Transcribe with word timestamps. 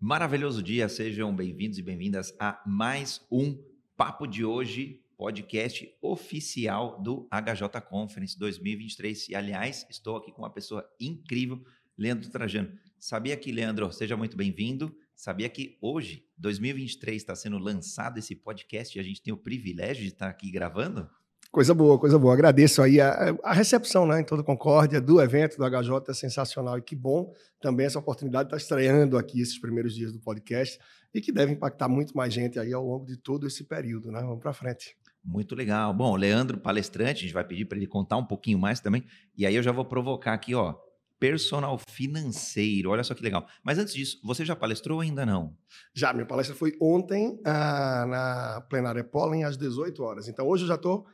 Maravilhoso 0.00 0.62
dia, 0.62 0.88
sejam 0.88 1.34
bem-vindos 1.34 1.76
e 1.76 1.82
bem-vindas 1.82 2.32
a 2.38 2.62
mais 2.64 3.20
um 3.28 3.60
Papo 3.96 4.28
de 4.28 4.44
Hoje, 4.44 5.02
podcast 5.16 5.92
oficial 6.00 7.02
do 7.02 7.28
HJ 7.32 7.80
Conference 7.80 8.38
2023. 8.38 9.30
E, 9.30 9.34
aliás, 9.34 9.84
estou 9.90 10.16
aqui 10.16 10.30
com 10.30 10.42
uma 10.42 10.52
pessoa 10.52 10.88
incrível, 11.00 11.60
Leandro 11.96 12.30
Trajano. 12.30 12.78
Sabia 12.96 13.36
que, 13.36 13.50
Leandro, 13.50 13.90
seja 13.92 14.16
muito 14.16 14.36
bem-vindo. 14.36 14.96
Sabia 15.16 15.48
que 15.48 15.76
hoje, 15.82 16.24
2023, 16.38 17.16
está 17.20 17.34
sendo 17.34 17.58
lançado 17.58 18.18
esse 18.18 18.36
podcast 18.36 18.96
e 18.96 19.00
a 19.00 19.04
gente 19.04 19.20
tem 19.20 19.34
o 19.34 19.36
privilégio 19.36 20.04
de 20.04 20.10
estar 20.10 20.28
aqui 20.28 20.48
gravando? 20.48 21.10
Coisa 21.50 21.72
boa, 21.72 21.98
coisa 21.98 22.18
boa. 22.18 22.34
Agradeço 22.34 22.82
aí 22.82 23.00
a, 23.00 23.34
a, 23.42 23.54
recepção, 23.54 24.06
né, 24.06 24.20
em 24.20 24.24
toda 24.24 24.42
Concórdia, 24.42 25.00
do 25.00 25.20
evento 25.20 25.56
do 25.56 25.64
HJ, 25.64 26.10
é 26.10 26.14
sensacional 26.14 26.76
e 26.76 26.82
que 26.82 26.94
bom 26.94 27.32
também 27.58 27.86
essa 27.86 27.98
oportunidade 27.98 28.50
de 28.50 28.54
estar 28.54 28.62
estreando 28.62 29.16
aqui 29.16 29.40
esses 29.40 29.58
primeiros 29.58 29.94
dias 29.94 30.12
do 30.12 30.20
podcast 30.20 30.78
e 31.14 31.22
que 31.22 31.32
deve 31.32 31.52
impactar 31.52 31.88
muito 31.88 32.14
mais 32.14 32.34
gente 32.34 32.58
aí 32.58 32.72
ao 32.72 32.84
longo 32.84 33.06
de 33.06 33.16
todo 33.16 33.46
esse 33.46 33.64
período, 33.64 34.12
né? 34.12 34.20
Vamos 34.20 34.40
para 34.40 34.52
frente. 34.52 34.94
Muito 35.24 35.54
legal. 35.54 35.92
Bom, 35.94 36.16
Leandro, 36.16 36.58
palestrante, 36.58 37.20
a 37.20 37.22
gente 37.22 37.34
vai 37.34 37.44
pedir 37.44 37.64
para 37.64 37.78
ele 37.78 37.86
contar 37.86 38.18
um 38.18 38.24
pouquinho 38.24 38.58
mais 38.58 38.80
também. 38.80 39.04
E 39.36 39.46
aí 39.46 39.54
eu 39.54 39.62
já 39.62 39.72
vou 39.72 39.86
provocar 39.86 40.34
aqui, 40.34 40.54
ó, 40.54 40.74
personal 41.18 41.78
financeiro. 41.90 42.90
Olha 42.90 43.02
só 43.02 43.14
que 43.14 43.22
legal. 43.22 43.46
Mas 43.62 43.78
antes 43.78 43.94
disso, 43.94 44.20
você 44.22 44.44
já 44.44 44.54
palestrou 44.54 44.98
ou 44.98 45.02
ainda 45.02 45.26
não? 45.26 45.56
Já, 45.94 46.12
minha 46.12 46.26
palestra 46.26 46.54
foi 46.54 46.76
ontem 46.80 47.40
ah, 47.44 48.06
na 48.06 48.60
plenária 48.68 49.02
Pollen 49.02 49.44
às 49.44 49.56
18 49.56 50.02
horas. 50.02 50.28
Então 50.28 50.46
hoje 50.46 50.64
eu 50.64 50.68
já 50.68 50.76
estou 50.76 51.06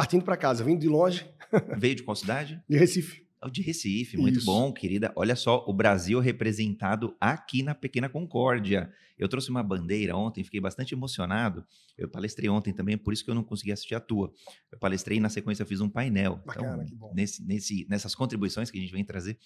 partindo 0.00 0.24
para 0.24 0.34
casa, 0.34 0.64
vindo 0.64 0.80
de 0.80 0.88
longe. 0.88 1.28
Veio 1.76 1.94
de 1.94 2.02
qual 2.02 2.16
cidade? 2.16 2.58
De 2.66 2.78
Recife. 2.78 3.22
De 3.52 3.60
Recife, 3.60 4.16
muito 4.16 4.38
Isso. 4.38 4.46
bom, 4.46 4.72
querida. 4.72 5.12
Olha 5.14 5.36
só, 5.36 5.62
o 5.68 5.74
Brasil 5.74 6.18
representado 6.20 7.14
aqui 7.20 7.62
na 7.62 7.74
Pequena 7.74 8.08
Concórdia. 8.08 8.90
Eu 9.18 9.28
trouxe 9.28 9.50
uma 9.50 9.62
bandeira 9.62 10.16
ontem, 10.16 10.42
fiquei 10.42 10.58
bastante 10.58 10.94
emocionado. 10.94 11.66
Eu 11.98 12.08
palestrei 12.08 12.48
ontem 12.48 12.72
também, 12.72 12.96
por 12.96 13.12
isso 13.12 13.22
que 13.22 13.30
eu 13.30 13.34
não 13.34 13.44
consegui 13.44 13.72
assistir 13.72 13.94
a 13.94 14.00
tua. 14.00 14.32
Eu 14.72 14.78
palestrei 14.78 15.18
e 15.18 15.20
na 15.20 15.28
sequência 15.28 15.66
fiz 15.66 15.82
um 15.82 15.88
painel. 15.88 16.40
Bacana, 16.46 16.76
então, 16.76 16.86
que 16.86 16.94
bom. 16.94 17.12
Nesse, 17.14 17.46
nesse, 17.46 17.86
nessas 17.86 18.14
contribuições 18.14 18.70
que 18.70 18.78
a 18.78 18.80
gente 18.80 18.92
vem 18.92 19.04
trazer. 19.04 19.38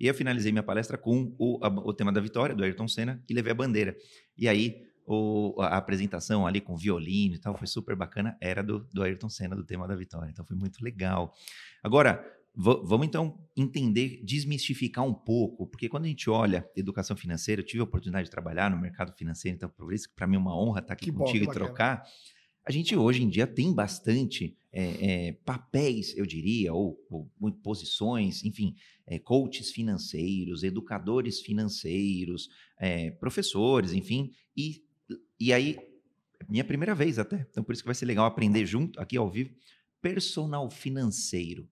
E 0.00 0.08
eu 0.08 0.14
finalizei 0.14 0.50
minha 0.50 0.64
palestra 0.64 0.98
com 0.98 1.36
o, 1.38 1.60
a, 1.62 1.68
o 1.68 1.92
tema 1.92 2.10
da 2.10 2.20
vitória, 2.20 2.56
do 2.56 2.64
Ayrton 2.64 2.88
Senna, 2.88 3.22
e 3.28 3.34
levei 3.34 3.52
a 3.52 3.54
bandeira. 3.54 3.96
E 4.36 4.48
aí, 4.48 4.89
o, 5.06 5.54
a 5.60 5.76
apresentação 5.76 6.46
ali 6.46 6.60
com 6.60 6.76
violino 6.76 7.34
e 7.34 7.38
tal, 7.38 7.56
foi 7.56 7.66
super 7.66 7.96
bacana, 7.96 8.36
era 8.40 8.62
do, 8.62 8.80
do 8.92 9.02
Ayrton 9.02 9.28
Senna, 9.28 9.56
do 9.56 9.64
tema 9.64 9.88
da 9.88 9.96
vitória. 9.96 10.30
Então 10.30 10.44
foi 10.44 10.56
muito 10.56 10.82
legal. 10.82 11.34
Agora, 11.82 12.24
vamos 12.54 13.06
então 13.06 13.38
entender, 13.56 14.20
desmistificar 14.24 15.04
um 15.04 15.14
pouco, 15.14 15.66
porque 15.66 15.88
quando 15.88 16.04
a 16.04 16.08
gente 16.08 16.28
olha 16.28 16.68
educação 16.76 17.16
financeira, 17.16 17.60
eu 17.60 17.66
tive 17.66 17.80
a 17.80 17.84
oportunidade 17.84 18.26
de 18.26 18.30
trabalhar 18.30 18.70
no 18.70 18.78
mercado 18.78 19.12
financeiro, 19.16 19.56
então 19.56 19.68
por 19.68 19.92
isso 19.92 20.08
que 20.08 20.14
para 20.14 20.26
mim 20.26 20.36
é 20.36 20.38
uma 20.38 20.56
honra 20.56 20.80
estar 20.80 20.94
aqui 20.94 21.06
que 21.06 21.12
contigo 21.12 21.46
bom, 21.46 21.50
e 21.50 21.54
trocar. 21.54 22.04
A 22.66 22.70
gente 22.70 22.94
hoje 22.94 23.22
em 23.22 23.28
dia 23.28 23.46
tem 23.46 23.72
bastante 23.72 24.56
é, 24.72 25.28
é, 25.28 25.32
papéis, 25.44 26.16
eu 26.16 26.26
diria, 26.26 26.72
ou, 26.72 26.96
ou 27.10 27.28
posições, 27.62 28.44
enfim, 28.44 28.74
é, 29.06 29.18
coaches 29.18 29.70
financeiros, 29.70 30.62
educadores 30.62 31.40
financeiros, 31.40 32.48
professores, 33.18 33.92
enfim, 33.92 34.32
e 34.56 34.82
e 35.40 35.52
aí, 35.52 35.78
minha 36.48 36.64
primeira 36.64 36.94
vez 36.94 37.18
até, 37.18 37.46
então 37.50 37.64
por 37.64 37.72
isso 37.72 37.82
que 37.82 37.88
vai 37.88 37.94
ser 37.94 38.06
legal 38.06 38.26
aprender 38.26 38.66
junto, 38.66 39.00
aqui 39.00 39.16
ao 39.16 39.30
vivo, 39.30 39.54
personal 40.02 40.70
financeiro. 40.70 41.68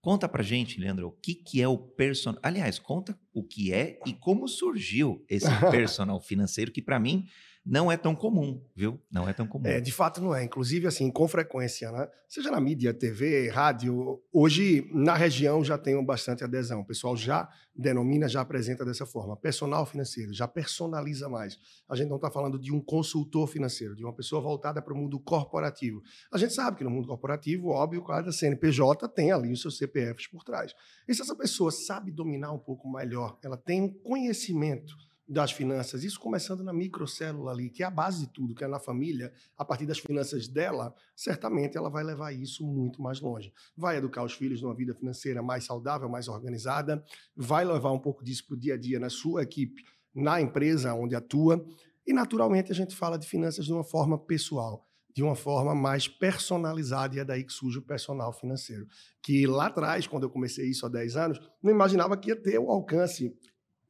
Conta 0.00 0.28
pra 0.28 0.42
gente, 0.42 0.80
Leandro, 0.80 1.08
o 1.08 1.12
que, 1.12 1.34
que 1.34 1.60
é 1.60 1.68
o 1.68 1.76
personal. 1.76 2.40
Aliás, 2.42 2.78
conta 2.78 3.18
o 3.34 3.42
que 3.42 3.72
é 3.72 4.00
e 4.06 4.14
como 4.14 4.48
surgiu 4.48 5.24
esse 5.28 5.46
personal 5.70 6.20
financeiro, 6.20 6.72
que 6.72 6.80
para 6.80 6.98
mim 6.98 7.26
não 7.64 7.92
é 7.92 7.96
tão 7.96 8.14
comum, 8.14 8.64
viu? 8.74 8.98
Não 9.10 9.28
é 9.28 9.32
tão 9.32 9.46
comum. 9.46 9.66
É, 9.66 9.80
de 9.80 9.92
fato 9.92 10.20
não 10.20 10.34
é. 10.34 10.42
Inclusive, 10.42 10.86
assim, 10.86 11.10
com 11.10 11.28
frequência, 11.28 11.92
né? 11.92 12.08
Seja 12.26 12.50
na 12.50 12.60
mídia, 12.60 12.94
TV, 12.94 13.48
rádio, 13.48 14.20
hoje 14.32 14.88
na 14.92 15.14
região 15.14 15.62
já 15.62 15.76
tem 15.76 16.02
bastante 16.04 16.42
adesão. 16.42 16.80
O 16.80 16.86
pessoal 16.86 17.16
já 17.16 17.48
denomina, 17.76 18.28
já 18.28 18.40
apresenta 18.40 18.84
dessa 18.84 19.04
forma. 19.04 19.36
Personal 19.36 19.84
financeiro, 19.84 20.32
já 20.32 20.48
personaliza 20.48 21.28
mais. 21.28 21.58
A 21.88 21.94
gente 21.94 22.08
não 22.08 22.16
está 22.16 22.30
falando 22.30 22.58
de 22.58 22.72
um 22.72 22.80
consultor 22.80 23.46
financeiro, 23.46 23.94
de 23.94 24.04
uma 24.04 24.14
pessoa 24.14 24.40
voltada 24.40 24.80
para 24.80 24.94
o 24.94 24.96
mundo 24.96 25.20
corporativo. 25.20 26.02
A 26.32 26.38
gente 26.38 26.54
sabe 26.54 26.78
que 26.78 26.84
no 26.84 26.90
mundo 26.90 27.08
corporativo, 27.08 27.68
óbvio, 27.68 28.02
cada 28.02 28.32
CNPJ 28.32 29.08
tem 29.08 29.32
ali 29.32 29.52
os 29.52 29.60
seus 29.60 29.76
CPFs 29.76 30.28
por 30.28 30.44
trás. 30.44 30.74
E 31.06 31.14
se 31.14 31.20
essa 31.20 31.36
pessoa 31.36 31.70
sabe 31.70 32.10
dominar 32.10 32.52
um 32.52 32.58
pouco 32.58 32.90
melhor, 32.90 33.38
ela 33.42 33.56
tem 33.56 33.82
um 33.82 33.92
conhecimento 33.92 34.94
das 35.30 35.52
finanças, 35.52 36.02
isso 36.02 36.18
começando 36.18 36.64
na 36.64 36.72
microcélula 36.72 37.52
ali, 37.52 37.70
que 37.70 37.84
é 37.84 37.86
a 37.86 37.90
base 37.90 38.26
de 38.26 38.32
tudo, 38.32 38.52
que 38.52 38.64
é 38.64 38.66
na 38.66 38.80
família, 38.80 39.32
a 39.56 39.64
partir 39.64 39.86
das 39.86 40.00
finanças 40.00 40.48
dela, 40.48 40.92
certamente 41.14 41.78
ela 41.78 41.88
vai 41.88 42.02
levar 42.02 42.32
isso 42.32 42.66
muito 42.66 43.00
mais 43.00 43.20
longe. 43.20 43.52
Vai 43.76 43.98
educar 43.98 44.24
os 44.24 44.32
filhos 44.32 44.60
numa 44.60 44.74
vida 44.74 44.92
financeira 44.92 45.40
mais 45.40 45.62
saudável, 45.64 46.08
mais 46.08 46.26
organizada, 46.26 47.04
vai 47.36 47.64
levar 47.64 47.92
um 47.92 47.98
pouco 48.00 48.24
disso 48.24 48.44
para 48.44 48.56
o 48.56 48.58
dia 48.58 48.74
a 48.74 48.76
dia 48.76 48.98
na 48.98 49.08
sua 49.08 49.44
equipe, 49.44 49.84
na 50.12 50.40
empresa 50.40 50.92
onde 50.94 51.14
atua, 51.14 51.64
e 52.04 52.12
naturalmente 52.12 52.72
a 52.72 52.74
gente 52.74 52.96
fala 52.96 53.16
de 53.16 53.28
finanças 53.28 53.64
de 53.64 53.72
uma 53.72 53.84
forma 53.84 54.18
pessoal 54.18 54.84
de 55.12 55.22
uma 55.22 55.34
forma 55.34 55.74
mais 55.74 56.06
personalizada, 56.06 57.16
e 57.16 57.18
é 57.18 57.24
daí 57.24 57.44
que 57.44 57.52
surge 57.52 57.78
o 57.78 57.82
personal 57.82 58.32
financeiro. 58.32 58.86
Que 59.22 59.46
lá 59.46 59.66
atrás, 59.66 60.06
quando 60.06 60.22
eu 60.22 60.30
comecei 60.30 60.70
isso 60.70 60.86
há 60.86 60.88
10 60.88 61.16
anos, 61.16 61.40
não 61.62 61.70
imaginava 61.70 62.16
que 62.16 62.28
ia 62.28 62.36
ter 62.36 62.58
o 62.58 62.70
alcance 62.70 63.36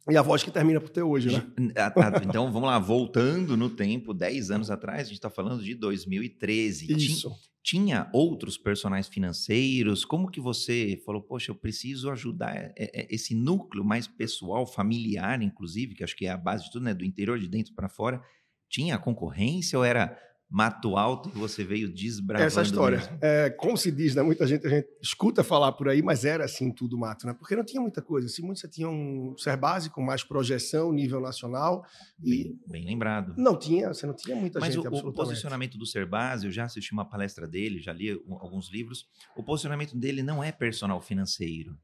e 0.09 0.17
a 0.17 0.23
voz 0.23 0.43
que 0.43 0.51
termina 0.51 0.81
por 0.81 0.89
ter 0.89 1.03
hoje, 1.03 1.31
né? 1.31 1.43
Então, 2.27 2.51
vamos 2.51 2.69
lá, 2.69 2.79
voltando 2.79 3.57
no 3.57 3.69
tempo, 3.69 4.15
10 4.15 4.51
anos 4.51 4.71
atrás, 4.71 5.01
a 5.01 5.05
gente 5.05 5.15
está 5.15 5.31
falando 5.31 5.63
de 5.63 5.75
2013. 5.75 6.93
Isso. 6.93 7.29
Tinha, 7.63 7.91
tinha 8.03 8.11
outros 8.13 8.57
personagens 8.57 9.09
financeiros? 9.09 10.05
Como 10.05 10.31
que 10.31 10.41
você 10.41 11.01
falou, 11.05 11.23
poxa, 11.23 11.51
eu 11.51 11.55
preciso 11.55 12.11
ajudar 12.11 12.57
é, 12.57 12.73
é, 12.77 13.15
esse 13.15 13.35
núcleo 13.35 13.85
mais 13.85 14.07
pessoal, 14.07 14.67
familiar, 14.67 15.43
inclusive, 15.43 15.95
que 15.95 16.03
acho 16.03 16.17
que 16.17 16.27
é 16.27 16.31
a 16.31 16.37
base 16.37 16.65
de 16.65 16.73
tudo, 16.73 16.85
né? 16.85 16.95
Do 16.95 17.05
interior, 17.05 17.39
de 17.39 17.49
dentro 17.49 17.75
para 17.75 17.89
fora. 17.89 18.23
Tinha 18.69 18.99
concorrência 18.99 19.79
ou 19.79 19.85
era 19.85 20.19
mato 20.51 20.97
alto 20.97 21.31
e 21.35 21.39
você 21.39 21.63
veio 21.63 21.89
desbravando. 21.89 22.47
Essa 22.47 22.63
história. 22.63 23.01
É, 23.21 23.51
como 23.51 23.77
se 23.77 23.93
diz, 23.93 24.17
né? 24.17 24.23
Muita 24.23 24.47
gente, 24.47 24.67
a 24.67 24.71
gente 24.71 24.89
escuta 25.01 25.45
falar 25.45 25.73
por 25.73 25.89
aí, 25.89 26.03
mas 26.03 26.25
era 26.25 26.45
assim 26.45 26.73
tudo 26.73 26.99
mato, 26.99 27.25
né? 27.25 27.33
Porque 27.33 27.55
não 27.55 27.65
tinha 27.65 27.81
muita 27.81 28.03
coisa. 28.03 28.29
Se 28.29 28.43
muito 28.43 28.59
você 28.59 28.69
tinha 28.69 28.89
um 28.89 29.35
ser 29.39 29.57
básico, 29.57 30.03
mais 30.03 30.25
projeção, 30.25 30.93
nível 30.93 31.21
nacional. 31.21 31.85
E 32.21 32.45
bem, 32.45 32.59
bem 32.67 32.85
lembrado. 32.85 33.35
Não 33.39 33.57
tinha, 33.57 33.89
você 33.89 34.07
não 34.07 34.15
tinha 34.15 34.35
muita 34.35 34.59
mas 34.59 34.75
gente. 34.75 34.85
Mas 34.85 35.03
o, 35.03 35.09
o, 35.09 35.13
posicionamento 35.13 35.79
do 35.79 35.87
ser 35.87 36.05
base, 36.05 36.47
eu 36.47 36.51
já 36.51 36.65
assisti 36.65 36.93
uma 36.93 37.05
palestra 37.05 37.47
dele, 37.47 37.81
já 37.81 37.93
li 37.93 38.11
alguns 38.41 38.71
livros. 38.71 39.07
O 39.37 39.45
posicionamento 39.45 39.97
dele 39.97 40.23
não 40.23 40.43
é 40.43 40.51
personal 40.51 41.01
financeiro. 41.01 41.79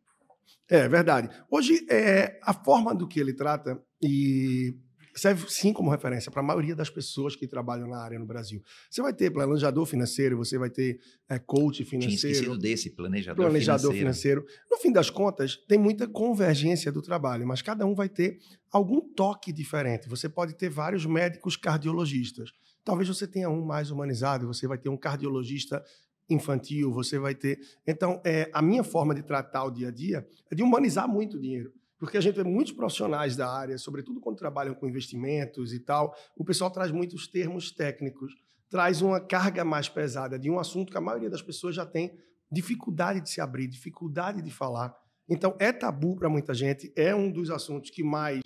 É 0.68 0.88
verdade. 0.88 1.30
Hoje, 1.48 1.86
é, 1.88 2.40
a 2.42 2.52
forma 2.52 2.92
do 2.92 3.06
que 3.06 3.20
ele 3.20 3.32
trata, 3.32 3.80
e 4.02 4.74
serve 5.20 5.46
sim 5.48 5.72
como 5.72 5.90
referência 5.90 6.30
para 6.30 6.40
a 6.40 6.44
maioria 6.44 6.74
das 6.74 6.90
pessoas 6.90 7.34
que 7.34 7.46
trabalham 7.46 7.88
na 7.88 7.98
área 7.98 8.18
no 8.18 8.26
Brasil. 8.26 8.62
Você 8.90 9.00
vai 9.02 9.12
ter 9.12 9.30
planejador 9.30 9.86
financeiro, 9.86 10.36
você 10.36 10.58
vai 10.58 10.70
ter 10.70 11.00
é, 11.28 11.38
coach 11.38 11.84
financeiro. 11.84 12.18
Tinha 12.18 12.32
esquecido 12.32 12.58
desse, 12.58 12.90
planejador, 12.90 13.44
planejador 13.44 13.92
financeiro. 13.92 14.42
financeiro. 14.42 14.66
No 14.70 14.78
fim 14.78 14.92
das 14.92 15.10
contas, 15.10 15.56
tem 15.68 15.78
muita 15.78 16.06
convergência 16.06 16.92
do 16.92 17.00
trabalho, 17.00 17.46
mas 17.46 17.62
cada 17.62 17.86
um 17.86 17.94
vai 17.94 18.08
ter 18.08 18.38
algum 18.70 19.00
toque 19.00 19.52
diferente. 19.52 20.08
Você 20.08 20.28
pode 20.28 20.54
ter 20.54 20.68
vários 20.68 21.06
médicos 21.06 21.56
cardiologistas. 21.56 22.52
Talvez 22.84 23.08
você 23.08 23.26
tenha 23.26 23.50
um 23.50 23.64
mais 23.64 23.90
humanizado, 23.90 24.46
você 24.46 24.66
vai 24.66 24.78
ter 24.78 24.88
um 24.88 24.96
cardiologista 24.96 25.82
infantil, 26.28 26.92
você 26.92 27.18
vai 27.18 27.34
ter. 27.34 27.58
Então, 27.86 28.20
é, 28.24 28.50
a 28.52 28.60
minha 28.60 28.84
forma 28.84 29.14
de 29.14 29.22
tratar 29.22 29.64
o 29.64 29.70
dia 29.70 29.88
a 29.88 29.90
dia 29.90 30.26
é 30.50 30.54
de 30.54 30.62
humanizar 30.62 31.08
muito 31.08 31.36
o 31.36 31.40
dinheiro. 31.40 31.72
Porque 31.98 32.16
a 32.16 32.20
gente 32.20 32.34
vê 32.34 32.44
muitos 32.44 32.72
profissionais 32.72 33.36
da 33.36 33.50
área, 33.50 33.78
sobretudo 33.78 34.20
quando 34.20 34.36
trabalham 34.36 34.74
com 34.74 34.88
investimentos 34.88 35.72
e 35.72 35.80
tal, 35.80 36.14
o 36.36 36.44
pessoal 36.44 36.70
traz 36.70 36.90
muitos 36.90 37.26
termos 37.26 37.70
técnicos, 37.70 38.32
traz 38.68 39.00
uma 39.00 39.20
carga 39.20 39.64
mais 39.64 39.88
pesada 39.88 40.38
de 40.38 40.50
um 40.50 40.58
assunto 40.58 40.90
que 40.90 40.98
a 40.98 41.00
maioria 41.00 41.30
das 41.30 41.42
pessoas 41.42 41.74
já 41.74 41.86
tem 41.86 42.18
dificuldade 42.50 43.20
de 43.20 43.30
se 43.30 43.40
abrir, 43.40 43.66
dificuldade 43.66 44.42
de 44.42 44.50
falar. 44.50 44.94
Então, 45.28 45.56
é 45.58 45.72
tabu 45.72 46.16
para 46.16 46.28
muita 46.28 46.54
gente, 46.54 46.92
é 46.94 47.14
um 47.14 47.30
dos 47.30 47.50
assuntos 47.50 47.90
que 47.90 48.02
mais 48.02 48.42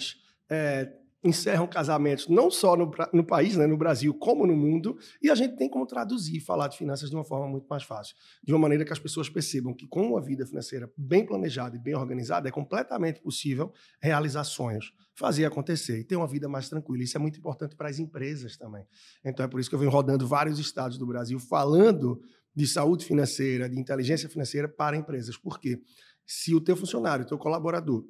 é, 0.48 0.90
encerram 1.22 1.66
casamentos, 1.66 2.28
não 2.28 2.50
só 2.50 2.74
no, 2.74 2.90
no, 3.12 3.24
país, 3.24 3.56
né, 3.56 3.66
no 3.66 3.76
Brasil, 3.76 4.14
como 4.14 4.46
no 4.46 4.56
mundo, 4.56 4.96
e 5.22 5.30
a 5.30 5.34
gente 5.34 5.54
tem 5.56 5.68
como 5.68 5.86
traduzir 5.86 6.38
e 6.38 6.40
falar 6.40 6.68
de 6.68 6.78
finanças 6.78 7.10
de 7.10 7.16
uma 7.16 7.24
forma 7.24 7.46
muito 7.46 7.66
mais 7.68 7.82
fácil, 7.82 8.16
de 8.42 8.52
uma 8.52 8.58
maneira 8.58 8.84
que 8.84 8.92
as 8.92 8.98
pessoas 8.98 9.28
percebam 9.28 9.74
que 9.74 9.86
com 9.86 10.08
uma 10.08 10.20
vida 10.20 10.46
financeira 10.46 10.90
bem 10.96 11.24
planejada 11.26 11.76
e 11.76 11.78
bem 11.78 11.94
organizada, 11.94 12.48
é 12.48 12.52
completamente 12.52 13.20
possível 13.20 13.72
realizar 14.00 14.44
sonhos, 14.44 14.94
fazer 15.14 15.44
acontecer 15.44 16.00
e 16.00 16.04
ter 16.04 16.16
uma 16.16 16.26
vida 16.26 16.48
mais 16.48 16.68
tranquila. 16.70 17.02
Isso 17.02 17.16
é 17.18 17.20
muito 17.20 17.38
importante 17.38 17.76
para 17.76 17.90
as 17.90 17.98
empresas 17.98 18.56
também. 18.56 18.86
Então 19.22 19.44
é 19.44 19.48
por 19.48 19.60
isso 19.60 19.68
que 19.68 19.74
eu 19.74 19.78
venho 19.78 19.90
rodando 19.90 20.26
vários 20.26 20.58
estados 20.58 20.96
do 20.96 21.06
Brasil 21.06 21.38
falando 21.38 22.20
de 22.54 22.66
saúde 22.66 23.04
financeira, 23.04 23.68
de 23.68 23.78
inteligência 23.78 24.28
financeira 24.28 24.68
para 24.68 24.96
empresas. 24.96 25.36
Por 25.36 25.60
quê? 25.60 25.80
Se 26.26 26.54
o 26.54 26.60
teu 26.60 26.76
funcionário, 26.76 27.24
o 27.24 27.28
teu 27.28 27.38
colaborador, 27.38 28.04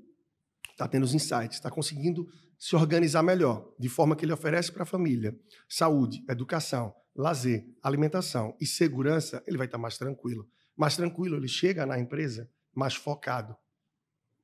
está 0.71 0.87
tendo 0.89 1.05
os 1.05 1.13
insights, 1.13 1.57
está 1.57 1.71
conseguindo 1.71 2.27
se 2.61 2.77
organizar 2.77 3.23
melhor, 3.23 3.75
de 3.79 3.89
forma 3.89 4.15
que 4.15 4.23
ele 4.23 4.35
oferece 4.35 4.71
para 4.71 4.83
a 4.83 4.87
família 4.87 5.35
saúde, 5.67 6.23
educação, 6.29 6.95
lazer, 7.17 7.67
alimentação 7.83 8.55
e 8.61 8.67
segurança, 8.67 9.43
ele 9.47 9.57
vai 9.57 9.67
estar 9.67 9.79
tá 9.79 9.83
mais 9.83 9.97
tranquilo. 9.97 10.47
Mais 10.77 10.95
tranquilo, 10.95 11.37
ele 11.37 11.49
chega 11.49 11.87
na 11.87 11.99
empresa 11.99 12.51
mais 12.75 12.95
focado. 12.95 13.57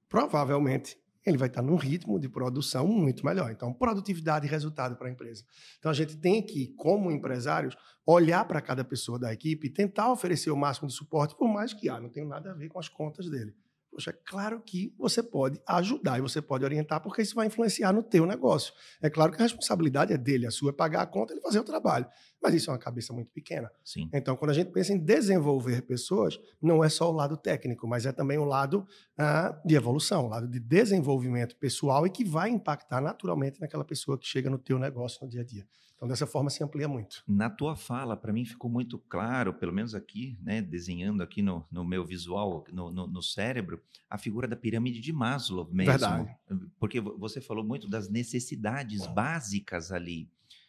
Provavelmente 0.09 0.97
ele 1.27 1.37
vai 1.37 1.49
estar 1.49 1.61
num 1.61 1.77
ritmo 1.77 2.19
de 2.19 2.27
produção 2.27 2.87
muito 2.87 3.27
melhor. 3.27 3.51
Então, 3.51 3.71
produtividade 3.71 4.47
e 4.47 4.49
resultado 4.49 4.97
para 4.97 5.09
a 5.09 5.11
empresa. 5.11 5.45
Então, 5.79 5.91
a 5.91 5.95
gente 5.95 6.17
tem 6.17 6.41
que, 6.41 6.69
como 6.69 7.11
empresários, 7.11 7.77
olhar 8.07 8.47
para 8.47 8.63
cada 8.63 8.83
pessoa 8.83 9.19
da 9.19 9.31
equipe 9.31 9.67
e 9.67 9.71
tentar 9.71 10.11
oferecer 10.11 10.51
o 10.51 10.57
máximo 10.57 10.89
de 10.89 10.95
suporte, 10.95 11.37
por 11.37 11.49
mais 11.49 11.75
que 11.75 11.89
ah, 11.91 12.01
não 12.01 12.09
tenha 12.09 12.27
nada 12.27 12.53
a 12.53 12.55
ver 12.55 12.69
com 12.69 12.79
as 12.79 12.89
contas 12.89 13.29
dele. 13.29 13.55
Poxa, 13.97 14.11
é 14.11 14.13
claro 14.13 14.61
que 14.61 14.95
você 14.99 15.23
pode 15.23 15.59
ajudar 15.67 16.19
e 16.19 16.21
você 16.21 16.43
pode 16.43 16.63
orientar, 16.63 17.01
porque 17.01 17.23
isso 17.23 17.35
vai 17.35 17.47
influenciar 17.47 17.95
no 17.95 18.03
teu 18.03 18.27
negócio. 18.27 18.75
É 19.01 19.09
claro 19.09 19.33
que 19.33 19.39
a 19.39 19.43
responsabilidade 19.43 20.13
é 20.13 20.19
dele, 20.19 20.47
a 20.47 20.51
sua 20.51 20.69
é 20.69 20.73
pagar 20.75 21.01
a 21.01 21.07
conta 21.07 21.33
e 21.33 21.41
fazer 21.41 21.61
o 21.61 21.65
trabalho. 21.65 22.07
Mas 22.43 22.53
isso 22.53 22.69
é 22.69 22.75
uma 22.75 22.79
cabeça 22.79 23.15
muito 23.15 23.31
pequena. 23.31 23.71
Sim. 23.83 24.11
Então, 24.13 24.37
quando 24.37 24.51
a 24.51 24.53
gente 24.53 24.71
pensa 24.71 24.93
em 24.93 24.99
desenvolver 24.99 25.81
pessoas, 25.81 26.39
não 26.61 26.85
é 26.85 26.91
só 26.91 27.11
o 27.11 27.15
lado 27.15 27.39
técnico, 27.39 27.89
mas 27.89 28.05
é 28.05 28.13
também 28.13 28.37
o 28.37 28.45
lado 28.45 28.87
ah, 29.17 29.59
de 29.65 29.75
evolução, 29.75 30.27
o 30.27 30.29
lado 30.29 30.47
de 30.47 30.61
desenvolvimento 30.61 31.57
pessoal 31.57 32.07
e 32.07 32.11
que 32.11 32.23
vai 32.23 32.51
impactar 32.51 33.01
naturalmente 33.01 33.59
naquela 33.63 33.83
pessoa 33.83 34.19
que 34.19 34.27
chega 34.27 34.51
no 34.51 34.59
teu 34.59 34.79
negócio 34.79 35.25
no 35.25 35.31
dia 35.31 35.41
a 35.41 35.45
dia. 35.45 35.67
Então, 35.97 36.07
dessa 36.07 36.27
forma, 36.27 36.51
se 36.51 36.63
amplia 36.63 36.87
muito. 36.87 37.25
Na 37.27 37.49
tua 37.49 37.75
fala, 37.75 38.17
para 38.17 38.33
mim 38.33 38.45
ficou 38.45 38.71
muito 38.71 38.99
claro, 39.09 39.55
pelo 39.55 39.73
menos 39.73 39.95
aqui, 39.95 40.39
né, 40.43 40.61
desenhando 40.61 41.23
aqui 41.23 41.41
no, 41.41 41.67
no 41.73 41.85
meu 41.85 42.05
visual, 42.05 42.65
no, 42.71 42.91
no, 42.91 43.07
no, 43.07 43.23
cérebro, 43.23 43.83
a 44.09 44.19
figura 44.19 44.47
da 44.47 44.55
pirâmide 44.55 45.01
de 45.01 45.13
Maslow 45.13 45.67
mesmo. 45.73 45.93
Verdade. 45.93 46.37
Porque 46.79 47.01
você 47.01 47.41
falou 47.41 47.65
muito 47.65 47.89
das 47.89 48.11
necessidades 48.11 49.07
básicas 49.07 49.91
ali. 49.91 50.29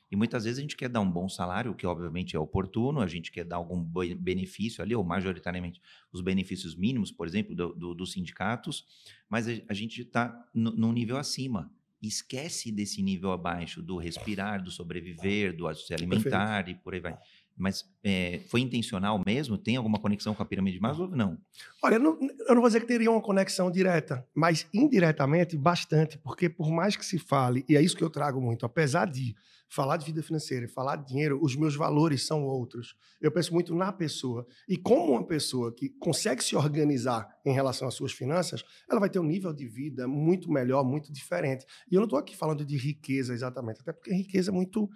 E 0.10 0.16
muitas 0.16 0.46
vezes 0.46 0.60
a 0.60 0.62
gente 0.62 0.78
quer 0.78 0.88
dar 0.88 1.02
um 1.02 1.12
bom 1.12 1.28
salário, 1.28 1.76
que 1.76 1.86
obviamente 1.86 2.36
é 2.36 2.40
oportuno, 2.40 3.02
a 3.02 3.08
gente 3.08 3.30
quer 3.30 3.44
dar 3.44 3.58
algum 3.58 3.84
benefício 3.84 4.82
ali, 4.82 4.96
ou 4.96 5.04
majoritariamente 5.04 5.82
os 6.14 6.22
benefícios 6.22 6.76
mínimos, 6.76 7.12
por 7.12 7.28
exemplo, 7.28 7.54
do, 7.54 7.74
do, 7.74 7.94
dos 7.94 8.14
sindicatos, 8.14 8.86
mas 9.30 9.48
a, 9.50 9.52
a 9.68 9.74
gente 9.74 10.02
está 10.02 10.48
num 10.54 10.94
nível 10.94 11.18
acima. 11.18 11.70
Esquece 12.02 12.72
desse 12.72 13.02
nível 13.02 13.32
abaixo, 13.32 13.82
do 13.82 13.98
respirar, 13.98 14.64
do 14.64 14.70
sobreviver, 14.70 15.56
do 15.56 15.74
se 15.74 15.94
alimentar 15.94 16.64
Perfeito. 16.64 16.80
e 16.80 16.84
por 16.84 16.94
aí 16.94 17.00
vai. 17.00 17.18
Mas 17.58 17.84
é, 18.04 18.40
foi 18.50 18.62
intencional 18.62 19.22
mesmo? 19.26 19.58
Tem 19.58 19.76
alguma 19.76 20.00
conexão 20.00 20.36
com 20.36 20.44
a 20.44 20.46
pirâmide 20.46 20.78
de 20.78 20.82
Maslow? 20.82 21.10
Não. 21.10 21.40
Olha, 21.84 21.96
eu 21.96 22.00
não, 22.00 22.20
eu 22.22 22.54
não 22.54 22.62
vou 22.62 22.70
dizer 22.70 22.82
que 22.82 22.86
teria 22.86 23.10
uma 23.10 23.22
conexão 23.22 23.72
direta, 23.72 24.24
mas 24.36 24.68
indiretamente 24.72 25.58
bastante, 25.58 26.20
porque 26.20 26.50
por 26.50 26.70
mais 26.72 26.96
que 26.96 27.04
se 27.04 27.18
fale, 27.18 27.66
e 27.68 27.76
é 27.76 27.82
isso 27.82 27.98
que 27.98 28.04
eu 28.04 28.12
trago 28.12 28.40
muito, 28.40 28.64
apesar 28.64 29.08
de 29.10 29.36
falar 29.70 29.98
de 29.98 30.06
vida 30.06 30.24
financeira 30.24 30.66
e 30.66 30.68
falar 30.68 30.96
de 30.98 31.08
dinheiro, 31.08 31.40
os 31.42 31.56
meus 31.56 31.76
valores 31.76 32.26
são 32.26 32.44
outros. 32.46 32.96
Eu 33.22 33.32
penso 33.32 33.54
muito 33.54 33.76
na 33.76 33.92
pessoa. 33.92 34.46
E 34.68 34.78
como 34.78 35.12
uma 35.14 35.26
pessoa 35.26 35.74
que 35.74 35.90
consegue 35.90 36.44
se 36.44 36.56
organizar 36.56 37.28
em 37.46 37.54
relação 37.54 37.88
às 37.88 37.94
suas 37.94 38.12
finanças, 38.12 38.64
ela 38.90 39.00
vai 39.00 39.10
ter 39.10 39.20
um 39.20 39.24
nível 39.24 39.54
de 39.54 39.68
vida 39.68 40.08
muito 40.08 40.52
melhor, 40.52 40.84
muito 40.84 41.12
diferente. 41.12 41.66
E 41.92 41.96
eu 41.96 42.00
não 42.00 42.06
estou 42.06 42.20
aqui 42.20 42.36
falando 42.36 42.66
de 42.66 42.78
riqueza 42.78 43.34
exatamente, 43.34 43.82
até 43.82 43.92
porque 43.92 44.14
riqueza 44.14 44.52
é 44.52 44.54
muito. 44.54 44.90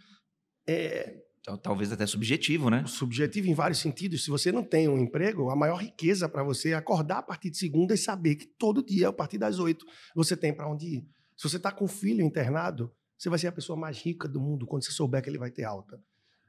É, 0.68 1.22
Talvez 1.64 1.92
até 1.92 2.06
subjetivo, 2.06 2.70
né? 2.70 2.86
Subjetivo 2.86 3.48
em 3.48 3.54
vários 3.56 3.80
sentidos. 3.80 4.24
Se 4.24 4.30
você 4.30 4.52
não 4.52 4.64
tem 4.64 4.88
um 4.88 5.00
emprego, 5.00 5.50
a 5.50 5.56
maior 5.56 5.78
riqueza 5.78 6.30
para 6.30 6.44
você 6.44 6.70
é 6.70 6.74
acordar 6.76 7.18
a 7.18 7.24
partir 7.24 7.50
de 7.50 7.58
segunda 7.58 7.96
e 7.96 7.98
saber 7.98 8.36
que 8.36 8.46
todo 8.46 8.86
dia, 8.86 9.08
a 9.08 9.14
partir 9.14 9.40
das 9.40 9.58
oito, 9.58 9.84
você 10.16 10.38
tem 10.38 10.54
para 10.54 10.70
onde 10.70 10.86
ir. 10.86 11.08
Se 11.36 11.50
você 11.50 11.58
está 11.58 11.72
com 11.72 11.86
um 11.86 11.88
filho 11.88 12.24
internado, 12.24 12.94
você 13.22 13.30
vai 13.30 13.38
ser 13.38 13.48
a 13.48 13.52
pessoa 13.52 13.78
mais 13.78 14.00
rica 14.00 14.28
do 14.28 14.42
mundo 14.42 14.66
quando 14.66 14.84
você 14.84 14.92
souber 14.92 15.22
que 15.22 15.30
ele 15.30 15.38
vai 15.38 15.52
ter 15.52 15.64
alta. 15.64 16.02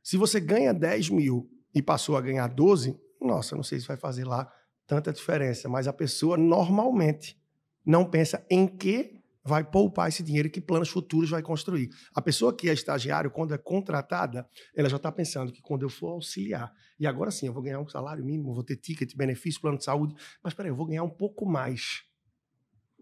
Se 0.02 0.16
você 0.16 0.40
ganha 0.40 0.72
10 0.72 1.10
mil 1.10 1.46
e 1.74 1.82
passou 1.82 2.16
a 2.16 2.20
ganhar 2.22 2.48
12, 2.48 2.98
nossa, 3.20 3.54
não 3.54 3.62
sei 3.62 3.78
se 3.78 3.86
vai 3.86 3.98
fazer 3.98 4.24
lá 4.24 4.50
tanta 4.86 5.12
diferença, 5.12 5.68
mas 5.68 5.86
a 5.86 5.92
pessoa 5.92 6.38
normalmente 6.38 7.38
não 7.84 8.08
pensa 8.08 8.42
em 8.48 8.66
que 8.66 9.20
vai 9.44 9.62
poupar 9.62 10.08
esse 10.08 10.22
dinheiro 10.22 10.48
que 10.48 10.62
planos 10.62 10.88
futuros 10.88 11.28
vai 11.28 11.42
construir. 11.42 11.90
A 12.14 12.22
pessoa 12.22 12.56
que 12.56 12.70
é 12.70 12.72
estagiário, 12.72 13.30
quando 13.30 13.52
é 13.52 13.58
contratada, 13.58 14.48
ela 14.74 14.88
já 14.88 14.96
está 14.96 15.12
pensando 15.12 15.52
que 15.52 15.60
quando 15.60 15.82
eu 15.82 15.90
for 15.90 16.12
auxiliar, 16.12 16.72
e 16.98 17.06
agora 17.06 17.30
sim, 17.30 17.48
eu 17.48 17.52
vou 17.52 17.62
ganhar 17.62 17.80
um 17.80 17.88
salário 17.88 18.24
mínimo, 18.24 18.54
vou 18.54 18.64
ter 18.64 18.76
ticket, 18.76 19.14
benefício, 19.14 19.60
plano 19.60 19.76
de 19.76 19.84
saúde, 19.84 20.14
mas 20.42 20.54
peraí, 20.54 20.70
eu 20.70 20.76
vou 20.76 20.86
ganhar 20.86 21.02
um 21.02 21.10
pouco 21.10 21.44
mais. 21.44 22.02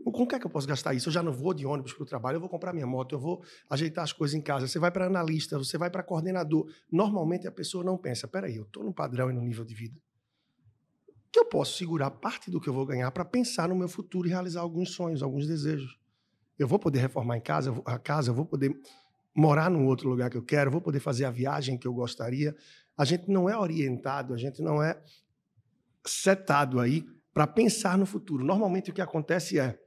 Com 0.04 0.26
que 0.26 0.34
é 0.34 0.38
que 0.38 0.46
eu 0.46 0.50
posso 0.50 0.66
gastar 0.66 0.94
isso? 0.94 1.08
Eu 1.08 1.12
já 1.12 1.22
não 1.22 1.32
vou 1.32 1.52
de 1.52 1.66
ônibus 1.66 1.92
para 1.92 2.02
o 2.02 2.06
trabalho, 2.06 2.36
eu 2.36 2.40
vou 2.40 2.48
comprar 2.48 2.72
minha 2.72 2.86
moto, 2.86 3.14
eu 3.14 3.18
vou 3.18 3.42
ajeitar 3.68 4.02
as 4.02 4.12
coisas 4.12 4.34
em 4.34 4.40
casa. 4.40 4.66
Você 4.66 4.78
vai 4.78 4.90
para 4.90 5.06
analista, 5.06 5.58
você 5.58 5.76
vai 5.76 5.90
para 5.90 6.02
coordenador. 6.02 6.66
Normalmente 6.90 7.46
a 7.46 7.52
pessoa 7.52 7.84
não 7.84 7.98
pensa, 7.98 8.26
peraí, 8.26 8.56
eu 8.56 8.62
estou 8.62 8.82
no 8.82 8.94
padrão 8.94 9.30
e 9.30 9.32
no 9.32 9.42
nível 9.42 9.64
de 9.64 9.74
vida. 9.74 10.00
Que 11.30 11.38
eu 11.38 11.44
posso 11.44 11.76
segurar 11.76 12.10
parte 12.10 12.50
do 12.50 12.60
que 12.60 12.68
eu 12.68 12.72
vou 12.72 12.86
ganhar 12.86 13.10
para 13.10 13.24
pensar 13.24 13.68
no 13.68 13.76
meu 13.76 13.88
futuro 13.88 14.26
e 14.26 14.30
realizar 14.30 14.62
alguns 14.62 14.90
sonhos, 14.90 15.22
alguns 15.22 15.46
desejos. 15.46 15.98
Eu 16.58 16.66
vou 16.66 16.78
poder 16.78 17.00
reformar 17.00 17.36
em 17.36 17.40
casa, 17.40 17.74
a 17.84 17.98
casa, 17.98 18.30
eu 18.30 18.34
vou 18.34 18.46
poder 18.46 18.74
morar 19.34 19.70
num 19.70 19.86
outro 19.86 20.08
lugar 20.08 20.28
que 20.30 20.36
eu 20.36 20.42
quero, 20.42 20.68
eu 20.68 20.72
vou 20.72 20.80
poder 20.80 21.00
fazer 21.00 21.24
a 21.24 21.30
viagem 21.30 21.78
que 21.78 21.86
eu 21.86 21.92
gostaria. 21.92 22.56
A 22.96 23.04
gente 23.04 23.30
não 23.30 23.48
é 23.48 23.56
orientado, 23.56 24.34
a 24.34 24.36
gente 24.36 24.60
não 24.60 24.82
é 24.82 25.00
setado 26.04 26.80
aí 26.80 27.06
para 27.32 27.46
pensar 27.46 27.96
no 27.96 28.06
futuro. 28.06 28.44
Normalmente 28.44 28.90
o 28.90 28.94
que 28.94 29.00
acontece 29.00 29.58
é 29.58 29.78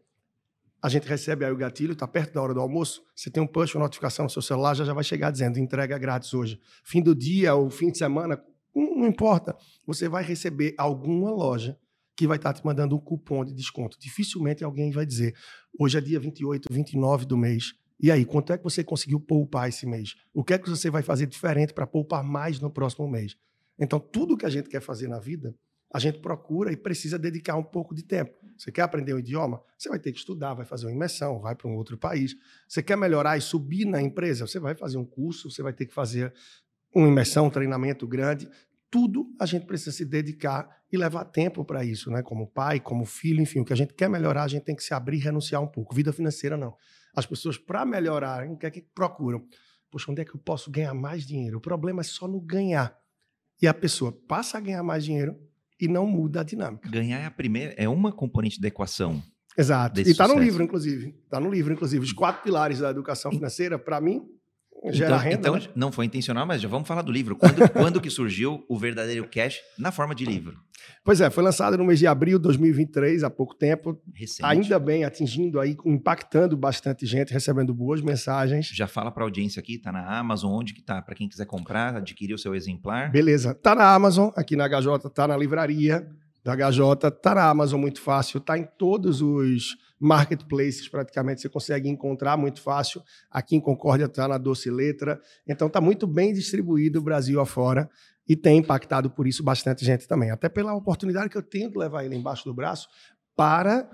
a 0.84 0.90
gente 0.90 1.08
recebe 1.08 1.46
aí 1.46 1.52
o 1.52 1.56
gatilho, 1.56 1.94
está 1.94 2.06
perto 2.06 2.34
da 2.34 2.42
hora 2.42 2.54
do 2.54 2.60
almoço, 2.60 3.02
você 3.16 3.30
tem 3.30 3.42
um 3.42 3.48
push, 3.48 3.74
uma 3.74 3.86
notificação 3.86 4.26
no 4.26 4.30
seu 4.30 4.42
celular, 4.42 4.74
já, 4.74 4.84
já 4.84 4.94
vai 4.94 5.04
chegar 5.04 5.32
dizendo 5.32 5.58
entrega 5.58 5.98
grátis 5.98 6.34
hoje. 6.34 6.60
Fim 6.84 7.02
do 7.02 7.16
dia 7.16 7.56
ou 7.56 7.70
fim 7.70 7.90
de 7.90 7.98
semana, 7.98 8.44
não, 8.76 9.08
importa. 9.08 9.56
Você 9.88 10.10
vai 10.10 10.26
receber 10.26 10.76
alguma 10.78 11.32
loja 11.32 11.80
que 12.18 12.28
vai 12.28 12.36
estar 12.36 12.52
tá 12.52 12.60
te 12.60 12.66
mandando 12.66 12.98
um 12.98 13.00
cupom 13.00 13.46
de 13.46 13.54
desconto. 13.54 13.98
Dificilmente 13.98 14.62
alguém 14.62 14.92
vai 14.92 15.06
dizer, 15.06 15.34
hoje 15.80 15.98
é 15.98 16.02
dia 16.02 16.20
28, 16.20 16.68
29 16.70 17.26
do 17.26 17.38
mês. 17.38 17.74
E 17.98 18.12
aí, 18.12 18.26
quanto 18.26 18.52
é 18.52 18.58
que 18.58 18.64
você 18.66 18.84
conseguiu 18.84 19.22
poupar 19.22 19.70
esse 19.70 19.86
mês? 19.86 20.16
O 20.34 20.44
que 20.44 20.54
é 20.54 20.58
que 20.58 20.70
você 20.70 20.90
vai 20.90 21.02
fazer 21.02 21.28
diferente 21.28 21.74
para 21.74 21.88
poupar 21.88 22.26
mais 22.26 22.60
no 22.60 22.70
próximo 22.70 23.08
mês? 23.08 23.38
Então, 23.80 24.02
tudo 24.02 24.36
que 24.36 24.46
a 24.46 24.50
gente 24.50 24.68
quer 24.68 24.82
fazer 24.82 25.08
na 25.08 25.20
vida, 25.20 25.56
a 25.94 26.00
gente 26.00 26.18
procura 26.18 26.74
e 26.74 26.76
precisa 26.76 27.20
dedicar 27.20 27.56
um 27.56 27.64
pouco 27.64 27.94
de 27.94 28.02
tempo. 28.02 28.34
Você 28.58 28.72
quer 28.72 28.82
aprender 28.82 29.14
um 29.14 29.20
idioma? 29.20 29.62
Você 29.78 29.90
vai 29.90 30.00
ter 30.00 30.12
que 30.12 30.18
estudar, 30.18 30.56
vai 30.56 30.66
fazer 30.66 30.88
uma 30.88 30.92
imersão, 30.92 31.40
vai 31.40 31.54
para 31.54 31.68
um 31.68 31.76
outro 31.76 31.96
país. 32.00 32.36
Você 32.68 32.82
quer 32.82 32.98
melhorar 32.98 33.38
e 33.38 33.42
subir 33.42 33.86
na 33.86 34.02
empresa? 34.02 34.48
Você 34.48 34.60
vai 34.60 34.74
fazer 34.74 34.98
um 34.98 35.06
curso, 35.06 35.52
você 35.52 35.62
vai 35.62 35.72
ter 35.72 35.86
que 35.86 35.94
fazer 35.94 36.34
uma 36.96 37.08
imersão, 37.08 37.46
um 37.46 37.50
treinamento 37.50 38.08
grande. 38.08 38.50
Tudo 38.90 39.28
a 39.40 39.46
gente 39.46 39.68
precisa 39.68 39.92
se 39.92 40.04
dedicar 40.04 40.68
e 40.92 40.98
levar 40.98 41.26
tempo 41.26 41.64
para 41.64 41.86
isso, 41.86 42.10
né? 42.10 42.24
Como 42.24 42.48
pai, 42.48 42.80
como 42.80 43.06
filho, 43.06 43.42
enfim, 43.42 43.60
o 43.60 43.66
que 43.66 43.74
a 43.74 43.76
gente 43.76 43.94
quer 43.94 44.10
melhorar, 44.10 44.44
a 44.44 44.48
gente 44.48 44.64
tem 44.64 44.76
que 44.76 44.84
se 44.84 44.96
abrir 44.96 45.18
e 45.18 45.20
renunciar 45.20 45.62
um 45.62 45.68
pouco. 45.68 45.94
Vida 45.94 46.12
financeira, 46.12 46.58
não. 46.58 46.76
As 47.16 47.28
pessoas, 47.28 47.56
para 47.56 47.86
melhorarem, 47.86 48.52
o 48.52 48.58
que 48.58 48.66
é 48.66 48.72
que 48.72 48.82
procuram? 48.82 49.48
Poxa, 49.92 50.12
onde 50.12 50.22
é 50.22 50.26
que 50.26 50.36
eu 50.36 50.40
posso 50.40 50.72
ganhar 50.72 50.94
mais 50.96 51.24
dinheiro? 51.24 51.60
O 51.60 51.62
problema 51.62 52.02
é 52.02 52.04
só 52.04 52.28
no 52.28 52.42
ganhar. 52.42 52.98
E 53.62 53.68
a 53.68 53.74
pessoa 53.74 54.12
passa 54.12 54.58
a 54.58 54.62
ganhar 54.62 54.82
mais 54.82 55.06
dinheiro 55.06 55.38
e 55.84 55.88
não 55.90 56.08
muda 56.08 56.40
a 56.40 56.44
dinâmica. 56.44 56.90
Ganhar 56.90 57.20
é 57.20 57.26
a 57.26 57.32
primeira, 57.32 57.74
é 57.78 57.90
uma 57.90 58.14
componente 58.14 58.62
da 58.62 58.70
equação. 58.70 59.22
Exato. 59.58 60.00
E 60.00 60.04
está 60.04 60.28
no 60.28 60.40
livro, 60.40 60.64
inclusive. 60.64 61.14
Está 61.26 61.42
no 61.42 61.52
livro, 61.52 61.74
inclusive. 61.74 62.04
Os 62.04 62.14
quatro 62.14 62.42
pilares 62.42 62.80
da 62.80 62.90
educação 62.90 63.32
financeira, 63.32 63.78
para 63.78 64.00
mim, 64.00 64.24
gera 64.92 65.16
então, 65.16 65.20
renda. 65.20 65.36
Então, 65.36 65.56
né? 65.56 65.62
não 65.76 65.92
foi 65.92 66.06
intencional, 66.06 66.46
mas 66.46 66.62
já 66.62 66.68
vamos 66.68 66.88
falar 66.88 67.02
do 67.02 67.12
livro. 67.12 67.36
Quando, 67.36 67.70
quando 67.72 68.02
que 68.02 68.10
surgiu 68.10 68.66
o 68.68 68.78
verdadeiro 68.78 69.28
cash 69.28 69.60
na 69.78 69.92
forma 69.92 70.14
de 70.14 70.26
livro? 70.26 70.58
Pois 71.04 71.22
é, 71.22 71.30
foi 71.30 71.44
lançado 71.44 71.78
no 71.78 71.86
mês 71.86 72.00
de 72.00 72.08
abril 72.08 72.38
de 72.38 72.44
2023, 72.44 73.24
há 73.24 73.30
pouco 73.30 73.54
tempo. 73.54 73.98
Recente. 74.14 74.46
Ainda 74.46 74.80
bem, 74.80 75.04
atingindo 75.04 75.60
aí, 75.60 75.78
impactando 75.86 76.58
bastante 76.58 77.06
gente, 77.06 77.32
recebendo 77.32 77.74
boas 77.74 78.02
mensagens. 78.02 78.68
Já 78.68 78.88
fala 78.88 79.12
para 79.12 79.24
a 79.24 79.26
audiência 79.26 79.60
aqui, 79.60 79.78
tá 79.78 79.92
na 79.92 80.18
Amazon, 80.18 80.52
onde 80.52 80.74
que 80.74 80.82
tá? 80.82 81.02
Para 81.02 81.16
quem 81.16 81.28
quiser 81.28 81.46
comprar, 81.46 81.96
adquirir 81.96 82.34
o 82.34 82.38
seu 82.38 82.56
exemplar. 82.56 83.12
Beleza. 83.12 83.54
Tá 83.54 83.76
na 83.76 83.94
Amazon, 83.94 84.30
aqui 84.36 84.56
na 84.56 84.68
HJ, 84.68 85.10
tá 85.14 85.28
na 85.28 85.38
livraria 85.38 86.08
da 86.44 86.56
HJ, 86.56 87.12
tá 87.22 87.36
na 87.36 87.50
Amazon 87.50 87.80
muito 87.80 88.02
fácil, 88.02 88.40
tá 88.40 88.58
em 88.58 88.68
todos 88.78 89.22
os 89.22 89.78
marketplaces 90.04 90.90
praticamente 90.90 91.42
você 91.42 91.48
consegue 91.48 91.88
encontrar 91.88 92.36
muito 92.36 92.62
fácil. 92.62 93.02
Aqui 93.32 93.56
em 93.56 93.62
Concórdia 93.62 94.06
está 94.06 94.28
na 94.28 94.38
Doce 94.38 94.70
Letra. 94.70 95.22
Então 95.48 95.68
está 95.68 95.80
muito 95.80 96.06
bem 96.06 96.34
distribuído 96.34 97.00
o 97.00 97.02
Brasil 97.02 97.40
afora 97.40 97.90
e 98.28 98.36
tem 98.36 98.58
impactado 98.58 99.10
por 99.10 99.26
isso 99.26 99.42
bastante 99.42 99.86
gente 99.86 100.06
também. 100.06 100.30
Até 100.30 100.50
pela 100.50 100.74
oportunidade 100.74 101.30
que 101.30 101.38
eu 101.38 101.42
tenho 101.42 101.72
de 101.72 101.78
levar 101.78 102.04
ele 102.04 102.16
embaixo 102.16 102.44
do 102.44 102.54
braço 102.54 102.90
para 103.34 103.90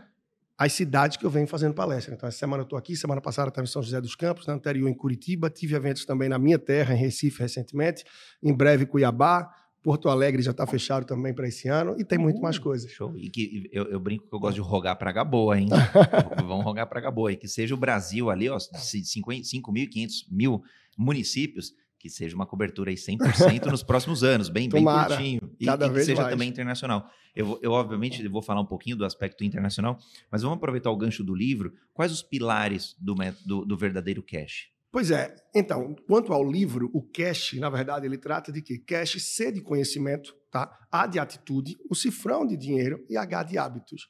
as 0.58 0.74
cidades 0.74 1.16
que 1.16 1.26
eu 1.26 1.30
venho 1.30 1.48
fazendo 1.48 1.74
palestra. 1.74 2.14
Então, 2.14 2.28
essa 2.28 2.40
semana 2.40 2.62
eu 2.62 2.66
estou 2.66 2.78
aqui, 2.78 2.96
semana 2.96 3.22
passada 3.22 3.48
estava 3.48 3.64
em 3.64 3.70
São 3.70 3.82
José 3.82 4.02
dos 4.02 4.14
Campos, 4.14 4.46
na 4.46 4.54
anterior 4.54 4.90
em 4.90 4.94
Curitiba, 4.94 5.50
tive 5.50 5.74
eventos 5.74 6.04
também 6.04 6.28
na 6.28 6.38
minha 6.38 6.60
terra, 6.60 6.94
em 6.94 6.98
Recife, 6.98 7.40
recentemente, 7.40 8.04
em 8.44 8.54
breve 8.54 8.86
Cuiabá, 8.86 9.50
Porto 9.82 10.10
Alegre 10.10 10.42
já 10.42 10.52
está 10.52 10.68
fechado 10.68 11.06
também 11.06 11.34
para 11.34 11.48
esse 11.48 11.68
ano 11.68 11.96
e 11.98 12.04
tem 12.04 12.18
muito 12.18 12.42
mais 12.42 12.60
coisas. 12.60 12.92
Show. 12.92 13.16
E 13.18 13.30
que 13.30 13.70
eu, 13.72 13.86
eu 13.86 14.00
brinco 14.00 14.28
que 14.28 14.34
eu 14.34 14.40
gosto 14.40 14.56
de 14.56 14.62
rogar 14.62 14.98
praga 14.98 15.24
boa, 15.24 15.58
hein? 15.58 15.70
Vamos 16.46 16.66
rogar 16.66 16.88
praga 16.88 17.10
boa. 17.10 17.32
E 17.32 17.38
que 17.38 17.48
seja 17.48 17.74
o 17.74 17.78
Brasil 17.78 18.30
ali, 18.30 18.50
ó, 18.50 18.58
5.500 18.58 20.26
mil 20.30 20.62
municípios, 20.98 21.74
que 21.98 22.10
seja 22.10 22.36
uma 22.36 22.46
cobertura 22.46 22.90
aí 22.90 22.96
100% 22.96 23.66
nos 23.66 23.84
próximos 23.84 24.24
anos, 24.24 24.50
bem, 24.50 24.70
bem 24.70 24.84
curtinho. 24.84 25.42
E, 25.60 25.66
cada 25.66 25.86
e 25.86 25.90
que 25.90 25.96
vez 25.96 26.06
seja 26.06 26.22
mais. 26.22 26.34
também 26.34 26.50
internacional. 26.50 27.10
Eu, 27.36 27.60
eu, 27.62 27.72
obviamente, 27.72 28.26
vou 28.28 28.42
falar 28.42 28.62
um 28.62 28.66
pouquinho 28.66 28.98
do 28.98 29.06
aspecto 29.06 29.44
internacional, 29.44 29.98
mas 30.32 30.42
vamos 30.42 30.58
aproveitar 30.58 30.92
o 30.92 30.98
gancho 30.98 31.24
do 31.24 31.34
livro. 31.36 31.74
Quais 31.94 32.12
os 32.12 32.22
pilares 32.22 32.96
do, 33.00 33.16
do, 33.46 33.66
do 33.66 33.78
verdadeiro 33.78 34.24
cash? 34.24 34.70
Pois 34.92 35.12
é. 35.12 35.36
Então, 35.54 35.96
quanto 36.08 36.34
ao 36.34 36.44
livro, 36.44 36.90
o 36.94 37.02
cash, 37.02 37.54
na 37.54 37.70
verdade, 37.70 38.06
ele 38.06 38.18
trata 38.18 38.52
de 38.52 38.62
quê? 38.62 38.80
Cash, 38.80 39.22
C 39.22 39.52
de 39.52 39.62
conhecimento, 39.62 40.36
tá? 40.52 40.80
A 40.92 41.06
de 41.06 41.20
atitude, 41.20 41.78
o 41.90 41.96
cifrão 41.96 42.46
de 42.46 42.58
dinheiro 42.58 43.06
e 43.08 43.16
H 43.16 43.44
de 43.44 43.58
hábitos. 43.58 44.10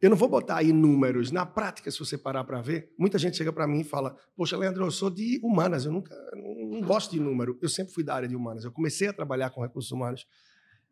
Eu 0.00 0.08
não 0.08 0.16
vou 0.16 0.28
botar 0.28 0.56
aí 0.56 0.72
números. 0.72 1.30
Na 1.30 1.44
prática, 1.44 1.90
se 1.90 1.98
você 1.98 2.16
parar 2.16 2.44
para 2.44 2.62
ver, 2.62 2.94
muita 2.96 3.18
gente 3.18 3.36
chega 3.36 3.52
para 3.52 3.66
mim 3.66 3.80
e 3.80 3.84
fala: 3.84 4.16
Poxa, 4.34 4.56
Leandro, 4.56 4.84
eu 4.84 4.90
sou 4.90 5.10
de 5.10 5.38
humanas, 5.42 5.84
eu 5.84 5.92
nunca 5.92 6.14
não 6.34 6.80
gosto 6.80 7.10
de 7.10 7.20
número. 7.20 7.58
Eu 7.60 7.68
sempre 7.68 7.92
fui 7.92 8.02
da 8.02 8.14
área 8.14 8.28
de 8.28 8.34
humanas. 8.34 8.64
Eu 8.64 8.72
comecei 8.72 9.08
a 9.08 9.12
trabalhar 9.12 9.50
com 9.50 9.60
recursos 9.60 9.90
humanos. 9.90 10.26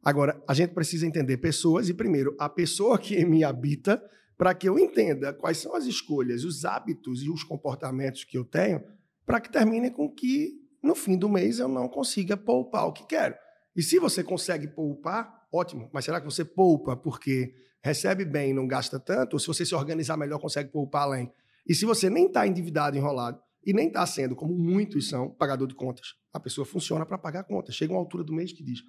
Agora, 0.04 0.42
a 0.46 0.52
gente 0.52 0.74
precisa 0.74 1.06
entender 1.06 1.38
pessoas 1.38 1.88
e, 1.88 1.94
primeiro, 1.94 2.36
a 2.38 2.48
pessoa 2.48 2.98
que 2.98 3.24
me 3.24 3.42
habita, 3.42 4.02
para 4.38 4.54
que 4.54 4.68
eu 4.68 4.78
entenda 4.78 5.32
quais 5.32 5.58
são 5.58 5.74
as 5.74 5.84
escolhas, 5.84 6.44
os 6.44 6.64
hábitos 6.64 7.24
e 7.24 7.28
os 7.28 7.42
comportamentos 7.42 8.22
que 8.22 8.38
eu 8.38 8.44
tenho, 8.44 8.80
para 9.26 9.40
que 9.40 9.50
termine 9.50 9.90
com 9.90 10.08
que, 10.08 10.52
no 10.80 10.94
fim 10.94 11.18
do 11.18 11.28
mês, 11.28 11.58
eu 11.58 11.66
não 11.66 11.88
consiga 11.88 12.36
poupar 12.36 12.86
o 12.86 12.92
que 12.92 13.04
quero. 13.04 13.34
E 13.74 13.82
se 13.82 13.98
você 13.98 14.22
consegue 14.22 14.68
poupar, 14.68 15.46
ótimo. 15.52 15.90
Mas 15.92 16.04
será 16.04 16.20
que 16.20 16.24
você 16.24 16.44
poupa 16.44 16.96
porque 16.96 17.52
recebe 17.82 18.24
bem 18.24 18.50
e 18.50 18.54
não 18.54 18.66
gasta 18.66 19.00
tanto? 19.00 19.34
Ou 19.34 19.40
se 19.40 19.48
você 19.48 19.66
se 19.66 19.74
organizar 19.74 20.16
melhor, 20.16 20.38
consegue 20.38 20.70
poupar 20.70 21.02
além? 21.02 21.32
E 21.66 21.74
se 21.74 21.84
você 21.84 22.08
nem 22.08 22.26
está 22.26 22.46
endividado, 22.46 22.96
enrolado, 22.96 23.40
e 23.66 23.72
nem 23.72 23.88
está 23.88 24.06
sendo, 24.06 24.36
como 24.36 24.56
muitos 24.56 25.08
são, 25.08 25.30
pagador 25.30 25.66
de 25.66 25.74
contas, 25.74 26.14
a 26.32 26.38
pessoa 26.38 26.64
funciona 26.64 27.04
para 27.04 27.18
pagar 27.18 27.42
contas. 27.42 27.74
Chega 27.74 27.92
uma 27.92 27.98
altura 27.98 28.22
do 28.22 28.32
mês 28.32 28.52
que 28.52 28.62
diz: 28.62 28.80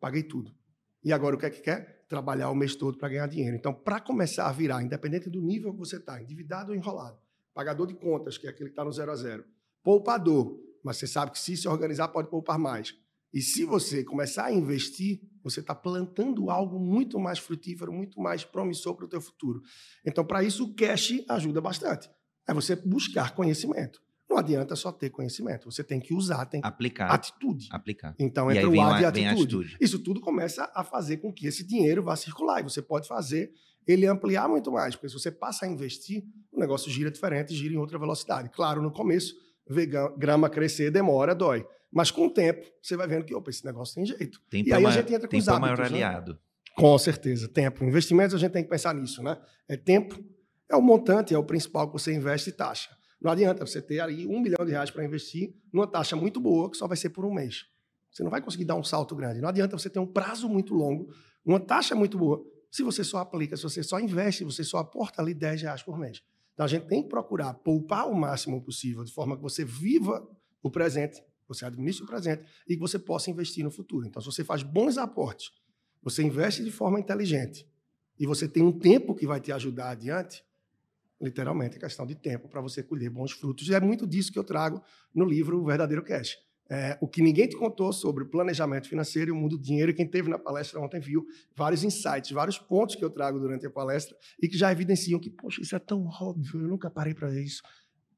paguei 0.00 0.22
tudo. 0.22 0.54
E 1.04 1.12
agora 1.12 1.34
o 1.34 1.38
que 1.38 1.46
é 1.46 1.50
que 1.50 1.60
quer? 1.60 1.95
Trabalhar 2.08 2.50
o 2.50 2.54
mês 2.54 2.74
todo 2.76 2.98
para 2.98 3.08
ganhar 3.08 3.26
dinheiro. 3.26 3.56
Então, 3.56 3.74
para 3.74 4.00
começar 4.00 4.48
a 4.48 4.52
virar, 4.52 4.82
independente 4.82 5.28
do 5.28 5.40
nível 5.40 5.72
que 5.72 5.78
você 5.78 5.96
está, 5.96 6.20
endividado 6.22 6.70
ou 6.70 6.76
enrolado, 6.76 7.18
pagador 7.52 7.86
de 7.86 7.94
contas, 7.94 8.38
que 8.38 8.46
é 8.46 8.50
aquele 8.50 8.70
que 8.70 8.72
está 8.72 8.84
no 8.84 8.92
zero 8.92 9.10
a 9.10 9.16
zero, 9.16 9.44
poupador, 9.82 10.58
mas 10.84 10.98
você 10.98 11.06
sabe 11.06 11.32
que 11.32 11.38
se 11.38 11.56
se 11.56 11.66
organizar 11.66 12.08
pode 12.08 12.28
poupar 12.28 12.58
mais. 12.58 12.94
E 13.32 13.40
se 13.42 13.64
você 13.64 14.04
começar 14.04 14.46
a 14.46 14.52
investir, 14.52 15.20
você 15.42 15.60
está 15.60 15.74
plantando 15.74 16.50
algo 16.50 16.78
muito 16.78 17.18
mais 17.18 17.38
frutífero, 17.38 17.92
muito 17.92 18.20
mais 18.20 18.44
promissor 18.44 18.94
para 18.94 19.04
o 19.04 19.08
teu 19.08 19.20
futuro. 19.20 19.60
Então, 20.04 20.24
para 20.24 20.42
isso, 20.42 20.64
o 20.64 20.74
cash 20.74 21.22
ajuda 21.28 21.60
bastante. 21.60 22.08
É 22.48 22.54
você 22.54 22.76
buscar 22.76 23.34
conhecimento. 23.34 24.00
Não 24.28 24.38
adianta 24.38 24.74
só 24.74 24.90
ter 24.90 25.10
conhecimento, 25.10 25.70
você 25.70 25.84
tem 25.84 26.00
que 26.00 26.12
usar, 26.12 26.44
tem 26.46 26.60
que 26.60 26.66
aplicar, 26.66 27.10
atitude. 27.10 27.68
Aplicar. 27.70 28.14
Então, 28.18 28.50
E 28.50 28.54
entre 28.54 28.60
aí 28.60 28.66
o 28.66 28.70
vem 28.72 28.80
A 28.82 28.86
uma- 28.88 29.00
e 29.00 29.04
a 29.04 29.10
vem 29.10 29.26
a 29.26 29.30
atitude. 29.32 29.56
atitude. 29.56 29.76
Isso 29.80 29.98
tudo 30.00 30.20
começa 30.20 30.70
a 30.74 30.82
fazer 30.82 31.18
com 31.18 31.32
que 31.32 31.46
esse 31.46 31.64
dinheiro 31.64 32.02
vá 32.02 32.16
circular. 32.16 32.60
E 32.60 32.64
você 32.64 32.82
pode 32.82 33.06
fazer 33.06 33.50
ele 33.86 34.04
ampliar 34.06 34.48
muito 34.48 34.70
mais, 34.72 34.96
porque 34.96 35.08
se 35.08 35.14
você 35.14 35.30
passa 35.30 35.64
a 35.64 35.68
investir, 35.68 36.24
o 36.52 36.58
negócio 36.58 36.90
gira 36.90 37.10
diferente, 37.10 37.54
gira 37.54 37.72
em 37.74 37.78
outra 37.78 37.98
velocidade. 37.98 38.48
Claro, 38.50 38.82
no 38.82 38.90
começo, 38.90 39.32
ver 39.68 39.86
grama 40.18 40.50
crescer 40.50 40.90
demora, 40.90 41.34
dói. 41.34 41.64
Mas 41.92 42.10
com 42.10 42.26
o 42.26 42.30
tempo, 42.30 42.66
você 42.82 42.96
vai 42.96 43.06
vendo 43.06 43.24
que, 43.24 43.34
opa, 43.34 43.48
esse 43.48 43.64
negócio 43.64 43.94
tem 43.94 44.04
jeito. 44.04 44.40
Tempo 44.50 44.68
E 44.68 44.72
aí 44.72 44.84
a 44.84 44.90
gente 44.90 45.14
entra 45.14 45.28
com 45.28 45.30
tempo 45.30 45.40
os 45.42 45.48
é 45.48 45.52
o 45.52 45.60
maior 45.60 45.74
hábitos, 45.80 45.92
né? 45.92 46.04
aliado. 46.04 46.38
Com 46.76 46.98
certeza, 46.98 47.48
tempo. 47.48 47.84
Investimentos, 47.84 48.34
a 48.34 48.38
gente 48.38 48.52
tem 48.52 48.62
que 48.64 48.68
pensar 48.68 48.92
nisso, 48.94 49.22
né? 49.22 49.38
É 49.68 49.76
tempo, 49.76 50.22
é 50.68 50.76
o 50.76 50.82
montante, 50.82 51.32
é 51.32 51.38
o 51.38 51.44
principal 51.44 51.86
que 51.86 51.92
você 51.94 52.12
investe 52.12 52.50
e 52.50 52.52
taxa. 52.52 52.90
Não 53.26 53.32
adianta 53.32 53.66
você 53.66 53.82
ter 53.82 53.98
ali 53.98 54.24
um 54.24 54.38
milhão 54.38 54.64
de 54.64 54.70
reais 54.70 54.88
para 54.88 55.04
investir 55.04 55.52
numa 55.72 55.84
taxa 55.84 56.14
muito 56.14 56.38
boa, 56.38 56.70
que 56.70 56.76
só 56.76 56.86
vai 56.86 56.96
ser 56.96 57.10
por 57.10 57.24
um 57.24 57.34
mês. 57.34 57.64
Você 58.08 58.22
não 58.22 58.30
vai 58.30 58.40
conseguir 58.40 58.64
dar 58.64 58.76
um 58.76 58.84
salto 58.84 59.16
grande. 59.16 59.40
Não 59.40 59.48
adianta 59.48 59.76
você 59.76 59.90
ter 59.90 59.98
um 59.98 60.06
prazo 60.06 60.48
muito 60.48 60.72
longo, 60.72 61.12
uma 61.44 61.58
taxa 61.58 61.96
muito 61.96 62.16
boa, 62.16 62.40
se 62.70 62.84
você 62.84 63.02
só 63.02 63.18
aplica, 63.18 63.56
se 63.56 63.64
você 63.64 63.82
só 63.82 63.98
investe, 63.98 64.44
você 64.44 64.62
só 64.62 64.78
aporta 64.78 65.20
ali 65.20 65.34
10 65.34 65.62
reais 65.62 65.82
por 65.82 65.98
mês. 65.98 66.22
Então 66.54 66.64
a 66.64 66.68
gente 66.68 66.86
tem 66.86 67.02
que 67.02 67.08
procurar 67.08 67.52
poupar 67.54 68.08
o 68.08 68.14
máximo 68.14 68.62
possível, 68.62 69.02
de 69.02 69.12
forma 69.12 69.36
que 69.36 69.42
você 69.42 69.64
viva 69.64 70.24
o 70.62 70.70
presente, 70.70 71.20
você 71.48 71.64
administre 71.64 72.04
o 72.04 72.06
presente 72.06 72.44
e 72.68 72.74
que 72.74 72.80
você 72.80 72.96
possa 72.96 73.28
investir 73.28 73.64
no 73.64 73.72
futuro. 73.72 74.06
Então, 74.06 74.22
se 74.22 74.26
você 74.26 74.44
faz 74.44 74.62
bons 74.62 74.98
aportes, 74.98 75.50
você 76.00 76.22
investe 76.22 76.62
de 76.62 76.70
forma 76.70 77.00
inteligente 77.00 77.68
e 78.20 78.24
você 78.24 78.46
tem 78.46 78.62
um 78.62 78.70
tempo 78.70 79.16
que 79.16 79.26
vai 79.26 79.40
te 79.40 79.50
ajudar 79.50 79.90
adiante, 79.90 80.44
literalmente 81.20 81.76
é 81.76 81.80
questão 81.80 82.06
de 82.06 82.14
tempo 82.14 82.48
para 82.48 82.60
você 82.60 82.82
colher 82.82 83.10
bons 83.10 83.32
frutos. 83.32 83.68
E 83.68 83.74
é 83.74 83.80
muito 83.80 84.06
disso 84.06 84.32
que 84.32 84.38
eu 84.38 84.44
trago 84.44 84.82
no 85.14 85.24
livro 85.24 85.60
O 85.60 85.64
Verdadeiro 85.64 86.04
Cash. 86.04 86.36
É, 86.68 86.98
o 87.00 87.06
que 87.06 87.22
ninguém 87.22 87.48
te 87.48 87.56
contou 87.56 87.92
sobre 87.92 88.24
o 88.24 88.28
planejamento 88.28 88.88
financeiro 88.88 89.30
e 89.30 89.32
o 89.32 89.36
mundo 89.36 89.56
do 89.56 89.62
dinheiro, 89.62 89.94
quem 89.94 90.06
teve 90.06 90.28
na 90.28 90.38
palestra 90.38 90.80
ontem 90.80 90.98
viu 90.98 91.24
vários 91.54 91.84
insights, 91.84 92.32
vários 92.32 92.58
pontos 92.58 92.96
que 92.96 93.04
eu 93.04 93.10
trago 93.10 93.38
durante 93.38 93.64
a 93.64 93.70
palestra 93.70 94.16
e 94.42 94.48
que 94.48 94.58
já 94.58 94.72
evidenciam 94.72 95.20
que, 95.20 95.30
poxa, 95.30 95.62
isso 95.62 95.76
é 95.76 95.78
tão 95.78 96.04
óbvio, 96.06 96.60
eu 96.60 96.68
nunca 96.68 96.90
parei 96.90 97.14
para 97.14 97.32
isso. 97.40 97.62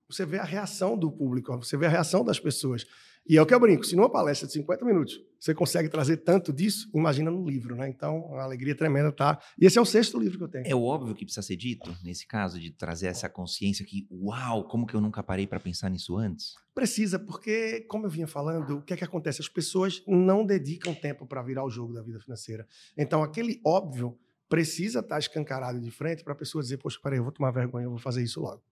Você 0.09 0.25
vê 0.25 0.39
a 0.39 0.45
reação 0.45 0.97
do 0.97 1.13
público, 1.13 1.55
você 1.59 1.77
vê 1.77 1.85
a 1.85 1.91
reação 1.91 2.25
das 2.25 2.41
pessoas. 2.41 2.87
E 3.29 3.37
é 3.37 3.43
o 3.43 3.47
que 3.47 3.53
eu 3.53 3.61
brinco, 3.61 3.85
se 3.85 3.95
numa 3.95 4.09
palestra 4.09 4.47
de 4.47 4.55
50 4.55 4.85
minutos 4.87 5.21
você 5.39 5.55
consegue 5.55 5.89
trazer 5.89 6.17
tanto 6.19 6.53
disso, 6.53 6.91
imagina 6.95 7.31
no 7.31 7.47
livro, 7.49 7.77
né? 7.77 7.89
Então, 7.89 8.21
uma 8.21 8.43
alegria 8.43 8.75
tremenda, 8.75 9.13
tá? 9.13 9.39
E 9.61 9.67
esse 9.67 9.79
é 9.79 9.81
o 9.81 9.85
sexto 9.85 10.19
livro 10.19 10.39
que 10.39 10.45
eu 10.45 10.49
tenho. 10.49 10.67
É 10.67 10.75
óbvio 10.75 11.15
que 11.15 11.25
precisa 11.25 11.47
ser 11.47 11.57
dito, 11.57 11.95
nesse 12.03 12.27
caso, 12.27 12.59
de 12.59 12.71
trazer 12.71 13.07
essa 13.07 13.29
consciência 13.29 13.85
que, 13.85 14.09
uau, 14.11 14.65
como 14.65 14.87
que 14.87 14.95
eu 14.95 15.01
nunca 15.01 15.23
parei 15.23 15.47
para 15.47 15.61
pensar 15.61 15.91
nisso 15.91 16.17
antes? 16.17 16.55
Precisa, 16.75 17.19
porque, 17.19 17.83
como 17.83 18.07
eu 18.07 18.11
vinha 18.11 18.27
falando, 18.27 18.79
o 18.79 18.83
que 18.83 18.95
é 18.95 18.97
que 18.97 19.05
acontece? 19.05 19.43
As 19.43 19.49
pessoas 19.49 20.03
não 20.07 20.45
dedicam 20.45 20.95
tempo 20.95 21.27
para 21.27 21.43
virar 21.43 21.65
o 21.65 21.71
jogo 21.71 21.93
da 21.93 22.03
vida 22.03 22.19
financeira. 22.19 22.67
Então, 22.97 23.23
aquele 23.23 23.61
óbvio 23.65 24.19
precisa 24.49 25.01
estar 25.01 25.19
escancarado 25.19 25.79
de 25.79 25.91
frente 25.91 26.25
para 26.25 26.33
a 26.33 26.37
pessoa 26.37 26.63
dizer, 26.63 26.79
poxa, 26.79 26.99
peraí, 27.03 27.19
eu 27.19 27.23
vou 27.23 27.33
tomar 27.33 27.51
vergonha, 27.51 27.85
eu 27.85 27.91
vou 27.91 27.99
fazer 27.99 28.23
isso 28.23 28.41
logo. 28.41 28.63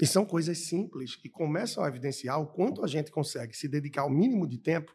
E 0.00 0.06
são 0.06 0.24
coisas 0.26 0.58
simples 0.58 1.16
que 1.16 1.28
começam 1.28 1.82
a 1.82 1.88
evidenciar 1.88 2.40
o 2.40 2.46
quanto 2.46 2.84
a 2.84 2.86
gente 2.86 3.10
consegue 3.10 3.56
se 3.56 3.66
dedicar 3.66 4.04
o 4.04 4.10
mínimo 4.10 4.46
de 4.46 4.58
tempo 4.58 4.94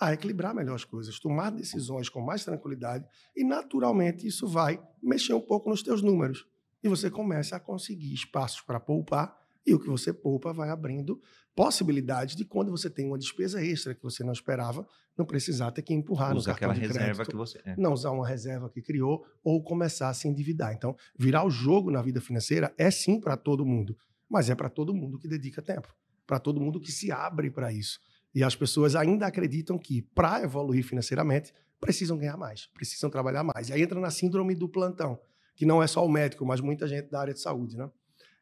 a 0.00 0.12
equilibrar 0.12 0.54
melhor 0.54 0.74
as 0.74 0.84
coisas, 0.84 1.20
tomar 1.20 1.50
decisões 1.50 2.08
com 2.08 2.20
mais 2.20 2.44
tranquilidade 2.44 3.06
e, 3.36 3.44
naturalmente, 3.44 4.26
isso 4.26 4.48
vai 4.48 4.82
mexer 5.02 5.34
um 5.34 5.40
pouco 5.40 5.70
nos 5.70 5.82
teus 5.82 6.02
números. 6.02 6.46
E 6.82 6.88
você 6.88 7.08
começa 7.08 7.54
a 7.54 7.60
conseguir 7.60 8.12
espaços 8.12 8.60
para 8.62 8.80
poupar 8.80 9.40
e 9.64 9.72
o 9.72 9.78
que 9.78 9.88
você 9.88 10.12
poupa 10.12 10.52
vai 10.52 10.70
abrindo 10.70 11.20
possibilidades 11.54 12.34
de 12.34 12.44
quando 12.44 12.70
você 12.70 12.90
tem 12.90 13.06
uma 13.06 13.18
despesa 13.18 13.64
extra 13.64 13.94
que 13.94 14.02
você 14.02 14.24
não 14.24 14.32
esperava, 14.32 14.86
não 15.16 15.24
precisar 15.24 15.70
ter 15.70 15.82
que 15.82 15.94
empurrar 15.94 16.34
Usa 16.34 16.50
no 16.50 16.56
cartão 16.56 16.70
aquela 16.70 16.74
de 16.74 16.80
reserva 16.80 17.24
crédito 17.24 17.30
que 17.30 17.36
você. 17.36 17.60
é. 17.64 17.76
não 17.76 17.92
usar 17.92 18.10
uma 18.10 18.26
reserva 18.26 18.68
que 18.68 18.82
criou 18.82 19.24
ou 19.44 19.62
começar 19.62 20.08
a 20.08 20.14
se 20.14 20.26
endividar. 20.26 20.72
Então, 20.72 20.96
virar 21.16 21.44
o 21.44 21.50
jogo 21.50 21.90
na 21.90 22.02
vida 22.02 22.20
financeira 22.20 22.74
é 22.76 22.90
sim 22.90 23.20
para 23.20 23.36
todo 23.36 23.64
mundo, 23.64 23.96
mas 24.32 24.48
é 24.48 24.54
para 24.54 24.70
todo 24.70 24.94
mundo 24.94 25.18
que 25.18 25.28
dedica 25.28 25.60
tempo, 25.60 25.94
para 26.26 26.38
todo 26.38 26.58
mundo 26.58 26.80
que 26.80 26.90
se 26.90 27.12
abre 27.12 27.50
para 27.50 27.70
isso. 27.70 28.00
E 28.34 28.42
as 28.42 28.56
pessoas 28.56 28.96
ainda 28.96 29.26
acreditam 29.26 29.78
que 29.78 30.00
para 30.00 30.42
evoluir 30.42 30.82
financeiramente 30.82 31.52
precisam 31.78 32.16
ganhar 32.16 32.38
mais, 32.38 32.66
precisam 32.72 33.10
trabalhar 33.10 33.44
mais. 33.44 33.68
E 33.68 33.74
aí 33.74 33.82
entra 33.82 34.00
na 34.00 34.10
síndrome 34.10 34.54
do 34.54 34.66
plantão, 34.68 35.20
que 35.54 35.66
não 35.66 35.82
é 35.82 35.86
só 35.86 36.04
o 36.04 36.08
médico, 36.10 36.46
mas 36.46 36.60
muita 36.62 36.88
gente 36.88 37.10
da 37.10 37.20
área 37.20 37.34
de 37.34 37.40
saúde, 37.40 37.76
né? 37.76 37.90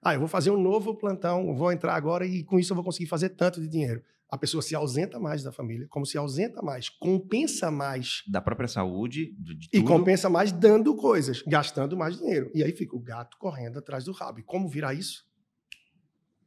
Ah, 0.01 0.15
eu 0.15 0.21
vou 0.21 0.29
fazer 0.29 0.51
um 0.51 0.61
novo 0.63 0.95
plantão, 0.95 1.53
vou 1.55 1.73
entrar 1.73 1.95
agora 1.95 2.25
e 2.25 2.45
com 2.45 2.59
isso 2.59 2.73
eu 2.73 2.77
vou 2.77 2.85
conseguir 2.85 3.09
fazer 3.09 3.31
tanto 3.31 3.61
de 3.61 3.67
dinheiro. 3.69 4.03
A 4.31 4.39
pessoa 4.39 4.63
se 4.63 4.77
ausenta 4.77 5.19
mais 5.19 5.43
da 5.43 5.51
família, 5.51 5.89
como 5.91 6.07
se 6.07 6.17
ausenta 6.17 6.63
mais, 6.63 6.89
compensa 6.89 7.69
mais 7.69 8.23
Da 8.29 8.41
própria 8.41 8.69
saúde, 8.69 9.35
de, 9.37 9.57
de 9.57 9.67
e 9.73 9.79
tudo. 9.81 9.89
compensa 9.89 10.31
mais 10.31 10.53
dando 10.53 10.95
coisas, 10.95 11.43
gastando 11.43 11.97
mais 11.97 12.17
dinheiro. 12.17 12.49
E 12.55 12.63
aí 12.63 12.71
fica 12.71 12.95
o 12.95 13.01
gato 13.01 13.37
correndo 13.39 13.81
atrás 13.81 14.05
do 14.05 14.13
rabo. 14.13 14.39
E 14.39 14.43
como 14.45 14.69
virar 14.69 14.95
isso? 14.95 15.25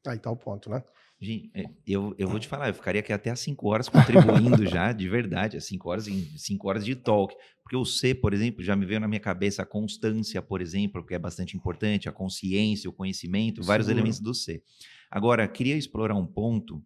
Aí 0.06 0.20
tá 0.20 0.30
o 0.30 0.36
ponto, 0.36 0.70
né? 0.70 0.84
Gente, 1.20 1.50
é, 1.54 1.64
eu, 1.88 2.14
eu 2.18 2.28
vou 2.28 2.38
te 2.38 2.50
falar, 2.50 2.68
eu 2.68 2.74
ficaria 2.74 3.00
aqui 3.00 3.14
até 3.14 3.30
às 3.30 3.40
5 3.40 3.70
horas 3.70 3.88
contribuindo 3.88 4.66
já, 4.68 4.92
de 4.92 5.08
verdade, 5.08 5.56
às 5.56 5.64
5 5.64 5.90
horas 5.90 6.08
em 6.08 6.26
5 6.38 6.68
horas 6.68 6.84
de 6.84 6.96
talk. 6.96 7.34
Porque 7.64 7.78
o 7.78 7.86
C, 7.86 8.14
por 8.14 8.34
exemplo, 8.34 8.62
já 8.62 8.76
me 8.76 8.86
veio 8.86 9.00
na 9.00 9.08
minha 9.08 9.22
cabeça 9.22 9.62
a 9.62 9.66
constância, 9.66 10.42
por 10.42 10.62
exemplo, 10.62 11.06
que 11.06 11.14
é 11.14 11.20
bastante 11.20 11.56
importante, 11.56 12.10
a 12.10 12.12
consciência, 12.12 12.90
o 12.90 12.94
conhecimento, 12.94 13.64
vários 13.64 13.88
Seguro. 13.88 14.02
elementos 14.02 14.20
do 14.20 14.34
C. 14.34 14.62
Agora, 15.10 15.48
queria 15.48 15.78
explorar 15.78 16.16
um 16.16 16.26
ponto. 16.26 16.84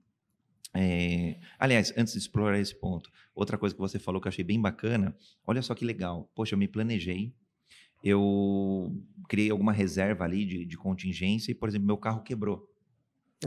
é, 0.75 1.39
Aliás, 1.57 1.91
antes 1.97 2.13
de 2.13 2.19
explorar 2.19 2.59
esse 2.59 2.79
ponto, 2.79 3.09
outra 3.33 3.57
coisa 3.57 3.73
que 3.73 3.81
você 3.81 3.97
falou 3.97 4.21
que 4.21 4.27
eu 4.27 4.29
achei 4.29 4.43
bem 4.43 4.61
bacana, 4.61 5.17
olha 5.47 5.63
só 5.63 5.73
que 5.73 5.83
legal. 5.83 6.29
Poxa, 6.35 6.53
eu 6.53 6.59
me 6.59 6.67
planejei, 6.67 7.33
eu 8.03 8.95
criei 9.27 9.49
alguma 9.49 9.73
reserva 9.73 10.25
ali 10.25 10.45
de, 10.45 10.63
de 10.63 10.77
contingência 10.77 11.51
e, 11.51 11.55
por 11.55 11.67
exemplo, 11.67 11.87
meu 11.87 11.97
carro 11.97 12.21
quebrou. 12.21 12.69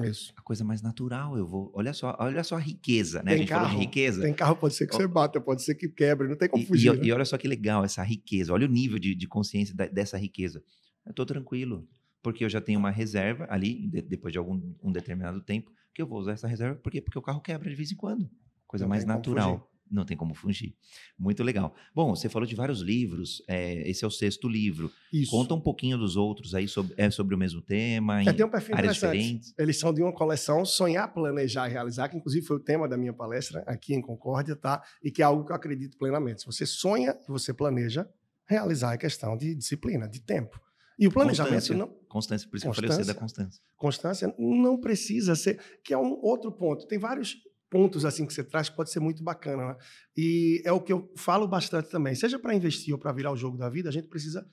Isso. 0.05 0.33
A 0.37 0.43
coisa 0.43 0.63
mais 0.65 0.81
natural, 0.83 1.37
eu 1.37 1.47
vou. 1.47 1.73
Olha 1.75 1.93
só, 1.93 2.17
olha 2.21 2.45
só 2.45 2.57
a 2.57 2.61
riqueza, 2.61 3.19
né? 3.23 3.31
Tem 3.31 3.35
a 3.35 3.39
gente 3.39 3.49
carro, 3.49 3.65
falou 3.67 3.81
de 3.81 3.85
riqueza. 3.87 4.23
Tem 4.23 4.33
carro, 4.35 4.57
pode 4.57 4.75
ser 4.75 4.87
que 4.87 4.95
você 4.95 5.07
bata, 5.07 5.41
pode 5.41 5.63
ser 5.65 5.75
que 5.75 5.89
quebre, 5.89 6.29
não 6.29 6.37
tem 6.37 6.49
como 6.49 6.63
E, 6.63 6.67
fugir. 6.67 6.95
e, 6.95 6.97
né? 6.97 7.05
e 7.07 7.13
olha 7.13 7.25
só 7.25 7.37
que 7.37 7.49
legal 7.49 7.85
essa 7.85 8.03
riqueza. 8.03 8.53
Olha 8.53 8.67
o 8.67 8.71
nível 8.71 8.99
de, 8.99 9.15
de 9.15 9.27
consciência 9.27 9.75
da- 9.75 9.87
dessa 9.89 10.17
riqueza. 10.17 10.63
Eu 11.05 11.13
tô 11.13 11.27
tranquilo, 11.27 11.89
porque 12.23 12.45
eu 12.45 12.49
já 12.49 12.61
tenho 12.61 12.79
uma 12.79 12.91
reserva 12.91 13.47
ali, 13.51 13.89
de- 13.89 14.03
depois 14.03 14.33
de 14.33 14.39
algum 14.39 14.61
um 14.83 14.93
determinado 14.93 15.41
tempo, 15.43 15.73
que 15.93 16.01
eu 16.01 16.07
vou 16.07 16.21
usar 16.21 16.33
essa 16.33 16.47
reserva. 16.47 16.77
Por 16.77 16.93
quê? 16.93 17.01
Porque 17.01 17.19
o 17.19 17.23
carro 17.23 17.41
quebra 17.41 17.69
de 17.69 17.75
vez 17.75 17.91
em 17.91 17.97
quando. 17.97 18.31
Coisa 18.69 18.85
Não 18.85 18.91
mais 18.91 19.05
natural. 19.05 19.69
Não 19.91 20.05
tem 20.05 20.17
como 20.17 20.35
fugir. 20.35 20.75
Muito 21.19 21.43
legal. 21.43 21.75
Bom, 21.95 22.15
você 22.15 22.29
falou 22.29 22.47
de 22.47 22.55
vários 22.55 22.81
livros. 22.81 23.43
é, 23.49 23.89
esse 23.89 24.05
é 24.05 24.07
o 24.07 24.11
sexto 24.11 24.49
livro. 24.49 24.91
Isso. 25.13 25.31
Conta 25.31 25.55
um 25.55 25.61
pouquinho 25.61 25.99
dos 25.99 26.17
outros 26.17 26.55
aí 26.55 26.69
sobre, 26.69 26.95
é 26.97 27.11
sobre 27.11 27.35
o 27.35 27.39
mesmo 27.39 27.61
tema, 27.61 28.23
em 28.23 28.29
É, 28.29 28.33
tem 28.33 28.47
um 28.47 28.51
perfil 28.51 28.77
áreas 28.77 28.95
diferentes. 28.95 29.53
Eles 29.59 29.79
são 29.79 29.93
de 29.93 30.03
uma 30.03 30.13
coleção 30.13 30.65
Sonhar, 30.65 31.13
Planejar 31.13 31.69
e 31.69 31.73
Realizar, 31.73 32.09
que 32.09 32.17
inclusive 32.17 32.47
foi 32.47 32.57
o 32.57 32.61
tema 32.61 32.89
da 32.89 32.97
minha 32.97 33.13
palestra 33.13 33.65
aqui 33.67 33.95
em 33.95 34.01
Concórdia, 34.01 34.55
tá? 34.55 34.83
E 35.03 35.11
que 35.11 35.23
é 35.23 35.25
algo 35.25 35.45
que 35.45 35.53
eu 35.53 35.57
acredito 35.57 35.99
plenamente. 35.99 36.41
Se 36.41 36.47
você 36.47 36.65
sonha 36.65 37.17
e 37.29 37.31
você 37.31 37.53
planeja, 37.53 38.09
realizar 38.47 38.95
é 38.95 38.99
questão 38.99 39.37
de 39.37 39.55
disciplina, 39.55 40.09
de 40.09 40.21
tempo. 40.21 40.61
E 40.99 41.07
o 41.07 41.11
planejamento 41.11 41.55
Constância. 41.55 41.77
não, 41.77 41.89
Constância, 42.09 42.49
por 42.49 42.57
isso 42.57 42.67
que 42.67 42.71
eu 42.71 42.75
falei 42.75 42.91
você 42.91 43.05
da 43.05 43.15
constância. 43.15 43.63
constância 43.75 44.35
não 44.39 44.79
precisa 44.79 45.35
ser, 45.35 45.59
que 45.83 45.95
é 45.95 45.99
um 45.99 46.19
outro 46.21 46.53
ponto. 46.53 46.87
Tem 46.87 46.99
vários 46.99 47.37
pontos 47.71 48.05
assim 48.05 48.27
que 48.27 48.35
você 48.35 48.43
traz 48.43 48.69
pode 48.69 48.91
ser 48.91 49.01
muito 49.01 49.23
bacana, 49.23 49.69
né? 49.69 49.77
E 50.17 50.61
é 50.65 50.73
o 50.73 50.81
que 50.81 50.93
eu 50.93 51.11
falo 51.17 51.47
bastante 51.47 51.89
também. 51.89 52.15
Seja 52.15 52.39
para 52.39 52.55
investir 52.55 52.93
ou 52.93 52.99
para 52.99 53.13
virar 53.13 53.31
o 53.31 53.37
jogo 53.37 53.57
da 53.57 53.71
vida, 53.71 53.89
a 53.89 53.93
gente 53.93 54.09
precisa 54.09 54.47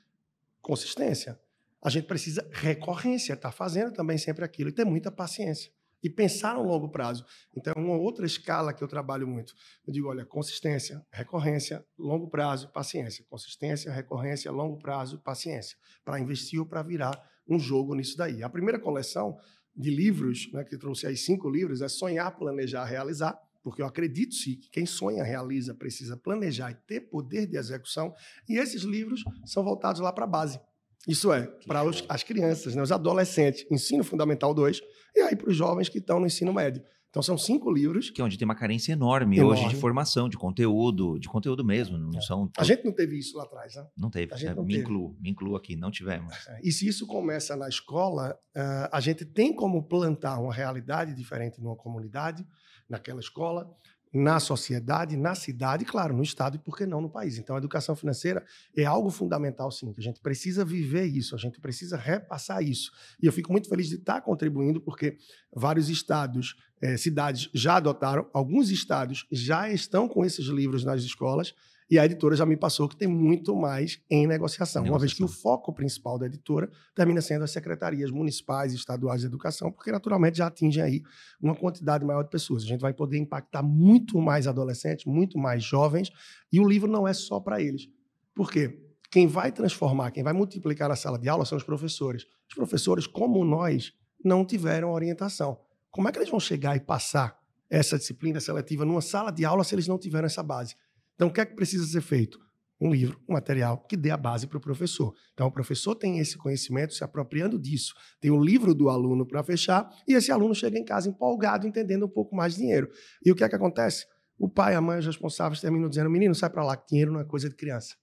consistência. 0.61 1.39
A 1.81 1.89
gente 1.89 2.05
precisa 2.05 2.47
recorrência, 2.51 3.33
estar 3.33 3.51
fazendo 3.51 3.93
também 3.93 4.17
sempre 4.17 4.45
aquilo 4.45 4.69
e 4.69 4.73
ter 4.73 4.85
muita 4.85 5.11
paciência. 5.11 5.71
E 6.03 6.09
pensar 6.09 6.55
no 6.55 6.63
longo 6.63 6.89
prazo. 6.89 7.25
Então, 7.55 7.73
uma 7.75 7.97
outra 7.97 8.25
escala 8.25 8.71
que 8.71 8.83
eu 8.83 8.87
trabalho 8.87 9.27
muito. 9.27 9.53
Eu 9.85 9.91
digo, 9.91 10.07
olha, 10.07 10.25
consistência, 10.25 11.03
recorrência, 11.11 11.83
longo 11.97 12.29
prazo, 12.29 12.69
paciência. 12.71 13.25
Consistência, 13.29 13.91
recorrência, 13.91 14.51
longo 14.51 14.77
prazo, 14.77 15.19
paciência. 15.19 15.75
Para 16.05 16.19
investir 16.19 16.59
ou 16.59 16.65
para 16.65 16.83
virar 16.83 17.19
um 17.49 17.57
jogo 17.57 17.95
nisso 17.95 18.15
daí. 18.15 18.43
A 18.43 18.49
primeira 18.49 18.79
coleção 18.79 19.37
de 19.77 19.89
livros, 19.89 20.49
né, 20.51 20.63
que 20.63 20.77
trouxe 20.77 21.05
aí 21.05 21.15
cinco 21.15 21.49
livros, 21.49 21.81
é 21.81 21.87
Sonhar, 21.87 22.35
Planejar, 22.35 22.83
Realizar, 22.85 23.39
porque 23.63 23.81
eu 23.81 23.85
acredito 23.85 24.33
sim 24.33 24.55
que 24.55 24.69
quem 24.69 24.85
sonha, 24.85 25.23
realiza, 25.23 25.73
precisa 25.73 26.15
planejar 26.15 26.71
e 26.71 26.75
ter 26.87 27.01
poder 27.01 27.45
de 27.45 27.57
execução. 27.57 28.13
E 28.47 28.57
esses 28.57 28.83
livros 28.83 29.23
são 29.45 29.63
voltados 29.63 30.01
lá 30.01 30.11
para 30.11 30.23
a 30.23 30.27
base. 30.27 30.59
Isso 31.07 31.31
é, 31.31 31.47
para 31.65 31.81
as 32.09 32.23
crianças, 32.23 32.75
né, 32.75 32.81
os 32.81 32.91
adolescentes, 32.91 33.65
ensino 33.69 34.03
fundamental 34.03 34.53
2, 34.53 34.81
e 35.15 35.21
aí 35.21 35.35
para 35.35 35.49
os 35.49 35.55
jovens 35.55 35.89
que 35.89 35.99
estão 35.99 36.19
no 36.19 36.25
ensino 36.25 36.53
médio. 36.53 36.81
Então 37.17 37.23
são 37.23 37.37
cinco 37.37 37.71
livros. 37.71 38.09
Que 38.11 38.21
é 38.21 38.23
onde 38.23 38.37
tem 38.37 38.45
uma 38.45 38.55
carência 38.55 38.93
enorme, 38.93 39.37
Enorme. 39.37 39.59
hoje 39.59 39.69
de 39.69 39.75
formação, 39.75 40.29
de 40.29 40.37
conteúdo, 40.37 41.17
de 41.19 41.27
conteúdo 41.27 41.65
mesmo. 41.65 41.97
Não 41.97 42.21
são. 42.21 42.49
A 42.57 42.63
gente 42.63 42.85
não 42.85 42.91
teve 42.91 43.17
isso 43.17 43.35
lá 43.35 43.43
atrás, 43.43 43.75
né? 43.75 43.87
Não 43.97 44.09
teve. 44.09 44.33
a 44.33 44.37
gente 44.37 44.49
né? 44.49 44.55
não 44.55 44.63
me 44.63 44.73
teve. 44.73 44.83
incluo, 44.83 45.17
me 45.19 45.29
incluo 45.31 45.55
aqui, 45.55 45.75
não 45.75 45.89
tivemos. 45.89 46.33
E 46.63 46.71
se 46.71 46.87
isso 46.87 47.07
começa 47.07 47.55
na 47.55 47.67
escola, 47.67 48.37
ah, 48.55 48.89
a 48.93 48.99
gente 48.99 49.25
tem 49.25 49.53
como 49.53 49.87
plantar 49.87 50.39
uma 50.39 50.53
realidade 50.53 51.15
diferente 51.15 51.59
numa 51.59 51.75
comunidade, 51.75 52.45
naquela 52.87 53.19
escola, 53.19 53.67
na 54.13 54.39
sociedade, 54.39 55.17
na 55.17 55.35
cidade, 55.35 55.85
claro, 55.85 56.15
no 56.15 56.23
estado 56.23 56.55
e 56.55 56.59
por 56.59 56.77
que 56.77 56.85
não 56.85 57.01
no 57.01 57.09
país. 57.09 57.37
Então, 57.37 57.55
a 57.55 57.59
educação 57.59 57.95
financeira 57.95 58.45
é 58.75 58.85
algo 58.85 59.09
fundamental, 59.09 59.71
sim, 59.71 59.93
a 59.97 60.01
gente 60.01 60.19
precisa 60.19 60.63
viver 60.63 61.05
isso, 61.05 61.35
a 61.35 61.37
gente 61.37 61.59
precisa 61.59 61.97
repassar 61.97 62.63
isso. 62.63 62.91
E 63.21 63.25
eu 63.25 63.33
fico 63.33 63.51
muito 63.51 63.69
feliz 63.69 63.87
de 63.87 63.95
estar 63.95 64.21
contribuindo, 64.21 64.81
porque 64.81 65.17
vários 65.53 65.89
estados, 65.89 66.55
eh, 66.81 66.97
cidades 66.97 67.49
já 67.53 67.77
adotaram, 67.77 68.29
alguns 68.33 68.69
estados 68.69 69.25
já 69.31 69.69
estão 69.69 70.07
com 70.07 70.25
esses 70.25 70.47
livros 70.47 70.83
nas 70.83 71.03
escolas. 71.03 71.53
E 71.89 71.97
a 71.97 72.05
editora 72.05 72.35
já 72.35 72.45
me 72.45 72.57
passou 72.57 72.87
que 72.89 72.97
tem 72.97 73.07
muito 73.07 73.55
mais 73.55 74.01
em 74.09 74.27
negociação, 74.27 74.83
uma 74.83 74.99
vez 74.99 75.13
que 75.13 75.21
o 75.21 75.25
Negociação. 75.25 75.41
foco 75.41 75.73
principal 75.73 76.19
da 76.19 76.25
editora 76.25 76.69
termina 76.93 77.21
sendo 77.21 77.45
as 77.45 77.51
secretarias 77.51 78.11
municipais 78.11 78.73
e 78.73 78.75
estaduais 78.75 79.21
de 79.21 79.27
educação, 79.27 79.71
porque 79.71 79.89
naturalmente 79.91 80.37
já 80.37 80.47
atingem 80.47 80.83
aí 80.83 81.01
uma 81.41 81.55
quantidade 81.55 82.03
maior 82.03 82.23
de 82.23 82.29
pessoas. 82.29 82.63
A 82.63 82.65
gente 82.65 82.81
vai 82.81 82.93
poder 82.93 83.17
impactar 83.17 83.63
muito 83.63 84.19
mais 84.19 84.47
adolescentes, 84.47 85.05
muito 85.05 85.37
mais 85.37 85.63
jovens, 85.63 86.11
e 86.51 86.59
o 86.59 86.67
livro 86.67 86.91
não 86.91 87.07
é 87.07 87.13
só 87.13 87.39
para 87.39 87.61
eles. 87.61 87.87
Por 88.35 88.51
quê? 88.51 88.83
Quem 89.09 89.25
vai 89.25 89.53
transformar, 89.53 90.11
quem 90.11 90.23
vai 90.23 90.33
multiplicar 90.33 90.91
a 90.91 90.95
sala 90.95 91.17
de 91.17 91.29
aula 91.29 91.45
são 91.45 91.57
os 91.57 91.63
professores. 91.63 92.25
Os 92.49 92.55
professores, 92.55 93.07
como 93.07 93.43
nós, 93.45 93.93
não 94.23 94.43
tiveram 94.43 94.91
orientação. 94.91 95.57
Como 95.89 96.09
é 96.09 96.11
que 96.11 96.19
eles 96.19 96.29
vão 96.29 96.39
chegar 96.39 96.75
e 96.75 96.81
passar 96.81 97.39
essa 97.69 97.97
disciplina 97.97 98.39
seletiva 98.39 98.83
numa 98.83 99.01
sala 99.01 99.31
de 99.31 99.45
aula 99.45 99.63
se 99.63 99.73
eles 99.73 99.87
não 99.87 99.97
tiveram 99.97 100.25
essa 100.25 100.43
base? 100.43 100.75
Então, 101.17 101.29
o 101.29 101.33
que 101.33 101.41
é 101.41 101.45
que 101.45 101.55
precisa 101.55 101.83
ser 101.85 102.01
feito? 102.01 102.39
Um 102.79 102.91
livro, 102.91 103.19
um 103.27 103.33
material 103.33 103.79
que 103.79 103.97
dê 103.97 104.11
a 104.11 104.17
base 104.17 104.45
para 104.45 104.59
o 104.59 104.61
professor. 104.61 105.11
Então, 105.33 105.47
o 105.47 105.51
professor 105.51 105.95
tem 105.95 106.19
esse 106.19 106.37
conhecimento, 106.37 106.93
se 106.93 107.03
apropriando 107.03 107.57
disso. 107.57 107.95
Tem 108.21 108.29
o 108.29 108.39
livro 108.39 108.75
do 108.75 108.87
aluno 108.87 109.25
para 109.25 109.43
fechar, 109.43 109.89
e 110.07 110.13
esse 110.13 110.31
aluno 110.31 110.53
chega 110.53 110.77
em 110.77 110.85
casa 110.85 111.09
empolgado, 111.09 111.67
entendendo 111.67 112.05
um 112.05 112.09
pouco 112.09 112.35
mais 112.35 112.53
de 112.53 112.61
dinheiro. 112.61 112.87
E 113.25 113.31
o 113.31 113.35
que 113.35 113.43
é 113.43 113.49
que 113.49 113.55
acontece? 113.55 114.05
O 114.37 114.47
pai, 114.47 114.75
a 114.75 114.81
mãe, 114.81 114.99
os 114.99 115.07
responsáveis 115.07 115.59
terminam 115.59 115.89
dizendo: 115.89 116.07
menino, 116.07 116.35
sai 116.35 116.51
para 116.51 116.63
lá, 116.63 116.77
que 116.77 116.87
dinheiro 116.89 117.11
não 117.11 117.19
é 117.19 117.25
coisa 117.25 117.49
de 117.49 117.55
criança. 117.55 117.95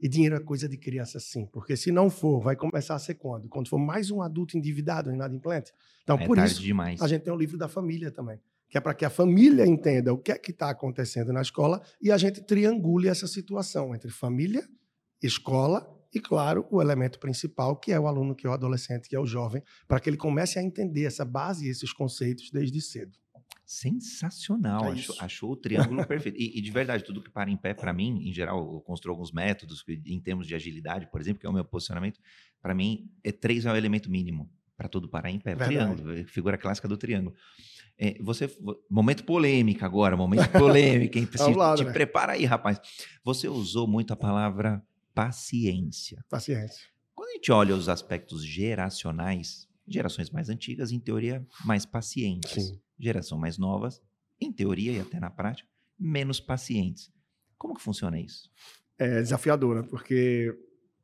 E 0.00 0.08
dinheiro 0.08 0.34
é 0.34 0.40
coisa 0.40 0.66
de 0.66 0.78
criança, 0.78 1.20
sim. 1.20 1.46
Porque 1.52 1.76
se 1.76 1.92
não 1.92 2.08
for, 2.08 2.40
vai 2.40 2.56
começar 2.56 2.94
a 2.94 2.98
ser 2.98 3.16
quando? 3.16 3.48
Quando 3.48 3.68
for 3.68 3.78
mais 3.78 4.10
um 4.10 4.22
adulto 4.22 4.56
endividado, 4.56 5.12
inadimplente. 5.12 5.72
Então, 6.02 6.16
é 6.16 6.26
por 6.26 6.38
isso, 6.38 6.62
demais. 6.62 7.02
a 7.02 7.06
gente 7.06 7.22
tem 7.22 7.32
o 7.32 7.36
livro 7.36 7.58
da 7.58 7.68
família 7.68 8.10
também, 8.10 8.40
que 8.70 8.78
é 8.78 8.80
para 8.80 8.94
que 8.94 9.04
a 9.04 9.10
família 9.10 9.66
entenda 9.66 10.12
o 10.12 10.18
que 10.18 10.30
é 10.30 10.38
que 10.38 10.52
está 10.52 10.70
acontecendo 10.70 11.32
na 11.32 11.42
escola 11.42 11.82
e 12.00 12.12
a 12.12 12.16
gente 12.16 12.40
triangule 12.40 13.08
essa 13.08 13.26
situação 13.26 13.94
entre 13.94 14.10
família, 14.10 14.66
escola 15.20 15.86
e, 16.14 16.20
claro, 16.20 16.66
o 16.70 16.80
elemento 16.80 17.18
principal, 17.18 17.76
que 17.76 17.92
é 17.92 17.98
o 17.98 18.06
aluno, 18.06 18.34
que 18.34 18.46
é 18.46 18.50
o 18.50 18.52
adolescente, 18.52 19.08
que 19.08 19.16
é 19.16 19.20
o 19.20 19.26
jovem, 19.26 19.62
para 19.86 20.00
que 20.00 20.08
ele 20.08 20.16
comece 20.16 20.58
a 20.58 20.62
entender 20.62 21.04
essa 21.04 21.24
base 21.24 21.66
e 21.66 21.70
esses 21.70 21.92
conceitos 21.92 22.50
desde 22.50 22.80
cedo. 22.80 23.18
Sensacional, 23.64 24.86
É 24.86 24.92
achou, 24.92 25.16
achou 25.20 25.52
o 25.52 25.56
triângulo 25.56 26.04
perfeito. 26.06 26.36
E, 26.36 26.58
e 26.58 26.60
de 26.60 26.70
verdade, 26.72 27.04
tudo 27.04 27.22
que 27.22 27.30
para 27.30 27.48
em 27.48 27.56
pé, 27.56 27.72
para 27.72 27.92
mim, 27.92 28.28
em 28.28 28.32
geral, 28.32 28.58
eu 28.74 28.80
construo 28.80 29.12
alguns 29.12 29.30
métodos 29.30 29.82
que, 29.82 30.02
em 30.06 30.20
termos 30.20 30.46
de 30.48 30.56
agilidade, 30.56 31.08
por 31.08 31.20
exemplo, 31.20 31.40
que 31.40 31.46
é 31.46 31.50
o 31.50 31.52
meu 31.52 31.64
posicionamento. 31.64 32.18
Para 32.60 32.74
mim, 32.74 33.08
é 33.22 33.30
três 33.30 33.66
é 33.66 33.72
o 33.72 33.76
elemento 33.76 34.10
mínimo 34.10 34.50
para 34.76 34.88
tudo 34.88 35.08
parar 35.08 35.30
em 35.30 35.38
pé. 35.38 35.54
Verdade. 35.54 35.76
Triângulo, 35.76 36.12
é 36.18 36.24
figura 36.24 36.58
clássica 36.58 36.88
do 36.88 36.96
triângulo. 36.96 37.36
É, 38.02 38.16
você, 38.22 38.46
vo- 38.46 38.82
momento 38.88 39.24
polêmica 39.24 39.84
agora, 39.84 40.16
momento 40.16 40.48
polêmica. 40.52 41.18
hein? 41.18 41.28
Se- 41.36 41.52
lá, 41.54 41.74
te 41.74 41.82
André. 41.82 41.92
prepara 41.92 42.32
aí, 42.32 42.44
rapaz. 42.46 42.80
Você 43.22 43.46
usou 43.46 43.86
muito 43.86 44.10
a 44.12 44.16
palavra 44.16 44.82
paciência. 45.14 46.24
Paciência. 46.30 46.88
Quando 47.14 47.28
a 47.28 47.32
gente 47.34 47.52
olha 47.52 47.74
os 47.76 47.88
aspectos 47.90 48.42
geracionais, 48.44 49.68
gerações 49.86 50.30
mais 50.30 50.48
antigas, 50.48 50.92
em 50.92 50.98
teoria, 50.98 51.46
mais 51.64 51.84
pacientes 51.84 52.50
Sim. 52.64 52.80
geração 52.98 53.36
mais 53.38 53.58
novas, 53.58 54.00
em 54.40 54.50
teoria 54.52 54.92
e 54.92 55.00
até 55.00 55.20
na 55.20 55.30
prática, 55.30 55.68
menos 55.98 56.40
pacientes. 56.40 57.12
Como 57.58 57.74
que 57.74 57.82
funciona 57.82 58.18
isso? 58.18 58.50
É 58.98 59.20
desafiadora, 59.20 59.82
porque 59.84 60.54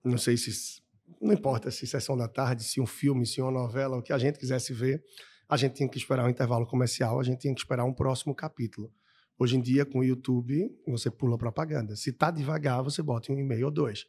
não 0.04 0.16
sei 0.18 0.36
se. 0.36 0.80
Não 1.20 1.32
importa 1.32 1.70
se 1.70 1.86
sessão 1.86 2.16
da 2.16 2.26
tarde, 2.28 2.64
se 2.64 2.80
um 2.80 2.86
filme, 2.86 3.24
se 3.26 3.40
uma 3.40 3.50
novela, 3.50 3.96
o 3.96 4.02
que 4.02 4.12
a 4.12 4.18
gente 4.18 4.38
quisesse 4.38 4.72
ver, 4.72 5.02
a 5.48 5.56
gente 5.56 5.74
tinha 5.74 5.88
que 5.88 5.98
esperar 5.98 6.24
um 6.24 6.30
intervalo 6.30 6.66
comercial, 6.66 7.20
a 7.20 7.22
gente 7.22 7.40
tinha 7.40 7.54
que 7.54 7.60
esperar 7.60 7.84
um 7.84 7.92
próximo 7.92 8.34
capítulo. 8.34 8.92
Hoje 9.38 9.56
em 9.56 9.60
dia, 9.60 9.84
com 9.84 9.98
o 9.98 10.04
YouTube, 10.04 10.70
você 10.86 11.10
pula 11.10 11.36
propaganda. 11.36 11.94
Se 11.94 12.12
tá 12.12 12.30
devagar, 12.30 12.82
você 12.82 13.02
bota 13.02 13.32
um 13.32 13.38
e-mail 13.38 13.66
ou 13.66 13.70
dois. 13.70 14.06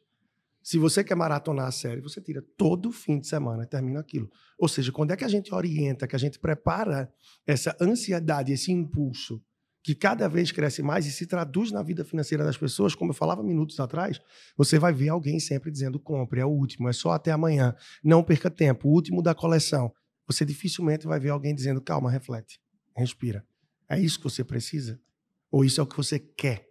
Se 0.63 0.77
você 0.77 1.03
quer 1.03 1.15
maratonar 1.15 1.67
a 1.67 1.71
série, 1.71 2.01
você 2.01 2.21
tira 2.21 2.43
todo 2.57 2.91
fim 2.91 3.19
de 3.19 3.27
semana 3.27 3.63
e 3.63 3.67
termina 3.67 3.99
aquilo. 3.99 4.29
Ou 4.57 4.67
seja, 4.67 4.91
quando 4.91 5.11
é 5.11 5.17
que 5.17 5.23
a 5.23 5.27
gente 5.29 5.53
orienta, 5.53 6.07
que 6.07 6.15
a 6.15 6.19
gente 6.19 6.39
prepara 6.39 7.11
essa 7.45 7.75
ansiedade, 7.79 8.51
esse 8.51 8.71
impulso, 8.71 9.41
que 9.83 9.95
cada 9.95 10.27
vez 10.27 10.51
cresce 10.51 10.83
mais 10.83 11.05
e 11.05 11.11
se 11.11 11.25
traduz 11.25 11.71
na 11.71 11.81
vida 11.81 12.03
financeira 12.03 12.43
das 12.43 12.57
pessoas, 12.57 12.93
como 12.93 13.11
eu 13.11 13.15
falava 13.15 13.41
minutos 13.41 13.79
atrás, 13.79 14.19
você 14.57 14.77
vai 14.77 14.91
ver 14.91 15.07
alguém 15.09 15.39
sempre 15.39 15.71
dizendo: 15.71 15.99
compre, 15.99 16.41
é 16.41 16.45
o 16.45 16.49
último, 16.49 16.89
é 16.89 16.93
só 16.93 17.11
até 17.11 17.31
amanhã, 17.31 17.73
não 18.03 18.21
perca 18.21 18.49
tempo, 18.49 18.89
o 18.89 18.91
último 18.91 19.21
da 19.21 19.33
coleção. 19.33 19.93
Você 20.27 20.43
dificilmente 20.43 21.07
vai 21.07 21.19
ver 21.19 21.29
alguém 21.29 21.55
dizendo: 21.55 21.81
calma, 21.81 22.11
reflete, 22.11 22.59
respira. 22.95 23.45
É 23.89 23.99
isso 23.99 24.17
que 24.17 24.25
você 24.25 24.43
precisa? 24.43 24.99
Ou 25.49 25.63
isso 25.63 25.79
é 25.79 25.83
o 25.83 25.87
que 25.87 25.95
você 25.95 26.19
quer? 26.19 26.67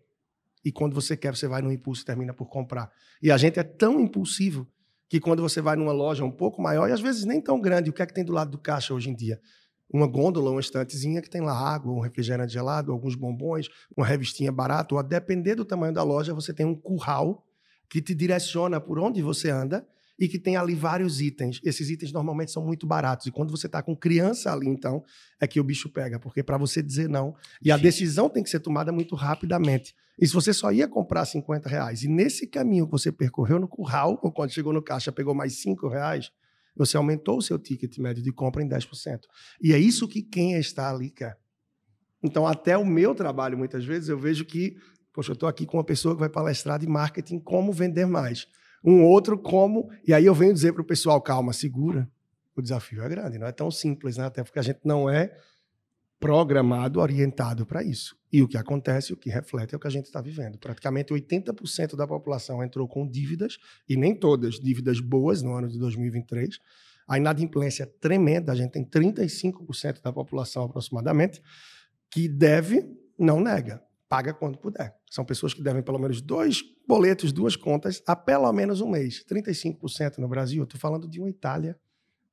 E 0.64 0.70
quando 0.70 0.94
você 0.94 1.16
quer, 1.16 1.34
você 1.34 1.48
vai 1.48 1.62
no 1.62 1.72
impulso 1.72 2.02
e 2.02 2.04
termina 2.04 2.34
por 2.34 2.46
comprar. 2.46 2.92
E 3.22 3.30
a 3.30 3.36
gente 3.36 3.58
é 3.58 3.62
tão 3.62 4.00
impulsivo 4.00 4.68
que 5.08 5.20
quando 5.20 5.40
você 5.40 5.60
vai 5.60 5.76
numa 5.76 5.92
loja 5.92 6.24
um 6.24 6.30
pouco 6.30 6.60
maior, 6.60 6.88
e 6.88 6.92
às 6.92 7.00
vezes 7.00 7.24
nem 7.24 7.40
tão 7.40 7.60
grande, 7.60 7.88
o 7.88 7.92
que 7.92 8.02
é 8.02 8.06
que 8.06 8.12
tem 8.12 8.24
do 8.24 8.32
lado 8.32 8.50
do 8.50 8.58
caixa 8.58 8.92
hoje 8.92 9.08
em 9.08 9.14
dia? 9.14 9.40
Uma 9.88 10.06
gôndola, 10.06 10.50
uma 10.50 10.60
estantezinha 10.60 11.22
que 11.22 11.30
tem 11.30 11.40
lá 11.40 11.56
água, 11.56 11.92
um 11.92 12.00
refrigerante 12.00 12.52
gelado, 12.52 12.90
alguns 12.90 13.14
bombons, 13.14 13.68
uma 13.96 14.04
revistinha 14.04 14.50
barata, 14.50 14.94
ou 14.94 14.98
a 14.98 15.02
depender 15.02 15.54
do 15.54 15.64
tamanho 15.64 15.94
da 15.94 16.02
loja, 16.02 16.34
você 16.34 16.52
tem 16.52 16.66
um 16.66 16.74
curral 16.74 17.46
que 17.88 18.02
te 18.02 18.14
direciona 18.14 18.80
por 18.80 18.98
onde 18.98 19.22
você 19.22 19.48
anda 19.48 19.86
e 20.18 20.28
que 20.28 20.38
tem 20.38 20.56
ali 20.56 20.74
vários 20.74 21.20
itens. 21.20 21.60
Esses 21.62 21.90
itens 21.90 22.12
normalmente 22.12 22.50
são 22.50 22.64
muito 22.64 22.86
baratos. 22.86 23.26
E 23.26 23.30
quando 23.30 23.50
você 23.50 23.66
está 23.66 23.82
com 23.82 23.94
criança 23.94 24.52
ali, 24.52 24.66
então, 24.66 25.04
é 25.40 25.46
que 25.46 25.60
o 25.60 25.64
bicho 25.64 25.88
pega. 25.88 26.18
Porque 26.18 26.42
para 26.42 26.56
você 26.56 26.82
dizer 26.82 27.08
não. 27.08 27.34
E 27.62 27.70
a 27.70 27.76
decisão 27.76 28.28
tem 28.28 28.42
que 28.42 28.50
ser 28.50 28.60
tomada 28.60 28.90
muito 28.90 29.14
rapidamente. 29.14 29.94
E 30.18 30.26
se 30.26 30.32
você 30.32 30.52
só 30.52 30.72
ia 30.72 30.88
comprar 30.88 31.26
50 31.26 31.68
reais, 31.68 32.02
e 32.02 32.08
nesse 32.08 32.46
caminho 32.46 32.86
que 32.86 32.92
você 32.92 33.12
percorreu 33.12 33.58
no 33.58 33.68
curral, 33.68 34.18
ou 34.22 34.32
quando 34.32 34.50
chegou 34.50 34.72
no 34.72 34.82
caixa 34.82 35.12
pegou 35.12 35.34
mais 35.34 35.60
5 35.60 35.88
reais, 35.88 36.30
você 36.74 36.96
aumentou 36.96 37.38
o 37.38 37.42
seu 37.42 37.58
ticket 37.58 37.98
médio 37.98 38.22
de 38.22 38.32
compra 38.32 38.62
em 38.62 38.68
10%. 38.68 39.20
E 39.62 39.72
é 39.72 39.78
isso 39.78 40.08
que 40.08 40.22
quem 40.22 40.54
está 40.54 40.90
ali 40.90 41.10
quer. 41.10 41.38
Então, 42.22 42.46
até 42.46 42.76
o 42.76 42.84
meu 42.84 43.14
trabalho, 43.14 43.58
muitas 43.58 43.84
vezes, 43.84 44.08
eu 44.08 44.18
vejo 44.18 44.44
que, 44.44 44.76
poxa, 45.12 45.32
eu 45.32 45.34
estou 45.34 45.48
aqui 45.48 45.66
com 45.66 45.76
uma 45.76 45.84
pessoa 45.84 46.14
que 46.14 46.20
vai 46.20 46.28
palestrar 46.28 46.78
de 46.78 46.86
marketing 46.86 47.38
como 47.38 47.72
vender 47.72 48.06
mais. 48.06 48.46
Um 48.86 49.04
outro 49.04 49.36
como. 49.36 49.90
E 50.06 50.14
aí 50.14 50.24
eu 50.24 50.34
venho 50.34 50.54
dizer 50.54 50.72
para 50.72 50.82
o 50.82 50.84
pessoal, 50.86 51.20
calma, 51.20 51.52
segura. 51.52 52.08
O 52.54 52.62
desafio 52.62 53.02
é 53.02 53.08
grande, 53.08 53.38
não 53.38 53.46
é 53.46 53.52
tão 53.52 53.70
simples, 53.70 54.16
né? 54.16 54.24
Até 54.24 54.42
porque 54.42 54.58
a 54.58 54.62
gente 54.62 54.80
não 54.84 55.10
é 55.10 55.36
programado, 56.18 57.00
orientado 57.00 57.66
para 57.66 57.82
isso. 57.82 58.16
E 58.32 58.42
o 58.42 58.48
que 58.48 58.56
acontece, 58.56 59.12
o 59.12 59.16
que 59.16 59.28
reflete 59.28 59.74
é 59.74 59.76
o 59.76 59.80
que 59.80 59.86
a 59.86 59.90
gente 59.90 60.06
está 60.06 60.20
vivendo. 60.20 60.58
Praticamente 60.58 61.12
80% 61.12 61.94
da 61.96 62.06
população 62.06 62.62
entrou 62.62 62.88
com 62.88 63.06
dívidas, 63.06 63.58
e 63.88 63.96
nem 63.96 64.14
todas 64.14 64.54
dívidas 64.54 65.00
boas 65.00 65.42
no 65.42 65.52
ano 65.52 65.68
de 65.68 65.78
2023. 65.78 66.58
A 67.06 67.18
inadimplência 67.18 67.82
é 67.82 67.86
tremenda, 67.86 68.52
a 68.52 68.54
gente 68.54 68.72
tem 68.72 68.84
35% 68.84 70.00
da 70.02 70.12
população 70.12 70.64
aproximadamente 70.64 71.42
que 72.10 72.28
deve, 72.28 72.88
não 73.18 73.40
nega, 73.40 73.82
paga 74.08 74.32
quando 74.32 74.58
puder. 74.58 74.96
São 75.10 75.24
pessoas 75.24 75.52
que 75.52 75.62
devem 75.62 75.82
pelo 75.82 75.98
menos 75.98 76.20
dois 76.20 76.62
boletos, 76.86 77.32
duas 77.32 77.56
contas, 77.56 78.02
há 78.06 78.14
pelo 78.14 78.52
menos 78.52 78.80
um 78.80 78.88
mês. 78.88 79.24
35% 79.24 80.18
no 80.18 80.28
Brasil. 80.28 80.64
Estou 80.64 80.80
falando 80.80 81.08
de 81.08 81.20
uma 81.20 81.28
Itália, 81.28 81.78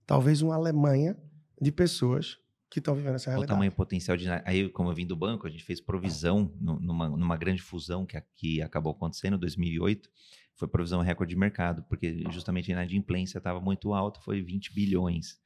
talvez 0.06 0.42
uma 0.42 0.56
Alemanha, 0.56 1.18
de 1.60 1.72
pessoas 1.72 2.38
que 2.70 2.80
estão 2.80 2.96
vivendo 2.96 3.16
essa 3.16 3.30
realidade. 3.30 3.52
O 3.52 3.56
tamanho 3.56 3.72
potencial 3.72 4.18
de. 4.18 4.28
Aí, 4.46 4.68
como 4.70 4.90
eu 4.90 4.96
vim 4.96 5.06
do 5.06 5.16
banco, 5.16 5.46
a 5.46 5.50
gente 5.50 5.64
fez 5.64 5.80
provisão 5.80 6.52
numa, 6.60 7.08
numa 7.10 7.38
grande 7.38 7.62
fusão 7.62 8.06
que 8.06 8.18
aqui 8.18 8.62
acabou 8.62 8.92
acontecendo 8.92 9.36
em 9.36 9.40
2008. 9.40 10.10
Foi 10.56 10.68
provisão 10.68 11.02
recorde 11.02 11.34
de 11.34 11.40
mercado, 11.40 11.84
porque 11.84 12.24
justamente 12.32 12.72
a 12.72 12.74
inadimplência 12.74 13.38
estava 13.38 13.60
muito 13.60 13.94
alta, 13.94 14.20
foi 14.22 14.42
20 14.42 14.74
bilhões. 14.74 15.40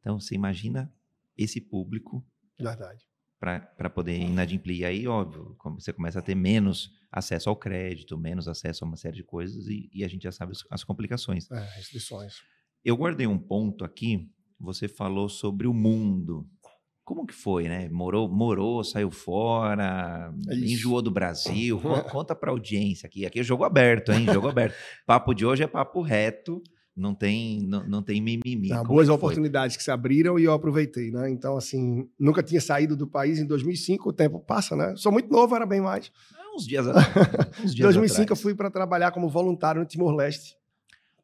Então, 0.00 0.18
você 0.18 0.34
imagina 0.34 0.92
esse 1.36 1.60
público. 1.60 2.24
Verdade. 2.58 3.06
Para 3.38 3.90
poder 3.90 4.18
inadimplir. 4.18 4.80
E 4.80 4.84
aí, 4.84 5.06
óbvio, 5.06 5.56
você 5.78 5.92
começa 5.92 6.18
a 6.18 6.22
ter 6.22 6.34
menos 6.34 6.90
acesso 7.12 7.50
ao 7.50 7.56
crédito, 7.56 8.16
menos 8.16 8.48
acesso 8.48 8.84
a 8.84 8.88
uma 8.88 8.96
série 8.96 9.16
de 9.16 9.22
coisas, 9.22 9.66
e, 9.66 9.90
e 9.92 10.02
a 10.02 10.08
gente 10.08 10.22
já 10.22 10.32
sabe 10.32 10.52
as, 10.52 10.64
as 10.70 10.82
complicações. 10.82 11.50
É, 11.50 11.60
restrições. 11.76 12.36
Eu 12.84 12.96
guardei 12.96 13.26
um 13.26 13.38
ponto 13.38 13.84
aqui. 13.84 14.28
Você 14.58 14.88
falou 14.88 15.28
sobre 15.28 15.66
o 15.66 15.74
mundo. 15.74 16.48
Como 17.04 17.26
que 17.26 17.34
foi, 17.34 17.68
né? 17.68 17.88
Morou, 17.90 18.28
morou, 18.28 18.82
saiu 18.82 19.10
fora, 19.10 20.32
é 20.48 20.54
enjoou 20.54 21.02
do 21.02 21.10
Brasil. 21.10 21.78
Conta 22.10 22.34
para 22.34 22.50
a 22.50 22.52
audiência 22.52 23.06
aqui. 23.06 23.26
Aqui 23.26 23.40
é 23.40 23.42
jogo 23.42 23.62
aberto, 23.62 24.10
hein? 24.10 24.24
Jogo 24.24 24.48
aberto. 24.48 24.74
Papo 25.06 25.34
de 25.34 25.44
hoje 25.44 25.62
é 25.62 25.66
papo 25.66 26.00
reto. 26.00 26.62
Não 26.96 27.12
tem, 27.12 27.60
não, 27.66 27.86
não 27.88 28.02
tem 28.02 28.20
mimimi. 28.20 28.68
Não, 28.68 28.84
boas 28.84 29.08
é 29.08 29.12
oportunidades 29.12 29.76
que 29.76 29.82
se 29.82 29.90
abriram 29.90 30.38
e 30.38 30.44
eu 30.44 30.52
aproveitei, 30.52 31.10
né? 31.10 31.28
Então, 31.28 31.56
assim, 31.56 32.08
nunca 32.18 32.40
tinha 32.40 32.60
saído 32.60 32.96
do 32.96 33.06
país 33.06 33.40
em 33.40 33.46
2005. 33.46 34.08
O 34.08 34.12
tempo 34.12 34.38
passa, 34.38 34.76
né? 34.76 34.94
Sou 34.96 35.10
muito 35.10 35.28
novo, 35.28 35.56
era 35.56 35.66
bem 35.66 35.80
mais. 35.80 36.12
Ah, 36.32 36.56
uns 36.56 36.64
dias 36.64 36.86
atrás. 36.86 37.08
Em 37.74 37.82
2005 37.82 38.22
atrás. 38.22 38.30
eu 38.30 38.36
fui 38.36 38.54
para 38.54 38.70
trabalhar 38.70 39.10
como 39.10 39.28
voluntário 39.28 39.80
no 39.80 39.86
Timor-Leste. 39.86 40.56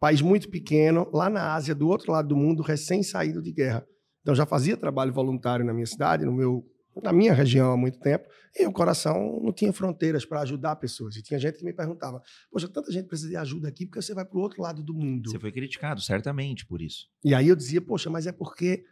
País 0.01 0.21
muito 0.21 0.49
pequeno, 0.49 1.09
lá 1.13 1.31
na 1.31 1.55
Ásia, 1.55 1.75
do 1.75 1.87
outro 1.87 2.11
lado 2.11 2.29
do 2.29 2.37
mundo, 2.37 2.63
recém 2.63 3.03
saído 3.03 3.41
de 3.41 3.53
guerra. 3.53 3.87
Então 4.23 4.35
já 4.35 4.47
fazia 4.47 4.77
trabalho 4.77 5.13
voluntário 5.13 5.65
na 5.65 5.73
minha 5.73 5.87
cidade, 5.87 6.25
no 6.25 6.33
meu, 6.33 6.65
na 7.03 7.13
minha 7.13 7.33
região 7.33 7.73
há 7.73 7.77
muito 7.77 7.99
tempo, 7.99 8.29
e 8.59 8.67
o 8.67 8.73
coração 8.73 9.41
não 9.43 9.53
tinha 9.53 9.73
fronteiras 9.73 10.25
para 10.25 10.41
ajudar 10.41 10.77
pessoas. 10.77 11.17
E 11.17 11.23
tinha 11.23 11.39
gente 11.39 11.59
que 11.59 11.65
me 11.65 11.73
perguntava: 11.73 12.23
Poxa, 12.51 12.69
tanta 12.69 12.91
gente 12.91 13.07
precisa 13.07 13.31
de 13.31 13.37
ajuda 13.37 13.69
aqui, 13.69 13.87
porque 13.87 14.03
você 14.03 14.15
vai 14.15 14.25
para 14.25 14.39
o 14.39 14.41
outro 14.41 14.63
lado 14.63 14.83
do 14.83 14.95
mundo. 14.95 15.31
Você 15.31 15.39
foi 15.39 15.53
criticado, 15.53 16.01
certamente, 16.01 16.67
por 16.67 16.83
isso. 16.83 17.09
E 17.25 17.35
aí 17.35 17.49
eu 17.49 17.57
dizia: 17.57 17.81
Poxa, 17.81 18.11
mas 18.11 18.27
é 18.27 18.33
porque 18.33 18.85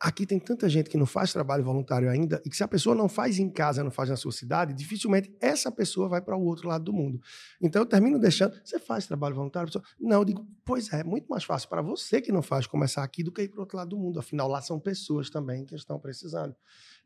aqui 0.00 0.24
tem 0.24 0.38
tanta 0.38 0.68
gente 0.68 0.88
que 0.88 0.96
não 0.96 1.06
faz 1.06 1.32
trabalho 1.32 1.64
voluntário 1.64 2.08
ainda 2.08 2.40
e 2.44 2.50
que 2.50 2.56
se 2.56 2.62
a 2.62 2.68
pessoa 2.68 2.94
não 2.94 3.08
faz 3.08 3.38
em 3.38 3.50
casa, 3.50 3.82
não 3.82 3.90
faz 3.90 4.08
na 4.08 4.16
sua 4.16 4.30
cidade, 4.30 4.72
dificilmente 4.72 5.34
essa 5.40 5.72
pessoa 5.72 6.08
vai 6.08 6.20
para 6.20 6.36
o 6.36 6.44
outro 6.44 6.68
lado 6.68 6.84
do 6.84 6.92
mundo. 6.92 7.20
Então 7.60 7.82
eu 7.82 7.86
termino 7.86 8.18
deixando, 8.18 8.54
você 8.64 8.78
faz 8.78 9.06
trabalho 9.06 9.34
voluntário? 9.34 9.68
Pessoa, 9.68 9.84
não, 9.98 10.18
eu 10.18 10.24
digo, 10.24 10.46
pois 10.64 10.92
é, 10.92 11.00
é 11.00 11.04
muito 11.04 11.26
mais 11.26 11.44
fácil 11.44 11.68
para 11.68 11.82
você 11.82 12.20
que 12.20 12.30
não 12.30 12.42
faz 12.42 12.66
começar 12.66 13.02
aqui 13.02 13.22
do 13.22 13.32
que 13.32 13.42
ir 13.42 13.48
para 13.48 13.58
o 13.58 13.60
outro 13.60 13.76
lado 13.76 13.90
do 13.90 13.98
mundo. 13.98 14.20
Afinal, 14.20 14.48
lá 14.48 14.62
são 14.62 14.78
pessoas 14.78 15.30
também 15.30 15.64
que 15.64 15.74
estão 15.74 15.98
precisando. 15.98 16.54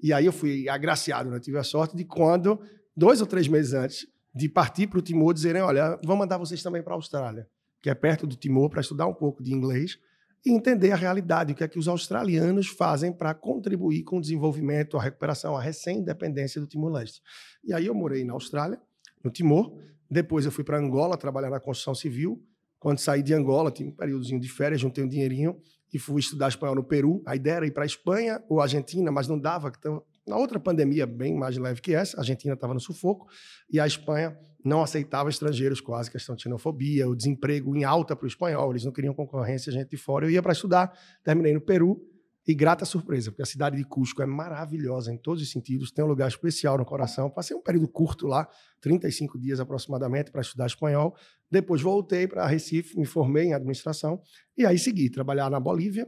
E 0.03 0.13
aí 0.13 0.27
eu 0.27 0.33
fui 0.33 0.69
agraciado, 0.69 1.31
né? 1.31 1.39
tive 1.39 1.59
a 1.59 1.63
sorte 1.63 1.97
de 1.97 2.05
quando, 2.05 2.61
dois 2.97 3.21
ou 3.21 3.27
três 3.27 3.47
meses 3.47 3.73
antes 3.73 4.07
de 4.35 4.49
partir 4.49 4.87
para 4.87 4.99
o 4.99 5.03
Timor, 5.03 5.35
dizerem, 5.35 5.63
olha, 5.63 5.99
vamos 6.03 6.19
mandar 6.19 6.39
vocês 6.39 6.63
também 6.63 6.83
para 6.83 6.95
a 6.95 6.97
Austrália, 6.97 7.47
que 7.83 7.91
é 7.91 7.95
perto 7.95 8.27
do 8.27 8.35
Timor, 8.35 8.71
para 8.71 8.81
estudar 8.81 9.07
um 9.07 9.15
pouco 9.15 9.43
de 9.43 9.53
inglês, 9.53 9.99
e 10.45 10.51
entender 10.51 10.91
a 10.91 10.97
realidade, 10.97 11.53
o 11.53 11.55
que 11.55 11.63
é 11.63 11.69
que 11.69 11.79
os 11.79 11.87
australianos 11.87 12.67
fazem 12.67 13.13
para 13.13 13.33
contribuir 13.33 14.03
com 14.03 14.19
o 14.19 14.21
desenvolvimento, 14.21 14.97
a 14.97 15.03
recuperação, 15.03 15.57
a 15.57 15.61
recém-independência 15.61 16.61
do 16.61 16.67
Timor-Leste. 16.67 17.21
E 17.63 17.73
aí 17.73 17.87
eu 17.87 17.95
morei 17.95 18.25
na 18.25 18.33
Austrália, 18.33 18.81
no 19.23 19.31
Timor, 19.31 19.73
depois 20.11 20.45
eu 20.45 20.51
fui 20.51 20.65
para 20.65 20.79
Angola 20.79 21.17
trabalhar 21.17 21.51
na 21.51 21.61
construção 21.61 21.95
civil. 21.95 22.43
Quando 22.81 22.99
saí 22.99 23.23
de 23.23 23.33
Angola, 23.33 23.71
tinha 23.71 23.89
um 23.89 23.93
períodozinho 23.93 24.41
de 24.41 24.49
férias, 24.49 24.81
juntei 24.81 25.05
um 25.05 25.09
dinheirinho 25.09 25.61
e 25.93 25.99
fui 25.99 26.21
estudar 26.21 26.49
espanhol 26.49 26.75
no 26.75 26.85
Peru. 26.85 27.23
A 27.27 27.37
ideia 27.37 27.55
era 27.57 27.67
ir 27.67 27.73
para 27.73 27.85
a 27.85 27.87
Espanha 27.87 28.43
ou 28.49 28.61
Argentina, 28.61 29.11
mas 29.11 29.29
não 29.29 29.39
dava, 29.39 29.73
então 29.79 30.03
na 30.27 30.37
outra 30.37 30.59
pandemia 30.59 31.07
bem 31.07 31.37
mais 31.37 31.57
leve 31.57 31.81
que 31.81 31.95
essa, 31.95 32.17
a 32.17 32.21
Argentina 32.21 32.55
estava 32.55 32.73
no 32.73 32.81
sufoco 32.81 33.27
e 33.71 33.81
a 33.81 33.87
Espanha 33.87 34.37
não 34.65 34.81
aceitava 34.81 35.29
estrangeiros, 35.29 35.81
quase 35.81 36.11
questão 36.11 36.37
de 36.37 36.43
xenofobia, 36.43 37.09
o 37.09 37.17
desemprego 37.17 37.77
em 37.77 37.83
alta 37.83 38.15
para 38.15 38.25
o 38.25 38.29
espanhol, 38.29 38.71
eles 38.71 38.85
não 38.85 38.93
queriam 38.93 39.13
concorrência, 39.13 39.73
gente 39.73 39.91
de 39.91 39.97
fora. 39.97 40.25
Eu 40.25 40.31
ia 40.31 40.41
para 40.41 40.53
estudar, 40.53 40.97
terminei 41.25 41.53
no 41.53 41.61
Peru 41.61 42.01
e 42.47 42.55
grata 42.55 42.85
surpresa, 42.85 43.31
porque 43.31 43.43
a 43.43 43.47
cidade 43.47 43.77
de 43.77 43.85
Cusco 43.85 44.21
é 44.21 44.27
maravilhosa 44.27 45.13
em 45.13 45.17
todos 45.17 45.43
os 45.43 45.51
sentidos, 45.51 45.93
tem 45.93 46.05
um 46.05 46.09
lugar 46.09 46.29
especial 46.29 46.77
no 46.77 46.85
coração. 46.85 47.31
Passei 47.31 47.57
um 47.57 47.63
período 47.63 47.89
curto 47.89 48.27
lá, 48.27 48.49
35 48.81 49.39
dias 49.39 49.61
aproximadamente, 49.61 50.31
para 50.31 50.41
estudar 50.41 50.67
espanhol. 50.67 51.15
Depois 51.51 51.81
voltei 51.81 52.27
para 52.27 52.47
Recife, 52.47 52.99
me 52.99 53.07
formei 53.07 53.45
em 53.45 53.55
administração 53.55 54.21
e 54.57 54.67
aí 54.67 54.79
segui 54.79 55.09
trabalhar 55.09 55.51
na 55.51 55.61
Bolívia, 55.61 56.07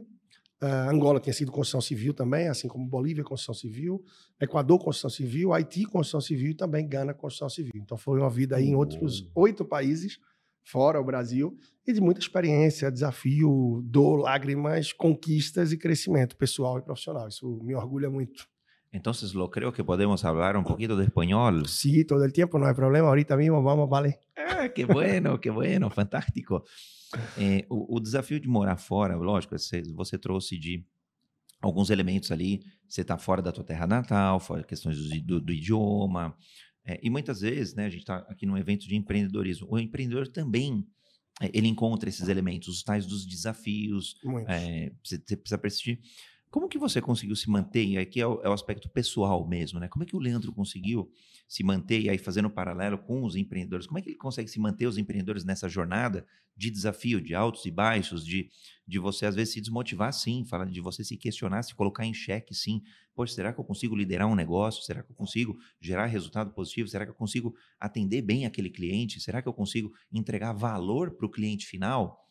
Uh, 0.63 0.89
Angola 0.89 1.19
tinha 1.19 1.33
sido 1.33 1.51
construção 1.51 1.81
civil 1.81 2.13
também, 2.13 2.47
assim 2.47 2.67
como 2.67 2.87
Bolívia, 2.87 3.23
construção 3.23 3.53
civil, 3.53 4.01
Equador, 4.39 4.79
construção 4.79 5.09
civil, 5.09 5.53
Haiti, 5.53 5.83
construção 5.83 6.21
civil 6.21 6.51
e 6.51 6.55
também 6.55 6.87
Gana, 6.87 7.13
construção 7.13 7.49
civil. 7.49 7.73
Então 7.75 7.97
foi 7.97 8.19
uma 8.19 8.29
vida 8.29 8.55
aí 8.55 8.67
em 8.67 8.75
outros 8.75 9.29
oito 9.35 9.65
países, 9.65 10.17
fora 10.65 10.99
o 10.99 11.03
Brasil, 11.03 11.55
e 11.87 11.93
de 11.93 12.01
muita 12.01 12.19
experiência, 12.19 12.91
desafio, 12.91 13.81
dor, 13.85 14.17
lágrimas, 14.17 14.91
conquistas 14.91 15.71
e 15.71 15.77
crescimento 15.77 16.35
pessoal 16.35 16.79
e 16.79 16.81
profissional. 16.81 17.27
Isso 17.27 17.61
me 17.63 17.75
orgulha 17.75 18.09
muito. 18.09 18.47
Então, 18.91 19.13
lo 19.33 19.49
creo 19.49 19.73
que 19.73 19.83
podemos 19.83 20.23
hablar 20.23 20.55
un 20.55 20.63
poquito 20.63 20.95
de 20.95 21.03
español. 21.03 21.67
Sí, 21.67 22.05
todo 22.05 22.23
el 22.23 22.31
tiempo, 22.31 22.57
no 22.57 22.65
hay 22.65 22.73
problema. 22.73 23.09
Ahorita 23.09 23.35
mismo 23.35 23.61
vamos, 23.61 23.89
vale. 23.89 24.19
Ah, 24.37 24.69
que 24.69 24.85
bueno, 24.85 25.39
que 25.39 25.51
bueno, 25.51 25.89
fantástico. 25.89 26.63
É, 27.37 27.65
o, 27.69 27.97
o, 27.97 27.99
desafio 27.99 28.39
de 28.39 28.47
morar 28.47 28.77
fora, 28.77 29.15
lógico, 29.15 29.57
você, 29.57 29.81
você 29.93 30.17
trouxe 30.17 30.57
de 30.57 30.85
alguns 31.61 31.89
elementos 31.89 32.31
ali, 32.31 32.61
você 32.87 33.01
está 33.01 33.17
fora 33.17 33.41
da 33.41 33.51
tua 33.51 33.63
terra 33.63 33.85
natal, 33.85 34.39
fora 34.39 34.63
questões 34.63 34.97
do, 34.97 35.21
do, 35.21 35.41
do 35.41 35.53
idioma, 35.53 36.35
é, 36.85 36.99
e 37.01 37.09
muitas 37.09 37.41
vezes, 37.41 37.73
né, 37.73 37.85
a 37.85 37.89
gente 37.89 38.01
está 38.01 38.17
aqui 38.29 38.45
num 38.45 38.57
evento 38.57 38.87
de 38.87 38.95
empreendedorismo, 38.95 39.67
o 39.69 39.79
empreendedor 39.79 40.27
também, 40.27 40.85
é, 41.41 41.49
ele 41.53 41.67
encontra 41.67 42.07
esses 42.07 42.27
elementos, 42.27 42.67
os 42.67 42.83
tais 42.83 43.05
dos 43.05 43.25
desafios, 43.25 44.15
é, 44.47 44.91
você, 45.03 45.17
você 45.17 45.35
precisa 45.35 45.57
persistir. 45.57 45.99
Como 46.55 46.69
que 46.69 46.77
você 46.77 47.01
conseguiu 47.01 47.35
se 47.35 47.49
manter? 47.49 47.83
E 47.83 47.97
aqui 47.97 48.21
é 48.21 48.25
o, 48.25 48.39
é 48.41 48.47
o, 48.47 48.53
aspecto 48.53 48.87
pessoal 48.87 49.45
mesmo, 49.45 49.77
né? 49.77 49.89
Como 49.89 50.03
é 50.03 50.05
que 50.05 50.15
o 50.15 50.19
Leandro 50.19 50.53
conseguiu 50.53 51.11
se 51.49 51.65
manter, 51.65 51.99
e 51.99 52.09
aí 52.09 52.17
fazendo 52.17 52.47
um 52.47 52.49
paralelo 52.49 52.97
com 52.97 53.25
os 53.25 53.35
empreendedores, 53.35 53.85
como 53.85 53.99
é 53.99 54.01
que 54.01 54.07
ele 54.07 54.15
consegue 54.15 54.49
se 54.49 54.57
manter 54.57 54.87
os 54.87 54.97
empreendedores 54.97 55.43
nessa 55.43 55.67
jornada 55.67 56.25
de 56.55 56.71
desafio, 56.71 57.19
de 57.19 57.35
altos 57.35 57.65
e 57.65 57.71
baixos, 57.71 58.25
de, 58.25 58.49
de 58.87 58.97
você 58.97 59.25
às 59.25 59.35
vezes 59.35 59.53
se 59.53 59.59
desmotivar 59.59 60.13
sim, 60.13 60.45
falar 60.45 60.63
de 60.63 60.79
você 60.79 61.03
se 61.03 61.17
questionar, 61.17 61.61
se 61.61 61.75
colocar 61.75 62.05
em 62.05 62.13
xeque 62.13 62.55
sim. 62.55 62.81
Poxa, 63.13 63.33
será 63.33 63.51
que 63.51 63.59
eu 63.59 63.65
consigo 63.65 63.93
liderar 63.93 64.25
um 64.25 64.33
negócio? 64.33 64.81
Será 64.85 65.03
que 65.03 65.11
eu 65.11 65.15
consigo 65.15 65.57
gerar 65.81 66.05
resultado 66.05 66.53
positivo? 66.53 66.87
Será 66.87 67.03
que 67.03 67.11
eu 67.11 67.15
consigo 67.15 67.53
atender 67.77 68.21
bem 68.21 68.45
aquele 68.45 68.69
cliente? 68.69 69.19
Será 69.19 69.41
que 69.41 69.49
eu 69.49 69.53
consigo 69.53 69.91
entregar 70.09 70.53
valor 70.53 71.11
para 71.11 71.25
o 71.25 71.29
cliente 71.29 71.67
final? 71.67 72.25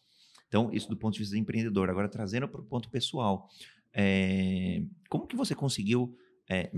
Então, 0.55 0.71
isso 0.73 0.89
do 0.89 0.97
ponto 0.97 1.15
de 1.15 1.19
vista 1.19 1.35
do 1.35 1.39
empreendedor. 1.39 1.91
Agora, 1.91 2.09
trazendo 2.09 2.49
para 2.49 2.61
o 2.61 2.65
ponto 2.65 2.89
pessoal. 2.89 3.51
É, 3.95 4.83
como 5.09 5.27
que 5.27 5.37
você 5.37 5.55
conseguiu 5.55 6.17
é, 6.51 6.71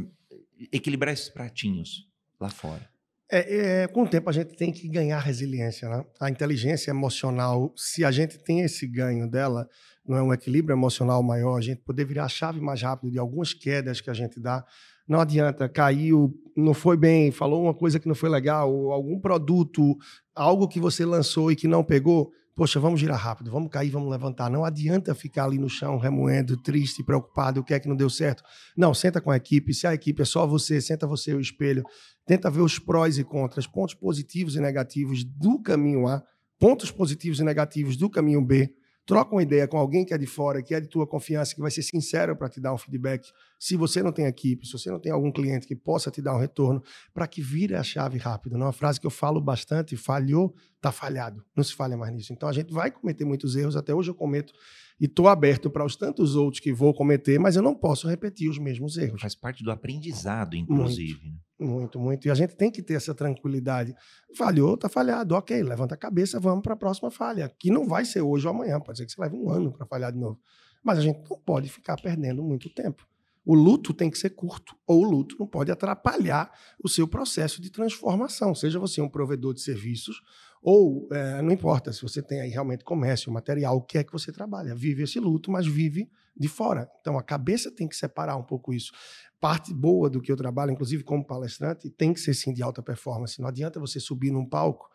equilibrar 0.72 1.14
esses 1.14 1.28
pratinhos 1.28 2.08
lá 2.38 2.50
fora? 2.50 2.88
É, 3.30 3.82
é, 3.82 3.88
com 3.88 4.02
o 4.02 4.08
tempo 4.08 4.30
a 4.30 4.32
gente 4.32 4.54
tem 4.54 4.70
que 4.70 4.88
ganhar 4.88 5.18
resiliência, 5.18 5.88
né? 5.88 6.04
A 6.20 6.30
inteligência 6.30 6.90
emocional, 6.90 7.72
se 7.76 8.04
a 8.04 8.10
gente 8.12 8.38
tem 8.38 8.60
esse 8.60 8.86
ganho 8.86 9.28
dela, 9.28 9.68
não 10.06 10.16
é 10.16 10.22
um 10.22 10.32
equilíbrio 10.32 10.74
emocional 10.74 11.22
maior, 11.22 11.56
a 11.56 11.60
gente 11.60 11.80
poder 11.80 12.04
virar 12.04 12.26
a 12.26 12.28
chave 12.28 12.60
mais 12.60 12.80
rápido 12.82 13.10
de 13.10 13.18
algumas 13.18 13.52
quedas 13.52 14.00
que 14.00 14.10
a 14.10 14.14
gente 14.14 14.38
dá. 14.38 14.64
Não 15.08 15.20
adianta, 15.20 15.68
caiu, 15.68 16.32
não 16.56 16.72
foi 16.72 16.96
bem, 16.96 17.32
falou 17.32 17.64
uma 17.64 17.74
coisa 17.74 17.98
que 17.98 18.06
não 18.06 18.14
foi 18.14 18.28
legal, 18.28 18.92
algum 18.92 19.18
produto, 19.18 19.96
algo 20.34 20.68
que 20.68 20.78
você 20.78 21.04
lançou 21.04 21.50
e 21.50 21.56
que 21.56 21.66
não 21.66 21.82
pegou, 21.82 22.32
poxa, 22.56 22.80
vamos 22.80 22.98
girar 22.98 23.20
rápido, 23.20 23.50
vamos 23.50 23.70
cair, 23.70 23.90
vamos 23.90 24.10
levantar. 24.10 24.50
Não 24.50 24.64
adianta 24.64 25.14
ficar 25.14 25.44
ali 25.44 25.58
no 25.58 25.68
chão 25.68 25.98
remoendo, 25.98 26.56
triste, 26.56 27.04
preocupado, 27.04 27.60
o 27.60 27.64
que 27.64 27.74
é 27.74 27.78
que 27.78 27.86
não 27.86 27.94
deu 27.94 28.08
certo. 28.08 28.42
Não, 28.74 28.94
senta 28.94 29.20
com 29.20 29.30
a 29.30 29.36
equipe. 29.36 29.74
Se 29.74 29.86
a 29.86 29.92
equipe 29.92 30.22
é 30.22 30.24
só 30.24 30.46
você, 30.46 30.80
senta 30.80 31.06
você 31.06 31.34
o 31.34 31.40
espelho. 31.40 31.84
Tenta 32.26 32.50
ver 32.50 32.62
os 32.62 32.78
prós 32.78 33.18
e 33.18 33.24
contras, 33.24 33.66
pontos 33.66 33.94
positivos 33.94 34.56
e 34.56 34.60
negativos 34.60 35.22
do 35.22 35.60
caminho 35.60 36.08
A, 36.08 36.22
pontos 36.58 36.90
positivos 36.90 37.38
e 37.38 37.44
negativos 37.44 37.94
do 37.96 38.08
caminho 38.08 38.42
B 38.42 38.74
troca 39.06 39.32
uma 39.32 39.42
ideia 39.42 39.68
com 39.68 39.78
alguém 39.78 40.04
que 40.04 40.12
é 40.12 40.18
de 40.18 40.26
fora, 40.26 40.60
que 40.60 40.74
é 40.74 40.80
de 40.80 40.88
tua 40.88 41.06
confiança, 41.06 41.54
que 41.54 41.60
vai 41.60 41.70
ser 41.70 41.82
sincero 41.82 42.36
para 42.36 42.48
te 42.48 42.60
dar 42.60 42.74
um 42.74 42.76
feedback. 42.76 43.30
Se 43.58 43.76
você 43.76 44.02
não 44.02 44.10
tem 44.10 44.26
equipe, 44.26 44.66
se 44.66 44.72
você 44.72 44.90
não 44.90 44.98
tem 44.98 45.12
algum 45.12 45.30
cliente 45.30 45.66
que 45.66 45.76
possa 45.76 46.10
te 46.10 46.20
dar 46.20 46.34
um 46.34 46.38
retorno, 46.38 46.82
para 47.14 47.26
que 47.28 47.40
vire 47.40 47.76
a 47.76 47.84
chave 47.84 48.18
rápido. 48.18 48.58
Não 48.58 48.62
é 48.62 48.66
uma 48.66 48.72
frase 48.72 49.00
que 49.00 49.06
eu 49.06 49.10
falo 49.10 49.40
bastante, 49.40 49.96
falhou, 49.96 50.52
tá 50.80 50.90
falhado. 50.90 51.44
Não 51.56 51.62
se 51.62 51.72
falha 51.72 51.96
mais 51.96 52.12
nisso. 52.12 52.32
Então 52.32 52.48
a 52.48 52.52
gente 52.52 52.72
vai 52.72 52.90
cometer 52.90 53.24
muitos 53.24 53.54
erros, 53.54 53.76
até 53.76 53.94
hoje 53.94 54.10
eu 54.10 54.14
cometo 54.14 54.52
e 55.00 55.04
estou 55.04 55.28
aberto 55.28 55.70
para 55.70 55.84
os 55.84 55.94
tantos 55.94 56.34
outros 56.34 56.58
que 56.58 56.72
vou 56.72 56.92
cometer, 56.92 57.38
mas 57.38 57.54
eu 57.54 57.62
não 57.62 57.74
posso 57.74 58.08
repetir 58.08 58.50
os 58.50 58.58
mesmos 58.58 58.96
erros. 58.96 59.20
Faz 59.20 59.34
parte 59.34 59.62
do 59.62 59.70
aprendizado, 59.70 60.56
inclusive. 60.56 61.20
Muito. 61.20 61.45
Muito, 61.58 61.98
muito. 61.98 62.26
E 62.26 62.30
a 62.30 62.34
gente 62.34 62.54
tem 62.54 62.70
que 62.70 62.82
ter 62.82 62.94
essa 62.94 63.14
tranquilidade. 63.14 63.94
Falhou, 64.36 64.76
tá 64.76 64.88
falhado. 64.88 65.34
Ok, 65.34 65.62
levanta 65.62 65.94
a 65.94 65.98
cabeça, 65.98 66.38
vamos 66.38 66.62
para 66.62 66.74
a 66.74 66.76
próxima 66.76 67.10
falha. 67.10 67.48
Que 67.58 67.70
não 67.70 67.86
vai 67.86 68.04
ser 68.04 68.20
hoje 68.20 68.46
ou 68.46 68.54
amanhã. 68.54 68.78
Pode 68.78 68.98
ser 68.98 69.06
que 69.06 69.12
você 69.12 69.20
leve 69.20 69.36
um 69.36 69.48
ano 69.50 69.72
para 69.72 69.86
falhar 69.86 70.12
de 70.12 70.18
novo. 70.18 70.38
Mas 70.84 70.98
a 70.98 71.00
gente 71.00 71.18
não 71.28 71.38
pode 71.38 71.68
ficar 71.70 71.96
perdendo 71.96 72.42
muito 72.42 72.68
tempo. 72.68 73.06
O 73.44 73.54
luto 73.54 73.94
tem 73.94 74.10
que 74.10 74.18
ser 74.18 74.30
curto, 74.30 74.74
ou 74.84 75.02
o 75.02 75.08
luto 75.08 75.36
não 75.38 75.46
pode 75.46 75.70
atrapalhar 75.70 76.50
o 76.82 76.88
seu 76.88 77.06
processo 77.06 77.62
de 77.62 77.70
transformação. 77.70 78.52
Seja 78.56 78.76
você 78.80 79.00
um 79.00 79.08
provedor 79.08 79.54
de 79.54 79.60
serviços, 79.60 80.20
ou 80.68 81.06
é, 81.12 81.40
não 81.42 81.52
importa 81.52 81.92
se 81.92 82.02
você 82.02 82.20
tem 82.20 82.40
aí 82.40 82.50
realmente 82.50 82.82
comércio, 82.82 83.30
material, 83.30 83.76
o 83.76 83.82
que 83.82 83.98
é 83.98 84.02
que 84.02 84.10
você 84.10 84.32
trabalha. 84.32 84.74
Vive 84.74 85.04
esse 85.04 85.20
luto, 85.20 85.48
mas 85.48 85.64
vive 85.64 86.10
de 86.36 86.48
fora. 86.48 86.90
Então 87.00 87.16
a 87.16 87.22
cabeça 87.22 87.70
tem 87.70 87.86
que 87.86 87.94
separar 87.94 88.36
um 88.36 88.42
pouco 88.42 88.74
isso 88.74 88.92
parte 89.40 89.72
boa 89.72 90.10
do 90.10 90.20
que 90.20 90.32
eu 90.32 90.36
trabalho, 90.36 90.72
inclusive 90.72 91.04
como 91.04 91.24
palestrante, 91.24 91.88
tem 91.88 92.12
que 92.12 92.18
ser 92.18 92.34
sim 92.34 92.52
de 92.52 92.64
alta 92.64 92.82
performance. 92.82 93.40
Não 93.40 93.46
adianta 93.46 93.78
você 93.78 94.00
subir 94.00 94.32
num 94.32 94.44
palco 94.44 94.90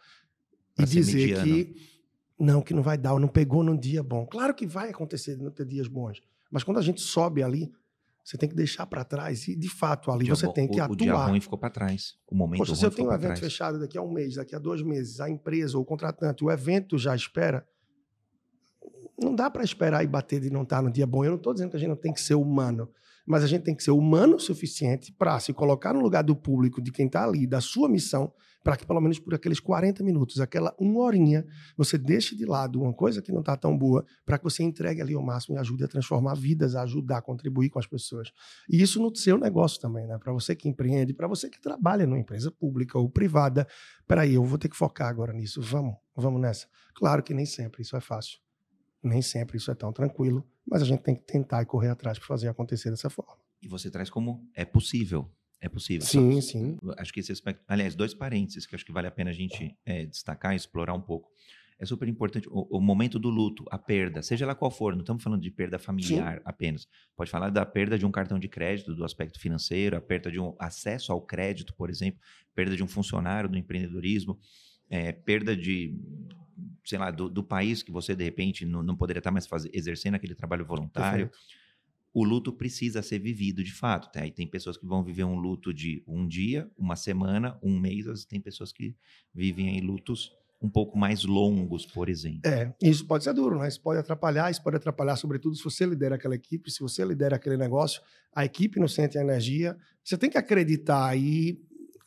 e 0.77 0.83
dizer 0.83 1.15
mediano. 1.15 1.45
que 1.45 1.75
não, 2.37 2.61
que 2.61 2.73
não 2.73 2.83
vai 2.83 2.97
dar, 2.97 3.13
ou 3.13 3.19
não 3.19 3.29
pegou 3.29 3.63
num 3.63 3.77
dia 3.77 4.03
bom. 4.03 4.25
Claro 4.25 4.53
que 4.53 4.67
vai 4.67 4.89
acontecer 4.89 5.37
não 5.37 5.51
ter 5.51 5.65
dias 5.65 5.87
bons, 5.87 6.21
mas 6.51 6.65
quando 6.65 6.79
a 6.79 6.81
gente 6.81 6.99
sobe 6.99 7.41
ali, 7.41 7.71
você 8.31 8.37
tem 8.37 8.47
que 8.47 8.55
deixar 8.55 8.85
para 8.85 9.03
trás 9.03 9.45
e 9.49 9.55
de 9.57 9.67
fato 9.67 10.09
ali 10.09 10.29
você 10.29 10.45
bom, 10.45 10.53
tem 10.53 10.65
que 10.65 10.79
o, 10.79 10.83
atuar. 10.83 10.93
O 10.93 10.97
dia 10.97 11.13
ruim 11.13 11.41
ficou 11.41 11.59
para 11.59 11.69
trás. 11.69 12.15
O 12.25 12.33
momento 12.33 12.59
Poxa, 12.59 12.75
se 12.75 12.85
eu 12.85 12.89
tenho 12.89 13.09
um 13.09 13.13
evento 13.13 13.27
trás. 13.27 13.39
fechado 13.41 13.77
daqui 13.77 13.97
a 13.97 14.01
um 14.01 14.09
mês, 14.09 14.35
daqui 14.35 14.55
a 14.55 14.59
dois 14.59 14.81
meses, 14.81 15.19
a 15.19 15.29
empresa 15.29 15.77
ou 15.77 15.83
o 15.83 15.85
contratante, 15.85 16.41
o 16.41 16.49
evento 16.49 16.97
já 16.97 17.13
espera. 17.13 17.67
Não 19.21 19.35
dá 19.35 19.49
para 19.49 19.65
esperar 19.65 20.01
e 20.01 20.07
bater 20.07 20.39
de 20.39 20.49
não 20.49 20.63
estar 20.63 20.77
tá 20.77 20.81
no 20.81 20.89
dia 20.89 21.05
bom. 21.05 21.25
Eu 21.25 21.31
não 21.31 21.37
estou 21.37 21.53
dizendo 21.53 21.71
que 21.71 21.75
a 21.75 21.79
gente 21.79 21.89
não 21.89 21.97
tem 21.97 22.13
que 22.13 22.21
ser 22.21 22.35
humano 22.35 22.89
mas 23.25 23.43
a 23.43 23.47
gente 23.47 23.63
tem 23.63 23.75
que 23.75 23.83
ser 23.83 23.91
humano 23.91 24.35
o 24.35 24.39
suficiente 24.39 25.13
para 25.13 25.39
se 25.39 25.53
colocar 25.53 25.93
no 25.93 26.01
lugar 26.01 26.23
do 26.23 26.35
público, 26.35 26.81
de 26.81 26.91
quem 26.91 27.05
está 27.05 27.23
ali, 27.23 27.47
da 27.47 27.61
sua 27.61 27.87
missão, 27.87 28.33
para 28.63 28.77
que 28.77 28.85
pelo 28.85 29.01
menos 29.01 29.19
por 29.19 29.33
aqueles 29.33 29.59
40 29.59 30.03
minutos, 30.03 30.39
aquela 30.39 30.75
uma 30.79 31.01
horinha, 31.01 31.45
você 31.75 31.97
deixe 31.97 32.35
de 32.35 32.45
lado 32.45 32.81
uma 32.81 32.93
coisa 32.93 33.21
que 33.21 33.31
não 33.31 33.39
está 33.39 33.57
tão 33.57 33.77
boa, 33.77 34.05
para 34.25 34.37
que 34.37 34.43
você 34.43 34.63
entregue 34.63 35.01
ali 35.01 35.15
o 35.15 35.21
máximo 35.21 35.55
e 35.55 35.59
ajude 35.59 35.83
a 35.83 35.87
transformar 35.87 36.35
vidas, 36.35 36.75
a 36.75 36.83
ajudar, 36.83 37.17
a 37.17 37.21
contribuir 37.21 37.69
com 37.69 37.79
as 37.79 37.87
pessoas. 37.87 38.31
E 38.69 38.81
isso 38.81 39.01
no 39.01 39.15
seu 39.15 39.37
negócio 39.37 39.79
também, 39.79 40.07
né? 40.07 40.17
Para 40.17 40.31
você 40.31 40.55
que 40.55 40.69
empreende, 40.69 41.13
para 41.13 41.27
você 41.27 41.49
que 41.49 41.59
trabalha 41.59 42.05
numa 42.05 42.19
empresa 42.19 42.51
pública 42.51 42.97
ou 42.97 43.09
privada. 43.09 43.67
Peraí, 44.07 44.35
eu 44.35 44.43
vou 44.43 44.57
ter 44.57 44.69
que 44.69 44.77
focar 44.77 45.09
agora 45.09 45.33
nisso. 45.33 45.61
Vamos, 45.61 45.95
vamos 46.15 46.39
nessa. 46.39 46.67
Claro 46.95 47.23
que 47.23 47.33
nem 47.33 47.45
sempre 47.45 47.81
isso 47.81 47.95
é 47.95 48.01
fácil. 48.01 48.39
Nem 49.03 49.21
sempre 49.21 49.57
isso 49.57 49.71
é 49.71 49.75
tão 49.75 49.91
tranquilo, 49.91 50.47
mas 50.71 50.81
a 50.81 50.85
gente 50.85 51.03
tem 51.03 51.13
que 51.13 51.23
tentar 51.23 51.61
e 51.61 51.65
correr 51.65 51.89
atrás 51.89 52.17
para 52.17 52.25
fazer 52.25 52.47
acontecer 52.47 52.89
dessa 52.89 53.09
forma. 53.09 53.35
E 53.61 53.67
você 53.67 53.91
traz 53.91 54.09
como 54.09 54.49
é 54.55 54.63
possível. 54.63 55.29
É 55.59 55.67
possível. 55.67 56.07
Sim, 56.07 56.29
então, 56.29 56.41
sim. 56.41 56.77
Acho 56.97 57.13
que 57.13 57.19
esse 57.19 57.31
aspecto. 57.31 57.61
Aliás, 57.67 57.93
dois 57.93 58.13
parênteses 58.13 58.65
que 58.65 58.73
acho 58.73 58.85
que 58.85 58.91
vale 58.91 59.05
a 59.05 59.11
pena 59.11 59.31
a 59.31 59.33
gente 59.33 59.77
é, 59.85 60.05
destacar 60.05 60.53
e 60.53 60.55
explorar 60.55 60.93
um 60.93 61.01
pouco. 61.01 61.29
É 61.77 61.85
super 61.85 62.07
importante 62.07 62.47
o, 62.49 62.77
o, 62.77 62.79
momento 62.79 63.19
do 63.19 63.29
luto, 63.29 63.65
a 63.69 63.77
perda, 63.77 64.21
seja 64.21 64.45
lá 64.45 64.53
qual 64.53 64.69
for, 64.69 64.93
não 64.93 65.01
estamos 65.01 65.23
falando 65.23 65.41
de 65.41 65.49
perda 65.49 65.77
familiar 65.77 66.35
sim. 66.37 66.43
apenas. 66.45 66.87
Pode 67.17 67.29
falar 67.29 67.49
da 67.49 67.65
perda 67.65 67.97
de 67.97 68.05
um 68.05 68.11
cartão 68.11 68.39
de 68.39 68.47
crédito, 68.47 68.95
do 68.95 69.03
aspecto 69.03 69.39
financeiro, 69.39 69.97
a 69.97 70.01
perda 70.01 70.31
de 70.31 70.39
um 70.39 70.55
acesso 70.59 71.11
ao 71.11 71.21
crédito, 71.21 71.73
por 71.75 71.89
exemplo, 71.89 72.19
perda 72.53 72.75
de 72.75 72.83
um 72.83 72.87
funcionário 72.87 73.49
do 73.49 73.57
empreendedorismo, 73.57 74.39
é, 74.91 75.13
perda 75.13 75.55
de 75.55 75.97
sei 76.83 76.99
lá, 76.99 77.09
do, 77.09 77.29
do, 77.29 77.43
país 77.43 77.81
que 77.81 77.91
você 77.91 78.13
de 78.13 78.23
repente 78.23 78.65
não, 78.65 78.83
não 78.83 78.97
poderia 78.97 79.19
estar 79.19 79.31
mais 79.31 79.47
faz, 79.47 79.65
exercendo 79.71 80.15
aquele 80.15 80.35
trabalho 80.35 80.65
voluntário. 80.65 81.29
Perfeito. 81.29 81.61
O 82.13 82.25
luto 82.25 82.51
precisa 82.51 83.01
ser 83.01 83.19
vivido 83.19 83.63
de 83.63 83.71
fato. 83.71 84.11
Tá? 84.11 84.25
E 84.25 84.31
tem 84.31 84.45
pessoas 84.45 84.75
que 84.75 84.85
vão 84.85 85.01
viver 85.01 85.23
um 85.23 85.35
luto 85.35 85.73
de 85.73 86.03
um 86.05 86.27
dia, 86.27 86.69
uma 86.77 86.97
semana, 86.97 87.57
um 87.63 87.79
mês. 87.79 88.25
Tem 88.25 88.41
pessoas 88.41 88.73
que 88.73 88.93
vivem 89.33 89.77
em 89.77 89.81
lutos 89.81 90.33
um 90.61 90.69
pouco 90.69 90.97
mais 90.97 91.23
longos, 91.23 91.85
por 91.85 92.09
exemplo. 92.09 92.41
É, 92.45 92.73
isso 92.81 93.07
pode 93.07 93.23
ser 93.23 93.33
duro, 93.33 93.57
né? 93.57 93.67
Isso 93.67 93.81
pode 93.81 93.99
atrapalhar, 93.99 94.51
isso 94.51 94.61
pode 94.61 94.75
atrapalhar, 94.75 95.15
sobretudo, 95.15 95.55
se 95.55 95.63
você 95.63 95.85
lidera 95.85 96.15
aquela 96.15 96.35
equipe, 96.35 96.69
se 96.69 96.81
você 96.81 97.03
lidera 97.05 97.37
aquele 97.37 97.57
negócio, 97.57 98.01
a 98.35 98.43
equipe 98.43 98.79
não 98.79 98.87
sente 98.87 99.17
a 99.17 99.21
energia. 99.21 99.77
Você 100.03 100.17
tem 100.17 100.29
que 100.29 100.37
acreditar. 100.37 101.17
E 101.17 101.59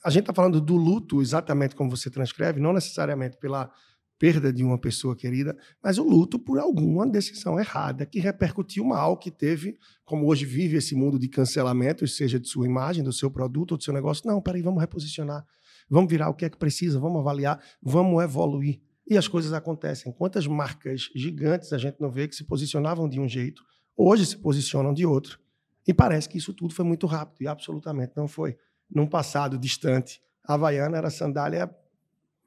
a 0.05 0.11
gente 0.11 0.25
está 0.25 0.35
falando 0.35 0.61
do 0.61 0.77
luto 0.77 1.23
exatamente 1.23 1.75
como 1.75 1.89
você 1.89 2.11
transcreve, 2.11 2.61
não 2.61 2.75
necessariamente 2.75 3.39
pela 3.39 3.71
perda 4.19 4.53
de 4.53 4.63
uma 4.63 4.79
pessoa 4.79 5.17
querida, 5.17 5.57
mas 5.83 5.99
o 5.99 6.05
luto 6.05 6.39
por 6.39 6.59
alguma 6.59 7.07
decisão 7.07 7.59
errada 7.59 8.07
que 8.07 8.21
repercutiu 8.21 8.85
mal, 8.85 9.17
que 9.17 9.31
teve, 9.31 9.79
como 10.05 10.27
hoje 10.27 10.45
vive 10.45 10.77
esse 10.77 10.95
mundo 10.95 11.19
de 11.19 11.27
cancelamento, 11.27 12.07
seja 12.07 12.39
de 12.39 12.49
sua 12.49 12.67
imagem, 12.67 13.03
do 13.03 13.13
seu 13.13 13.31
produto 13.31 13.73
ou 13.73 13.79
do 13.79 13.83
seu 13.83 13.95
negócio. 13.95 14.27
Não, 14.27 14.41
peraí, 14.41 14.63
vamos 14.63 14.81
reposicionar, 14.81 15.45
vamos 15.89 16.11
virar 16.11 16.29
o 16.29 16.35
que 16.35 16.45
é 16.45 16.51
que 16.51 16.59
precisa, 16.59 17.01
vamos 17.01 17.21
avaliar, 17.21 17.61
vamos 17.83 18.23
evoluir. 18.23 18.81
E 19.07 19.19
as 19.19 19.27
coisas 19.27 19.53
acontecem. 19.53 20.13
Quantas 20.13 20.47
marcas 20.47 21.11
gigantes 21.15 21.73
a 21.73 21.79
gente 21.79 22.01
não 22.01 22.11
vê 22.11 22.29
que 22.29 22.37
se 22.37 22.45
posicionavam 22.45 23.09
de 23.09 23.19
um 23.19 23.29
jeito, 23.29 23.63
hoje 23.97 24.27
se 24.27 24.37
posicionam 24.37 24.93
de 24.95 25.05
outro. 25.05 25.39
E 25.87 25.93
parece 25.93 26.29
que 26.29 26.39
isso 26.39 26.55
tudo 26.55 26.75
foi 26.75 26.85
muito 26.85 27.07
rápido, 27.07 27.43
e 27.43 27.47
absolutamente 27.47 28.13
não 28.17 28.29
foi. 28.29 28.57
Num 28.91 29.07
passado 29.07 29.59
distante, 29.59 30.21
a 30.47 30.55
Havaiana 30.55 30.99
era 30.99 31.11
sandália 31.11 31.71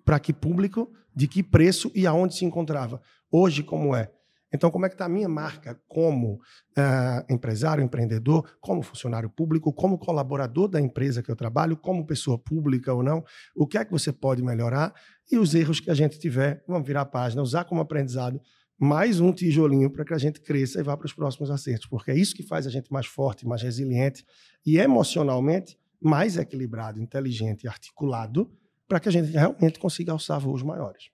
para 0.06 0.20
que 0.20 0.32
público, 0.32 0.92
de 1.16 1.28
que 1.28 1.44
preço 1.44 1.92
e 1.94 2.06
aonde 2.06 2.36
se 2.36 2.46
encontrava. 2.46 3.02
Hoje, 3.32 3.64
como 3.64 3.96
é? 3.96 4.12
Então, 4.54 4.72
como 4.72 4.86
é 4.86 4.90
que 4.90 4.96
está 4.96 5.06
a 5.06 5.10
minha 5.10 5.28
marca 5.28 5.78
como 5.88 6.36
uh, 6.36 7.34
empresário, 7.34 7.84
empreendedor, 7.84 8.58
como 8.62 8.82
funcionário 8.82 9.30
público, 9.30 9.74
como 9.74 9.98
colaborador 9.98 10.70
da 10.70 10.80
empresa 10.80 11.22
que 11.22 11.30
eu 11.30 11.36
trabalho, 11.36 11.76
como 11.76 12.06
pessoa 12.06 12.38
pública 12.38 12.94
ou 12.94 13.04
não? 13.04 13.26
O 13.54 13.68
que 13.68 13.78
é 13.78 13.84
que 13.84 13.92
você 13.92 14.12
pode 14.14 14.42
melhorar? 14.42 14.94
E 15.30 15.38
os 15.38 15.54
erros 15.54 15.82
que 15.82 15.92
a 15.92 15.94
gente 15.94 16.18
tiver, 16.18 16.64
vamos 16.66 16.88
virar 16.88 17.02
a 17.02 17.06
página, 17.06 17.42
usar 17.42 17.66
como 17.66 17.82
aprendizado 17.82 18.40
mais 18.80 19.20
um 19.20 19.34
tijolinho 19.34 19.90
para 19.90 20.06
que 20.06 20.14
a 20.14 20.18
gente 20.18 20.40
cresça 20.40 20.80
e 20.80 20.84
vá 20.84 20.96
para 20.96 21.08
os 21.08 21.14
próximos 21.14 21.50
acertos, 21.50 21.88
porque 21.88 22.12
é 22.12 22.16
isso 22.16 22.36
que 22.36 22.44
faz 22.44 22.68
a 22.68 22.70
gente 22.70 22.94
mais 22.94 23.08
forte, 23.08 23.46
mais 23.46 23.64
resiliente 23.64 24.24
e 24.64 24.78
emocionalmente 24.78 25.78
mais 26.02 26.38
equilibrado, 26.38 27.02
inteligente 27.02 27.64
e 27.64 27.68
articulado 27.68 28.52
para 28.88 29.00
que 29.00 29.10
a 29.10 29.12
gente 29.12 29.32
realmente 29.32 29.80
consiga 29.80 30.12
alçar 30.12 30.40
voos 30.40 30.64
maiores. 30.64 31.10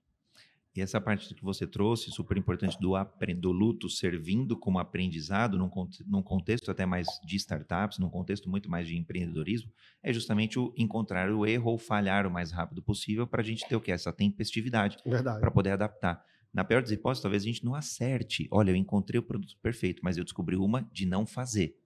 E 0.75 0.81
essa 0.81 0.99
parte 0.99 1.35
que 1.35 1.43
você 1.43 1.67
trouxe, 1.67 2.09
super 2.09 2.35
importante, 2.35 2.79
do, 2.79 2.93
do 3.39 3.51
luto 3.51 3.87
servindo 3.87 4.57
como 4.57 4.79
aprendizado 4.79 5.55
num, 5.55 5.69
num 6.07 6.23
contexto 6.23 6.71
até 6.71 6.83
mais 6.83 7.05
de 7.23 7.35
startups, 7.35 7.99
num 7.99 8.09
contexto 8.09 8.49
muito 8.49 8.71
mais 8.71 8.87
de 8.87 8.97
empreendedorismo, 8.97 9.71
é 10.01 10.11
justamente 10.11 10.57
o 10.57 10.73
encontrar 10.75 11.31
o 11.31 11.45
erro 11.45 11.71
ou 11.71 11.77
falhar 11.77 12.25
o 12.25 12.31
mais 12.31 12.51
rápido 12.51 12.81
possível 12.81 13.27
para 13.27 13.41
a 13.41 13.45
gente 13.45 13.67
ter 13.67 13.75
o 13.75 13.81
que? 13.81 13.91
Essa 13.91 14.11
tempestividade 14.11 14.97
para 15.39 15.51
poder 15.51 15.71
adaptar. 15.71 16.25
Na 16.51 16.63
pior 16.63 16.81
das 16.81 16.91
hipóteses, 16.91 17.21
talvez 17.21 17.43
a 17.43 17.45
gente 17.45 17.63
não 17.63 17.75
acerte. 17.75 18.47
Olha, 18.51 18.71
eu 18.71 18.75
encontrei 18.75 19.19
o 19.19 19.23
produto 19.23 19.55
perfeito, 19.61 20.01
mas 20.03 20.17
eu 20.17 20.23
descobri 20.23 20.55
uma 20.55 20.81
de 20.91 21.05
não 21.05 21.25
fazer. 21.25 21.77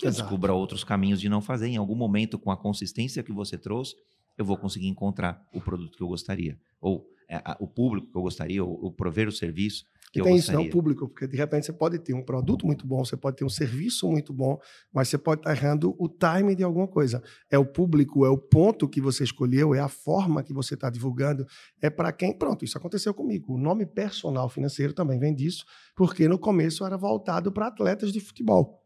Que 0.00 0.06
eu 0.06 0.10
descubra 0.10 0.52
outros 0.52 0.82
caminhos 0.82 1.20
de 1.20 1.28
não 1.28 1.40
fazer. 1.40 1.68
Em 1.68 1.76
algum 1.76 1.94
momento, 1.94 2.38
com 2.38 2.50
a 2.50 2.56
consistência 2.56 3.22
que 3.22 3.32
você 3.32 3.58
trouxe, 3.58 3.94
eu 4.38 4.44
vou 4.44 4.56
conseguir 4.56 4.88
encontrar 4.88 5.46
o 5.52 5.60
produto 5.60 5.96
que 5.96 6.02
eu 6.02 6.08
gostaria. 6.08 6.58
Ou 6.80 7.06
é, 7.28 7.36
a, 7.44 7.56
o 7.60 7.66
público 7.68 8.10
que 8.10 8.16
eu 8.16 8.22
gostaria, 8.22 8.64
ou, 8.64 8.84
ou 8.84 8.92
prover 8.92 9.28
o 9.28 9.32
serviço. 9.32 9.84
Que 10.12 10.20
tem 10.20 10.34
isso, 10.34 10.52
não, 10.52 10.68
público, 10.68 11.08
porque 11.08 11.28
de 11.28 11.36
repente 11.36 11.66
você 11.66 11.72
pode 11.72 11.96
ter 12.00 12.12
um 12.12 12.24
produto 12.24 12.66
muito 12.66 12.84
bom, 12.84 13.04
você 13.04 13.16
pode 13.16 13.36
ter 13.36 13.44
um 13.44 13.48
serviço 13.48 14.10
muito 14.10 14.32
bom, 14.32 14.58
mas 14.92 15.08
você 15.08 15.16
pode 15.16 15.42
estar 15.42 15.52
errando 15.52 15.94
o 15.96 16.08
time 16.08 16.56
de 16.56 16.64
alguma 16.64 16.88
coisa. 16.88 17.22
É 17.48 17.56
o 17.56 17.64
público, 17.64 18.26
é 18.26 18.28
o 18.28 18.36
ponto 18.36 18.88
que 18.88 19.00
você 19.00 19.22
escolheu, 19.22 19.72
é 19.72 19.78
a 19.78 19.86
forma 19.86 20.42
que 20.42 20.52
você 20.52 20.74
está 20.74 20.90
divulgando, 20.90 21.46
é 21.80 21.88
para 21.88 22.10
quem. 22.10 22.36
Pronto, 22.36 22.64
isso 22.64 22.76
aconteceu 22.76 23.14
comigo. 23.14 23.54
O 23.54 23.58
nome 23.58 23.86
personal 23.86 24.48
financeiro 24.48 24.92
também 24.92 25.20
vem 25.20 25.32
disso, 25.32 25.64
porque 25.94 26.26
no 26.26 26.40
começo 26.40 26.84
era 26.84 26.96
voltado 26.96 27.52
para 27.52 27.68
atletas 27.68 28.12
de 28.12 28.18
futebol. 28.18 28.79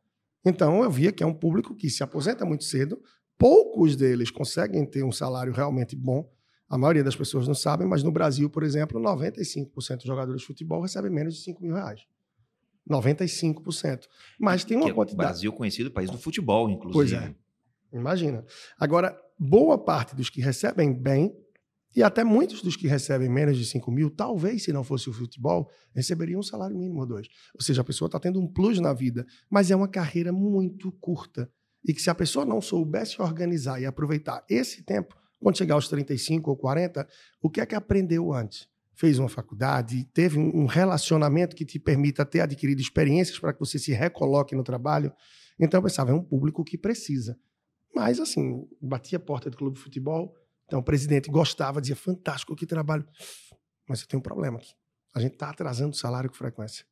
Então 0.44 0.82
eu 0.82 0.90
via 0.90 1.12
que 1.12 1.22
é 1.22 1.26
um 1.26 1.34
público 1.34 1.74
que 1.74 1.88
se 1.88 2.02
aposenta 2.02 2.44
muito 2.44 2.64
cedo, 2.64 3.00
poucos 3.38 3.96
deles 3.96 4.30
conseguem 4.30 4.84
ter 4.84 5.02
um 5.02 5.12
salário 5.12 5.52
realmente 5.52 5.96
bom 5.96 6.28
a 6.68 6.78
maioria 6.78 7.04
das 7.04 7.14
pessoas 7.14 7.46
não 7.46 7.54
sabem, 7.54 7.86
mas 7.86 8.02
no 8.02 8.10
Brasil, 8.10 8.48
por 8.48 8.62
exemplo, 8.62 9.00
95% 9.00 9.96
dos 9.96 10.04
jogadores 10.04 10.40
de 10.40 10.46
futebol 10.46 10.82
recebem 10.82 11.10
menos 11.10 11.34
de 11.34 11.42
5 11.42 11.62
mil 11.62 11.74
reais. 11.74 12.00
95%. 12.90 14.06
Mas 14.40 14.64
tem 14.64 14.76
uma 14.76 14.88
é 14.88 14.92
quantidade. 14.92 15.14
O 15.14 15.28
Brasil 15.28 15.52
conhecido 15.52 15.90
país 15.90 16.10
do 16.10 16.18
futebol, 16.18 16.68
inclusive. 16.68 16.92
Pois 16.92 17.12
é. 17.12 17.34
Imagina. 17.92 18.44
Agora, 18.78 19.16
boa 19.38 19.78
parte 19.78 20.16
dos 20.16 20.28
que 20.28 20.40
recebem 20.40 20.92
bem, 20.92 21.32
e 21.94 22.02
até 22.02 22.24
muitos 22.24 22.60
dos 22.60 22.76
que 22.76 22.88
recebem 22.88 23.28
menos 23.28 23.56
de 23.56 23.64
5 23.64 23.90
mil, 23.90 24.10
talvez, 24.10 24.64
se 24.64 24.72
não 24.72 24.82
fosse 24.82 25.08
o 25.08 25.12
futebol, 25.12 25.70
receberiam 25.94 26.40
um 26.40 26.42
salário 26.42 26.76
mínimo 26.76 27.00
ou 27.00 27.06
dois. 27.06 27.28
Ou 27.54 27.62
seja, 27.62 27.82
a 27.82 27.84
pessoa 27.84 28.06
está 28.06 28.18
tendo 28.18 28.40
um 28.40 28.46
plus 28.46 28.80
na 28.80 28.92
vida, 28.92 29.24
mas 29.48 29.70
é 29.70 29.76
uma 29.76 29.86
carreira 29.86 30.32
muito 30.32 30.90
curta. 30.92 31.50
E 31.84 31.94
que 31.94 32.02
se 32.02 32.10
a 32.10 32.14
pessoa 32.14 32.44
não 32.44 32.60
soubesse 32.60 33.20
organizar 33.22 33.80
e 33.80 33.86
aproveitar 33.86 34.44
esse 34.48 34.82
tempo, 34.82 35.14
quando 35.38 35.58
chegar 35.58 35.74
aos 35.74 35.88
35 35.88 36.50
ou 36.50 36.56
40, 36.56 37.06
o 37.42 37.50
que 37.50 37.60
é 37.60 37.66
que 37.66 37.74
aprendeu 37.74 38.32
antes? 38.32 38.66
Fez 38.94 39.18
uma 39.18 39.28
faculdade, 39.28 40.04
teve 40.14 40.38
um 40.38 40.66
relacionamento 40.66 41.54
que 41.54 41.64
te 41.64 41.78
permita 41.78 42.24
ter 42.24 42.40
adquirido 42.40 42.80
experiências 42.80 43.38
para 43.38 43.52
que 43.52 43.60
você 43.60 43.78
se 43.78 43.92
recoloque 43.92 44.54
no 44.54 44.64
trabalho. 44.64 45.12
Então 45.60 45.78
eu 45.78 45.82
pensava, 45.82 46.12
é 46.12 46.14
um 46.14 46.22
público 46.22 46.64
que 46.64 46.78
precisa. 46.78 47.38
Mas, 47.94 48.18
assim, 48.18 48.66
batia 48.80 49.18
a 49.18 49.20
porta 49.20 49.48
do 49.48 49.56
clube 49.56 49.76
de 49.76 49.82
futebol. 49.82 50.34
Então 50.66 50.78
o 50.78 50.82
presidente 50.82 51.30
gostava, 51.30 51.80
dizia, 51.80 51.96
fantástico, 51.96 52.54
que 52.56 52.66
trabalho. 52.66 53.06
Mas 53.88 54.00
eu 54.00 54.06
tenho 54.06 54.20
um 54.20 54.22
problema 54.22 54.58
aqui. 54.58 54.72
A 55.14 55.20
gente 55.20 55.34
está 55.34 55.50
atrasando 55.50 55.90
o 55.90 55.96
salário 55.96 56.28
com 56.28 56.36
frequência. 56.36 56.84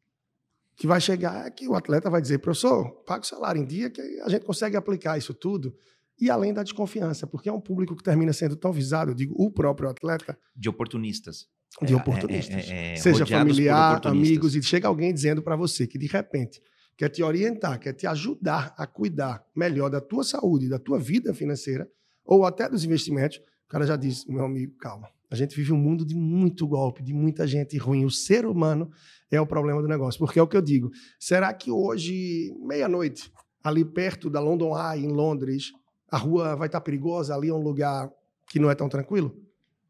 O 0.72 0.76
que 0.76 0.86
vai 0.86 1.00
chegar 1.00 1.46
é 1.46 1.50
que 1.50 1.68
o 1.68 1.74
atleta 1.74 2.08
vai 2.08 2.20
dizer, 2.20 2.38
professor, 2.38 2.90
paga 3.04 3.22
o 3.22 3.26
salário 3.26 3.60
em 3.60 3.66
dia, 3.66 3.90
que 3.90 4.00
a 4.20 4.28
gente 4.28 4.44
consegue 4.44 4.76
aplicar 4.76 5.18
isso 5.18 5.34
tudo 5.34 5.74
e 6.20 6.30
além 6.30 6.52
da 6.52 6.62
desconfiança, 6.62 7.26
porque 7.26 7.48
é 7.48 7.52
um 7.52 7.60
público 7.60 7.96
que 7.96 8.02
termina 8.02 8.32
sendo 8.32 8.56
tão 8.56 8.72
visado, 8.72 9.10
eu 9.10 9.14
digo, 9.14 9.34
o 9.36 9.50
próprio 9.50 9.88
atleta. 9.88 10.38
De 10.54 10.68
oportunistas. 10.68 11.48
De 11.82 11.92
é, 11.92 11.96
oportunistas. 11.96 12.70
É, 12.70 12.72
é, 12.72 12.92
é 12.92 12.96
Seja 12.96 13.26
familiar, 13.26 14.00
amigos, 14.06 14.54
e 14.54 14.62
chega 14.62 14.86
alguém 14.86 15.12
dizendo 15.12 15.42
para 15.42 15.56
você 15.56 15.86
que 15.86 15.98
de 15.98 16.06
repente 16.06 16.62
quer 16.96 17.08
te 17.08 17.22
orientar, 17.22 17.78
quer 17.80 17.92
te 17.92 18.06
ajudar 18.06 18.74
a 18.76 18.86
cuidar 18.86 19.44
melhor 19.56 19.90
da 19.90 20.00
tua 20.00 20.22
saúde, 20.22 20.68
da 20.68 20.78
tua 20.78 20.98
vida 20.98 21.34
financeira, 21.34 21.90
ou 22.24 22.46
até 22.46 22.68
dos 22.68 22.84
investimentos, 22.84 23.40
cara 23.72 23.86
já 23.86 23.96
diz, 23.96 24.26
meu 24.26 24.44
amigo, 24.44 24.76
calma. 24.76 25.08
A 25.30 25.34
gente 25.34 25.56
vive 25.56 25.72
um 25.72 25.78
mundo 25.78 26.04
de 26.04 26.14
muito 26.14 26.66
golpe, 26.66 27.02
de 27.02 27.14
muita 27.14 27.46
gente 27.46 27.78
ruim. 27.78 28.04
O 28.04 28.10
ser 28.10 28.44
humano 28.44 28.90
é 29.30 29.40
o 29.40 29.46
problema 29.46 29.80
do 29.80 29.88
negócio. 29.88 30.18
Porque 30.18 30.38
é 30.38 30.42
o 30.42 30.46
que 30.46 30.58
eu 30.58 30.60
digo. 30.60 30.90
Será 31.18 31.54
que 31.54 31.70
hoje, 31.70 32.54
meia-noite, 32.60 33.32
ali 33.64 33.82
perto 33.82 34.28
da 34.28 34.40
London 34.40 34.76
Eye, 34.78 35.06
em 35.06 35.08
Londres, 35.08 35.72
a 36.10 36.18
rua 36.18 36.54
vai 36.54 36.68
estar 36.68 36.82
perigosa, 36.82 37.34
ali 37.34 37.48
é 37.48 37.54
um 37.54 37.62
lugar 37.62 38.10
que 38.50 38.58
não 38.58 38.70
é 38.70 38.74
tão 38.74 38.90
tranquilo. 38.90 39.34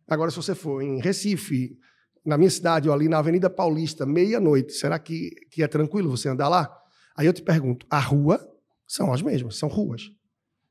Agora, 0.07 0.31
se 0.31 0.37
você 0.37 0.55
for 0.55 0.81
em 0.81 1.01
Recife, 1.01 1.77
na 2.25 2.38
minha 2.38 2.51
cidade, 2.51 2.88
ou 2.88 2.95
ali 2.95 3.09
na 3.09 3.18
Avenida 3.18 3.51
Paulista, 3.51 4.07
meia-noite, 4.07 4.75
será 4.75 4.97
que, 4.97 5.31
que 5.51 5.61
é 5.61 5.66
tranquilo 5.66 6.09
você 6.09 6.29
andar 6.29 6.49
lá? 6.49 6.73
Aí 7.16 7.27
eu 7.27 7.33
te 7.33 7.42
pergunto, 7.42 7.85
a 7.90 7.99
rua 7.99 8.49
são 8.87 9.12
as 9.12 9.21
mesmas, 9.21 9.57
são 9.57 9.68
ruas. 9.68 10.12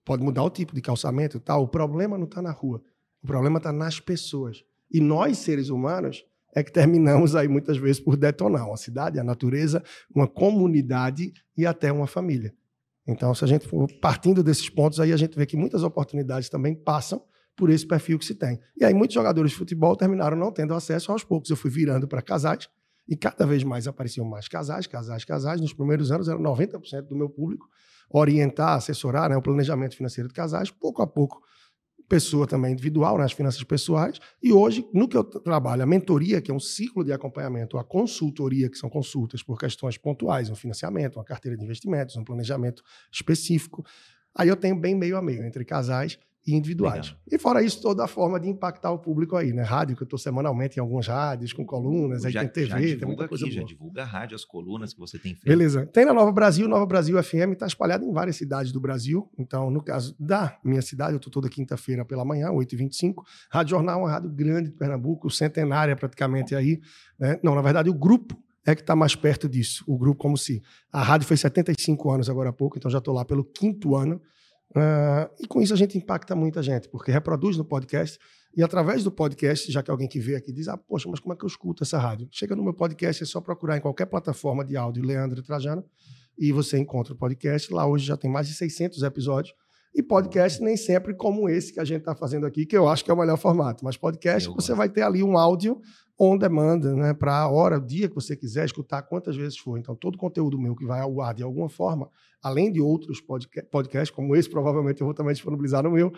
Pode 0.06 0.24
mudar 0.24 0.43
o 0.43 0.50
tipo 0.50 0.74
de 0.74 0.82
calçamento 0.82 1.36
e 1.36 1.39
tal. 1.41 1.63
O 1.63 1.67
problema 1.67 2.17
não 2.17 2.26
está 2.26 2.41
na 2.41 2.52
rua. 2.52 2.82
O 3.23 3.27
problema 3.27 3.57
está 3.57 3.71
nas 3.71 3.99
pessoas. 3.99 4.63
E 4.89 4.99
nós, 4.99 5.38
seres 5.38 5.69
humanos, 5.69 6.25
é 6.53 6.63
que 6.63 6.71
terminamos 6.71 7.36
aí 7.36 7.47
muitas 7.47 7.77
vezes 7.77 7.99
por 7.99 8.17
detonar 8.17 8.67
uma 8.67 8.77
cidade, 8.77 9.19
a 9.19 9.23
natureza, 9.23 9.84
uma 10.13 10.27
comunidade 10.27 11.34
e 11.57 11.65
até 11.65 11.91
uma 11.91 12.07
família. 12.07 12.53
Então, 13.07 13.34
se 13.34 13.43
a 13.43 13.47
gente 13.47 13.67
for 13.67 13.88
partindo 13.99 14.43
desses 14.43 14.69
pontos, 14.69 14.99
aí 14.99 15.13
a 15.13 15.17
gente 15.17 15.36
vê 15.36 15.45
que 15.45 15.57
muitas 15.57 15.84
oportunidades 15.84 16.49
também 16.49 16.75
passam 16.75 17.23
por 17.55 17.69
esse 17.69 17.86
perfil 17.86 18.17
que 18.19 18.25
se 18.25 18.36
tem. 18.36 18.60
E 18.79 18.86
aí 18.86 18.93
muitos 18.93 19.13
jogadores 19.13 19.51
de 19.51 19.57
futebol 19.57 19.95
terminaram 19.95 20.38
não 20.38 20.51
tendo 20.51 20.73
acesso 20.73 21.12
aos 21.12 21.23
poucos. 21.23 21.49
Eu 21.49 21.55
fui 21.55 21.69
virando 21.69 22.07
para 22.07 22.21
casais 22.21 22.69
e 23.07 23.15
cada 23.15 23.45
vez 23.45 23.63
mais 23.63 23.88
apareciam 23.88 24.25
mais 24.25 24.47
casais, 24.47 24.88
casais, 24.88 25.25
casais. 25.25 25.62
Nos 25.62 25.73
primeiros 25.73 26.12
anos 26.12 26.27
era 26.27 26.39
90% 26.39 27.01
do 27.03 27.15
meu 27.15 27.29
público 27.29 27.67
orientar, 28.10 28.75
assessorar 28.75 29.29
né, 29.29 29.38
o 29.38 29.41
planejamento 29.41 29.95
financeiro 29.95 30.27
de 30.27 30.34
casais. 30.34 30.69
Pouco 30.69 31.01
a 31.01 31.07
pouco 31.07 31.41
pessoa 32.12 32.45
também 32.45 32.74
individual, 32.74 33.17
nas 33.17 33.32
né, 33.32 33.38
finanças 33.38 33.63
pessoais. 33.63 34.19
E 34.43 34.52
hoje, 34.52 34.86
no 34.93 35.08
que 35.08 35.15
eu 35.15 35.24
trabalho, 35.24 35.82
a 35.82 35.86
mentoria, 35.86 36.41
que 36.41 36.52
é 36.52 36.54
um 36.54 36.60
ciclo 36.60 37.06
de 37.06 37.13
acompanhamento, 37.13 37.78
a 37.78 37.86
consultoria, 37.86 38.69
que 38.69 38.78
são 38.78 38.89
consultas 38.89 39.41
por 39.41 39.58
questões 39.58 39.97
pontuais, 39.97 40.50
um 40.50 40.56
financiamento, 40.56 41.15
uma 41.15 41.24
carteira 41.24 41.58
de 41.58 41.63
investimentos, 41.63 42.17
um 42.17 42.24
planejamento 42.26 42.84
específico. 43.10 43.86
Aí 44.36 44.50
eu 44.50 44.58
tenho 44.58 44.76
bem 44.76 44.93
meio 44.93 45.15
a 45.15 45.21
meio 45.21 45.41
entre 45.45 45.63
casais 45.63 46.19
e 46.45 46.56
individuais. 46.56 47.08
Legal. 47.08 47.21
E 47.32 47.38
fora 47.38 47.62
isso, 47.62 47.82
toda 47.82 48.04
a 48.04 48.08
forma 48.08 48.39
de 48.39 48.49
impactar 48.49 48.91
o 48.91 48.97
público 48.97 49.36
aí, 49.36 49.54
né? 49.54 49.62
Rádio, 49.62 49.95
que 49.95 50.04
eu 50.04 50.06
estou 50.06 50.17
semanalmente 50.17 50.77
em 50.77 50.82
algumas 50.82 51.08
rádios, 51.08 51.54
com 51.54 51.65
colunas, 51.65 52.25
aí 52.25 52.32
já, 52.32 52.41
tem 52.41 52.49
TV, 52.49 52.95
tem 52.95 53.08
muita 53.08 53.27
coisa 53.27 53.45
aqui, 53.45 53.56
boa. 53.56 53.67
Já 53.67 53.73
divulga 53.73 54.01
a 54.01 54.06
rádio, 54.06 54.36
as 54.36 54.43
colunas 54.43 54.93
que 54.93 54.99
você 54.99 55.19
tem 55.19 55.34
feito. 55.34 55.45
Beleza. 55.45 55.86
Tem 55.88 56.06
na 56.06 56.13
Nova 56.13 56.32
Brasil, 56.32 56.67
Nova 56.67 56.86
Brasil 56.86 57.21
FM 57.21 57.54
está 57.54 57.67
espalhada 57.67 58.04
em 58.04 58.12
várias 58.12 58.36
cidades 58.36 58.71
do 58.71 58.80
Brasil. 58.80 59.30
Então, 59.38 59.69
no 59.69 59.84
caso 59.84 60.15
da 60.19 60.58
minha 60.63 60.82
cidade, 60.82 61.13
eu 61.13 61.17
estou 61.17 61.32
toda 61.32 61.49
quinta-feira 61.49 62.04
pela 62.04 62.25
manhã, 62.25 62.49
8h25. 62.49 63.23
Rádio 63.49 63.71
Jornal 63.71 63.99
é 63.99 64.04
uma 64.04 64.12
rádio 64.12 64.30
grande 64.30 64.69
de 64.69 64.75
Pernambuco, 64.75 65.30
centenária 65.30 65.95
praticamente 65.95 66.56
aí. 66.56 66.82
Né? 67.19 67.39
Não, 67.43 67.54
na 67.54 67.62
verdade, 67.62 67.89
o 67.89 67.93
grupo 67.93 68.36
é 68.65 68.75
que 68.75 68.82
está 68.82 68.95
mais 68.95 69.15
perto 69.15 69.49
disso. 69.49 69.84
O 69.88 69.97
grupo, 69.97 70.19
como 70.19 70.38
se. 70.38 70.62
A 70.91 71.01
rádio 71.01 71.27
fez 71.27 71.39
75 71.39 72.12
anos 72.12 72.30
agora 72.30 72.49
há 72.49 72.54
pouco, 72.54 72.77
então 72.77 72.89
já 72.89 72.99
estou 72.99 73.13
lá 73.13 73.25
pelo 73.25 73.43
quinto 73.43 73.95
ano. 73.95 74.21
Uh, 74.71 75.29
e 75.39 75.47
com 75.47 75.62
isso 75.62 75.73
a 75.73 75.77
gente 75.77 75.97
impacta 75.97 76.34
muita 76.34 76.63
gente, 76.63 76.88
porque 76.88 77.12
reproduz 77.12 77.57
no 77.57 77.65
podcast 77.65 78.17
e 78.55 78.63
através 78.63 79.03
do 79.03 79.12
podcast, 79.12 79.71
já 79.71 79.84
que 79.84 79.91
alguém 79.91 80.07
que 80.07 80.19
vê 80.19 80.36
aqui 80.36 80.51
diz, 80.51 80.67
ah, 80.67 80.77
poxa, 80.77 81.10
mas 81.10 81.19
como 81.19 81.34
é 81.34 81.38
que 81.38 81.43
eu 81.43 81.47
escuto 81.47 81.84
essa 81.84 81.97
rádio? 81.97 82.27
Chega 82.31 82.55
no 82.55 82.63
meu 82.63 82.73
podcast, 82.73 83.23
é 83.23 83.25
só 83.25 83.39
procurar 83.39 83.77
em 83.77 83.81
qualquer 83.81 84.05
plataforma 84.05 84.63
de 84.63 84.75
áudio 84.75 85.03
Leandro 85.03 85.41
Trajano 85.41 85.84
e 86.38 86.51
você 86.51 86.77
encontra 86.77 87.13
o 87.13 87.17
podcast. 87.17 87.73
Lá 87.73 87.86
hoje 87.86 88.05
já 88.05 88.17
tem 88.17 88.29
mais 88.29 88.47
de 88.47 88.53
600 88.53 89.03
episódios. 89.03 89.55
E 89.93 90.01
podcast 90.01 90.63
nem 90.63 90.77
sempre 90.77 91.13
como 91.13 91.49
esse 91.49 91.73
que 91.73 91.80
a 91.80 91.84
gente 91.84 91.99
está 91.99 92.15
fazendo 92.15 92.45
aqui, 92.45 92.65
que 92.65 92.77
eu 92.77 92.88
acho 92.88 93.04
que 93.04 93.12
é 93.12 93.13
o 93.13 93.17
melhor 93.17 93.38
formato. 93.38 93.84
Mas 93.84 93.97
podcast 93.97 94.47
eu 94.47 94.56
você 94.56 94.69
gosto. 94.69 94.77
vai 94.77 94.89
ter 94.89 95.01
ali 95.01 95.21
um 95.21 95.38
áudio 95.38 95.82
on 96.17 96.38
demand, 96.38 96.80
né, 96.95 97.13
para 97.13 97.36
a 97.36 97.49
hora, 97.49 97.77
o 97.77 97.82
dia 97.82 98.08
que 98.08 98.13
você 98.13 98.36
quiser 98.36 98.63
escutar, 98.63 99.01
quantas 99.01 99.36
vezes 99.36 99.58
for. 99.58 99.77
Então, 99.77 99.95
todo 99.95 100.17
conteúdo 100.17 100.60
meu 100.60 100.75
que 100.75 100.86
vai 100.86 101.01
ao 101.01 101.19
ar 101.19 101.34
de 101.34 101.41
alguma 101.41 101.67
forma, 101.67 102.10
além 102.43 102.71
de 102.71 102.80
outros 102.80 103.19
podcasts, 103.19 104.15
como 104.15 104.36
esse, 104.36 104.47
provavelmente 104.47 105.01
eu 105.01 105.06
vou 105.06 105.15
também 105.15 105.34
disponibilizar 105.34 105.82
no 105.82 105.89
meu, 105.89 106.13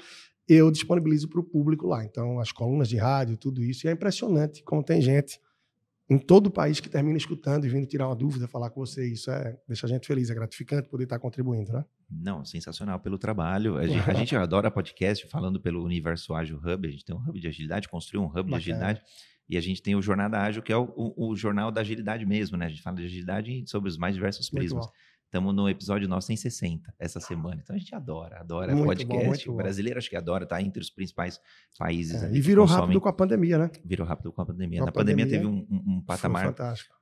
eu 0.45 0.69
disponibilizo 0.69 1.29
para 1.29 1.39
o 1.39 1.43
público 1.43 1.87
lá. 1.87 2.03
Então, 2.03 2.37
as 2.39 2.51
colunas 2.51 2.89
de 2.89 2.97
rádio, 2.97 3.37
tudo 3.37 3.63
isso. 3.63 3.87
E 3.87 3.89
é 3.89 3.93
impressionante 3.93 4.61
como 4.63 4.83
tem 4.83 5.01
gente 5.01 5.39
em 6.13 6.19
todo 6.19 6.47
o 6.47 6.51
país 6.51 6.79
que 6.79 6.87
termina 6.87 7.17
escutando 7.17 7.65
e 7.65 7.69
vindo 7.69 7.87
tirar 7.87 8.07
uma 8.07 8.15
dúvida, 8.15 8.47
falar 8.47 8.69
com 8.69 8.85
você. 8.85 9.11
Isso 9.11 9.31
é, 9.31 9.57
deixa 9.67 9.87
a 9.87 9.89
gente 9.89 10.05
feliz, 10.05 10.29
é 10.29 10.35
gratificante 10.35 10.87
poder 10.87 11.05
estar 11.05 11.17
contribuindo, 11.17 11.73
né? 11.73 11.83
Não, 12.09 12.45
sensacional 12.45 12.99
pelo 12.99 13.17
trabalho. 13.17 13.77
A 13.77 13.87
gente, 13.87 14.09
a 14.09 14.13
gente 14.13 14.35
adora 14.35 14.69
podcast 14.69 15.27
falando 15.27 15.59
pelo 15.59 15.83
Universo 15.83 16.33
Ágil 16.33 16.57
Hub. 16.57 16.87
A 16.87 16.91
gente 16.91 17.03
tem 17.03 17.15
um 17.15 17.19
hub 17.19 17.39
de 17.39 17.47
agilidade, 17.47 17.89
construiu 17.89 18.21
um 18.21 18.27
hub 18.27 18.35
Bacana. 18.35 18.49
de 18.49 18.55
agilidade. 18.55 19.01
E 19.49 19.57
a 19.57 19.61
gente 19.61 19.81
tem 19.81 19.95
o 19.95 20.01
Jornada 20.01 20.39
Ágil, 20.39 20.61
que 20.61 20.71
é 20.71 20.77
o, 20.77 20.83
o, 20.95 21.29
o, 21.29 21.35
jornal 21.35 21.71
da 21.71 21.81
agilidade 21.81 22.25
mesmo, 22.25 22.55
né? 22.55 22.67
A 22.67 22.69
gente 22.69 22.81
fala 22.81 22.97
de 22.97 23.05
agilidade 23.05 23.63
sobre 23.67 23.89
os 23.89 23.97
mais 23.97 24.15
diversos 24.15 24.49
prismas. 24.49 24.87
Estamos 25.33 25.55
no 25.55 25.67
episódio 25.67 26.07
nosso 26.07 26.31
em 26.31 26.35
60 26.35 26.93
essa 26.99 27.19
semana. 27.19 27.59
Então 27.59 27.75
a 27.75 27.79
gente 27.79 27.95
adora, 27.95 28.39
adora 28.39 28.71
muito 28.75 28.85
podcast. 28.85 29.47
Bom, 29.47 29.53
o 29.53 29.57
brasileiro 29.57 29.97
acho 29.97 30.07
que 30.07 30.15
adora, 30.15 30.45
tá 30.45 30.61
entre 30.61 30.79
os 30.79 30.91
principais 30.91 31.41
países. 31.75 32.21
É, 32.21 32.31
e 32.31 32.39
virou 32.39 32.67
rápido 32.67 33.01
com 33.01 33.09
a 33.09 33.13
pandemia, 33.13 33.57
né? 33.57 33.71
Virou 33.83 34.05
rápido 34.05 34.31
com 34.31 34.43
a 34.43 34.45
pandemia. 34.45 34.81
Com 34.81 34.85
Na 34.85 34.91
a 34.91 34.93
pandemia, 34.93 35.25
pandemia, 35.25 35.49
teve 35.49 35.51
um, 35.51 35.95
um, 35.95 36.01
patamar 36.01 36.53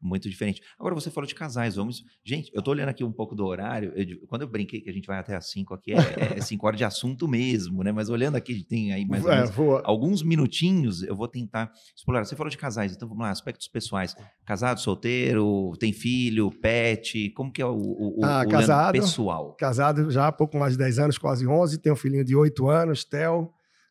muito 0.02 0.30
diferente. 0.30 0.62
Agora 0.80 0.96
você 0.96 1.12
falou 1.12 1.28
de 1.28 1.36
casais, 1.36 1.76
vamos. 1.76 2.06
Gente, 2.24 2.50
eu 2.54 2.62
tô 2.62 2.72
olhando 2.72 2.88
aqui 2.88 3.04
um 3.04 3.12
pouco 3.12 3.36
do 3.36 3.46
horário. 3.46 3.91
Eu, 3.98 4.26
quando 4.28 4.44
eu 4.44 4.48
brinquei 4.48 4.80
que 4.80 4.89
a 4.89 4.94
gente 4.94 5.08
vai 5.08 5.20
até 5.20 5.36
às 5.36 5.52
5 5.52 5.74
aqui, 5.74 5.91
é 5.91 6.39
5 6.39 6.65
é 6.65 6.67
horas 6.67 6.78
de 6.78 6.86
assunto 6.86 7.28
mesmo, 7.28 7.84
né? 7.84 7.91
Mas 7.91 8.10
olhando 8.10 8.38
aqui, 8.38 8.63
tem 8.63 8.94
aí 8.94 9.06
mais 9.06 9.26
é, 9.26 9.44
alguns 9.84 10.24
minutinhos, 10.24 11.04
eu 11.04 11.17
vou 11.17 11.28
tentar 11.28 11.70
explorar. 11.94 12.24
Você 12.24 12.38
falou 12.38 12.50
de 12.50 12.58
casais, 12.58 12.94
então 12.96 13.10
vamos 13.10 13.26
lá, 13.26 13.30
aspectos 13.30 13.68
pessoais. 13.68 14.16
Casado, 14.45 14.80
solteiro, 14.80 15.74
tem 15.78 15.91
filho, 15.91 16.49
pet, 16.49 17.30
como 17.32 17.51
que 17.51 17.62
é 17.62 17.66
o, 17.66 17.76
o 17.76 18.20
ah, 18.24 18.45
casado, 18.45 18.93
pessoal? 18.93 19.55
Casado 19.57 20.09
já 20.11 20.28
há 20.28 20.32
pouco 20.32 20.57
mais 20.57 20.74
de 20.74 20.80
10 20.80 20.99
anos, 20.99 21.17
quase 21.17 21.47
11. 21.47 21.78
Tenho 21.78 21.93
um 21.93 21.97
filhinho 21.97 22.24
de 22.24 22.36
8 22.36 22.67
anos, 22.67 23.03
Theo. 23.03 23.49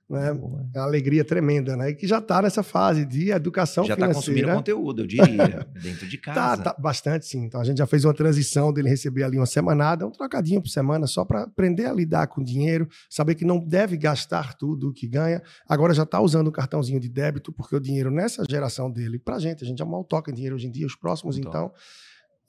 né? 0.09 0.29
É 0.29 0.33
uma 0.33 0.85
alegria 0.85 1.25
tremenda, 1.25 1.77
né? 1.77 1.91
E 1.91 1.95
que 1.95 2.07
já 2.07 2.19
está 2.19 2.43
nessa 2.43 2.63
fase 2.63 3.05
de 3.05 3.31
educação 3.31 3.85
já 3.85 3.95
financeira. 3.95 4.15
Já 4.15 4.21
está 4.21 4.31
consumindo 4.31 4.57
conteúdo, 4.57 5.03
eu 5.03 5.07
diria, 5.07 5.67
dentro 5.81 6.09
de 6.09 6.19
tá, 6.19 6.35
casa. 6.35 6.63
Tá, 6.63 6.73
tá, 6.73 6.81
bastante, 6.81 7.27
sim. 7.27 7.45
Então 7.45 7.61
a 7.61 7.65
gente 7.65 7.79
já 7.79 7.87
fez 7.87 8.05
uma 8.05 8.13
transição 8.13 8.73
dele 8.73 8.89
receber 8.89 9.23
ali 9.23 9.37
uma 9.37 9.47
semanada, 9.47 10.07
um 10.07 10.11
trocadinho 10.11 10.61
por 10.61 10.69
semana, 10.69 11.07
só 11.07 11.25
para 11.25 11.43
aprender 11.43 11.87
a 11.87 11.93
lidar 11.93 12.27
com 12.27 12.43
dinheiro, 12.43 12.89
saber 13.09 13.35
que 13.35 13.45
não 13.45 13.59
deve 13.59 13.97
gastar 13.97 14.55
tudo 14.55 14.89
o 14.89 14.93
que 14.93 15.07
ganha. 15.07 15.43
Agora 15.69 15.95
já 15.95 16.03
está 16.03 16.21
usando 16.21 16.49
o 16.49 16.53
cartãozinho 16.53 16.99
de 16.99 17.09
débito, 17.09 17.53
porque 17.53 17.77
o 17.77 17.81
dinheiro 17.81 18.11
nessa 18.11 18.45
geração 18.49 18.91
dele, 18.91 19.19
para 19.19 19.39
gente, 19.39 19.65
a 19.65 19.67
gente 19.67 19.79
já 19.79 19.85
mal 19.85 20.03
toca 20.03 20.31
em 20.31 20.35
dinheiro 20.35 20.57
hoje 20.57 20.67
em 20.67 20.71
dia, 20.71 20.87
os 20.87 20.97
próximos, 20.97 21.39
não 21.39 21.49
então. 21.49 21.73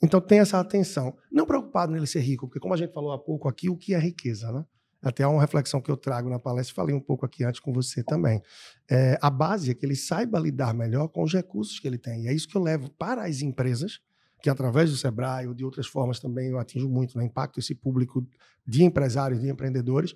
Então 0.01 0.19
tem 0.19 0.39
essa 0.39 0.59
atenção. 0.59 1.15
Não 1.31 1.45
preocupado 1.45 1.91
nele 1.91 2.07
ser 2.07 2.21
rico, 2.21 2.47
porque 2.47 2.59
como 2.59 2.73
a 2.73 2.77
gente 2.77 2.93
falou 2.93 3.11
há 3.11 3.19
pouco 3.19 3.47
aqui, 3.47 3.69
o 3.69 3.77
que 3.77 3.93
é 3.93 3.99
riqueza, 3.99 4.51
né? 4.51 4.65
Até 5.01 5.25
uma 5.25 5.41
reflexão 5.41 5.81
que 5.81 5.89
eu 5.89 5.97
trago 5.97 6.29
na 6.29 6.37
palestra, 6.37 6.75
falei 6.75 6.95
um 6.95 6.99
pouco 6.99 7.25
aqui 7.25 7.43
antes 7.43 7.59
com 7.59 7.73
você 7.73 8.03
também. 8.03 8.41
É, 8.89 9.17
a 9.19 9.31
base 9.31 9.71
é 9.71 9.73
que 9.73 9.83
ele 9.83 9.95
saiba 9.95 10.37
lidar 10.39 10.75
melhor 10.75 11.07
com 11.07 11.23
os 11.23 11.33
recursos 11.33 11.79
que 11.79 11.87
ele 11.87 11.97
tem. 11.97 12.25
E 12.25 12.27
é 12.27 12.33
isso 12.33 12.47
que 12.47 12.55
eu 12.55 12.61
levo 12.61 12.89
para 12.91 13.25
as 13.25 13.41
empresas, 13.41 13.99
que 14.43 14.49
através 14.49 14.91
do 14.91 14.97
Sebrae 14.97 15.47
ou 15.47 15.55
de 15.55 15.65
outras 15.65 15.87
formas 15.87 16.19
também 16.19 16.49
eu 16.49 16.59
atinjo 16.59 16.87
muito, 16.87 17.17
né? 17.17 17.25
impacto 17.25 17.59
esse 17.59 17.73
público 17.73 18.25
de 18.65 18.83
empresários, 18.83 19.41
de 19.41 19.49
empreendedores. 19.49 20.13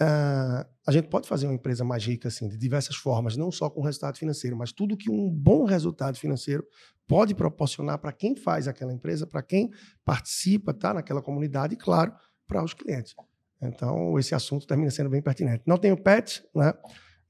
Uh, 0.00 0.66
a 0.86 0.90
gente 0.90 1.08
pode 1.08 1.28
fazer 1.28 1.46
uma 1.46 1.54
empresa 1.54 1.84
mais 1.84 2.04
rica 2.04 2.28
assim, 2.28 2.48
de 2.48 2.56
diversas 2.56 2.96
formas, 2.96 3.36
não 3.36 3.52
só 3.52 3.70
com 3.70 3.82
resultado 3.82 4.18
financeiro, 4.18 4.56
mas 4.56 4.72
tudo 4.72 4.96
que 4.96 5.10
um 5.10 5.30
bom 5.30 5.64
resultado 5.64 6.18
financeiro 6.18 6.66
pode 7.06 7.34
proporcionar 7.34 7.98
para 7.98 8.12
quem 8.12 8.34
faz 8.34 8.66
aquela 8.66 8.92
empresa, 8.92 9.26
para 9.26 9.42
quem 9.42 9.70
participa, 10.04 10.72
tá 10.74 10.94
naquela 10.94 11.22
comunidade 11.22 11.74
e, 11.74 11.76
claro, 11.76 12.12
para 12.46 12.64
os 12.64 12.74
clientes. 12.74 13.14
Então, 13.60 14.18
esse 14.18 14.34
assunto 14.34 14.66
termina 14.66 14.90
sendo 14.90 15.10
bem 15.10 15.22
pertinente. 15.22 15.62
Não 15.66 15.78
tenho 15.78 15.96
pet, 15.96 16.42
né? 16.54 16.72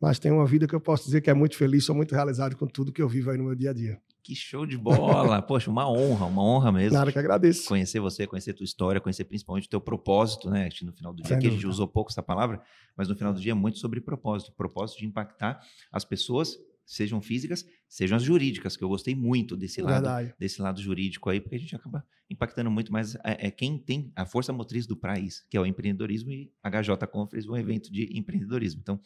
mas 0.00 0.18
tenho 0.18 0.36
uma 0.36 0.46
vida 0.46 0.66
que 0.66 0.74
eu 0.74 0.80
posso 0.80 1.04
dizer 1.04 1.20
que 1.20 1.28
é 1.28 1.34
muito 1.34 1.56
feliz, 1.56 1.84
sou 1.84 1.94
muito 1.94 2.14
realizado 2.14 2.56
com 2.56 2.66
tudo 2.66 2.92
que 2.92 3.02
eu 3.02 3.08
vivo 3.08 3.30
aí 3.30 3.36
no 3.36 3.44
meu 3.44 3.54
dia 3.54 3.70
a 3.70 3.74
dia. 3.74 4.00
Que 4.22 4.34
show 4.36 4.64
de 4.64 4.78
bola! 4.78 5.42
Poxa, 5.42 5.70
uma 5.70 5.90
honra, 5.90 6.26
uma 6.26 6.42
honra 6.44 6.70
mesmo. 6.70 6.96
Nada 6.96 7.10
que 7.10 7.18
agradeço. 7.18 7.68
Conhecer 7.68 7.98
você, 7.98 8.26
conhecer 8.26 8.52
tua 8.54 8.64
história, 8.64 9.00
conhecer 9.00 9.24
principalmente 9.24 9.66
o 9.66 9.70
teu 9.70 9.80
propósito, 9.80 10.48
né? 10.48 10.68
No 10.82 10.92
final 10.92 11.12
do 11.12 11.22
dia, 11.22 11.38
que 11.38 11.46
a 11.46 11.50
gente 11.50 11.66
usou 11.66 11.88
pouco 11.88 12.10
essa 12.10 12.22
palavra, 12.22 12.62
mas 12.96 13.08
no 13.08 13.16
final 13.16 13.32
do 13.32 13.40
dia 13.40 13.52
é 13.52 13.54
muito 13.54 13.78
sobre 13.78 14.00
propósito. 14.00 14.52
Propósito 14.52 15.00
de 15.00 15.06
impactar 15.06 15.60
as 15.90 16.04
pessoas 16.04 16.56
sejam 16.84 17.20
físicas, 17.20 17.66
sejam 17.88 18.16
as 18.16 18.22
jurídicas, 18.22 18.76
que 18.76 18.84
eu 18.84 18.88
gostei 18.88 19.14
muito 19.14 19.56
desse 19.56 19.80
lado, 19.80 20.08
desse 20.38 20.60
lado 20.60 20.80
jurídico 20.80 21.30
aí, 21.30 21.40
porque 21.40 21.56
a 21.56 21.58
gente 21.58 21.74
acaba 21.74 22.04
impactando 22.28 22.70
muito 22.70 22.92
mais 22.92 23.14
é, 23.16 23.46
é 23.46 23.50
quem 23.50 23.78
tem 23.78 24.12
a 24.16 24.24
força 24.24 24.52
motriz 24.52 24.86
do 24.86 24.96
país, 24.96 25.46
que 25.48 25.56
é 25.56 25.60
o 25.60 25.66
empreendedorismo, 25.66 26.30
e 26.30 26.52
a 26.62 26.70
HJ 26.70 27.06
Conference, 27.10 27.48
um 27.48 27.56
evento 27.56 27.92
de 27.92 28.16
empreendedorismo. 28.16 28.80
Então, 28.80 29.00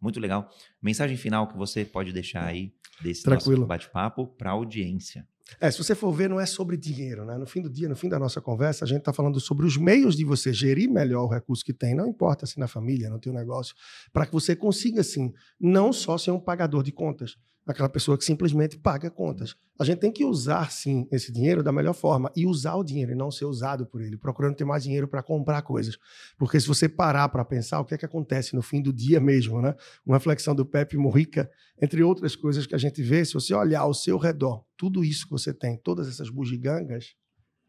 muito 0.00 0.18
legal. 0.18 0.50
Mensagem 0.80 1.16
final 1.16 1.46
que 1.46 1.56
você 1.56 1.84
pode 1.84 2.12
deixar 2.12 2.44
aí 2.44 2.74
desse 3.00 3.22
Tranquilo. 3.22 3.66
bate-papo 3.66 4.26
para 4.26 4.50
a 4.50 4.54
audiência. 4.54 5.26
É, 5.60 5.70
se 5.70 5.78
você 5.78 5.94
for 5.94 6.12
ver, 6.12 6.28
não 6.28 6.40
é 6.40 6.46
sobre 6.46 6.76
dinheiro, 6.76 7.24
né? 7.24 7.36
No 7.36 7.46
fim 7.46 7.60
do 7.62 7.70
dia, 7.70 7.88
no 7.88 7.96
fim 7.96 8.08
da 8.08 8.18
nossa 8.18 8.40
conversa, 8.40 8.84
a 8.84 8.88
gente 8.88 8.98
está 8.98 9.12
falando 9.12 9.38
sobre 9.40 9.66
os 9.66 9.76
meios 9.76 10.16
de 10.16 10.24
você 10.24 10.52
gerir 10.52 10.90
melhor 10.90 11.24
o 11.24 11.28
recurso 11.28 11.64
que 11.64 11.72
tem, 11.72 11.94
não 11.94 12.06
importa 12.06 12.46
se 12.46 12.58
na 12.58 12.68
família, 12.68 13.10
no 13.10 13.18
teu 13.18 13.32
negócio, 13.32 13.74
para 14.12 14.26
que 14.26 14.32
você 14.32 14.54
consiga, 14.56 15.00
assim, 15.00 15.32
não 15.60 15.92
só 15.92 16.16
ser 16.18 16.30
um 16.30 16.40
pagador 16.40 16.82
de 16.82 16.92
contas, 16.92 17.36
aquela 17.66 17.88
pessoa 17.88 18.18
que 18.18 18.24
simplesmente 18.24 18.76
paga 18.76 19.10
contas. 19.10 19.54
A 19.78 19.84
gente 19.84 19.98
tem 19.98 20.12
que 20.12 20.24
usar, 20.24 20.70
sim, 20.70 21.06
esse 21.10 21.32
dinheiro 21.32 21.62
da 21.62 21.72
melhor 21.72 21.92
forma 21.92 22.30
e 22.36 22.46
usar 22.46 22.74
o 22.74 22.84
dinheiro 22.84 23.12
e 23.12 23.14
não 23.14 23.30
ser 23.30 23.44
usado 23.44 23.86
por 23.86 24.00
ele, 24.00 24.16
procurando 24.16 24.56
ter 24.56 24.64
mais 24.64 24.82
dinheiro 24.82 25.06
para 25.06 25.22
comprar 25.22 25.62
coisas. 25.62 25.96
Porque 26.36 26.60
se 26.60 26.66
você 26.66 26.88
parar 26.88 27.28
para 27.28 27.44
pensar 27.44 27.80
o 27.80 27.84
que 27.84 27.94
é 27.94 27.98
que 27.98 28.04
acontece 28.04 28.54
no 28.54 28.62
fim 28.62 28.82
do 28.82 28.92
dia 28.92 29.20
mesmo, 29.20 29.60
né? 29.60 29.74
Uma 30.04 30.16
reflexão 30.16 30.54
do 30.54 30.66
Pepe 30.66 30.96
Morrica, 30.96 31.50
entre 31.80 32.02
outras 32.02 32.34
coisas 32.34 32.66
que 32.66 32.74
a 32.74 32.78
gente 32.78 33.02
vê, 33.02 33.24
se 33.24 33.34
você 33.34 33.54
olhar 33.54 33.80
ao 33.80 33.94
seu 33.94 34.18
redor, 34.18 34.64
tudo 34.76 35.04
isso 35.04 35.24
que 35.24 35.32
você 35.32 35.54
tem, 35.54 35.76
todas 35.78 36.08
essas 36.08 36.28
bugigangas, 36.30 37.14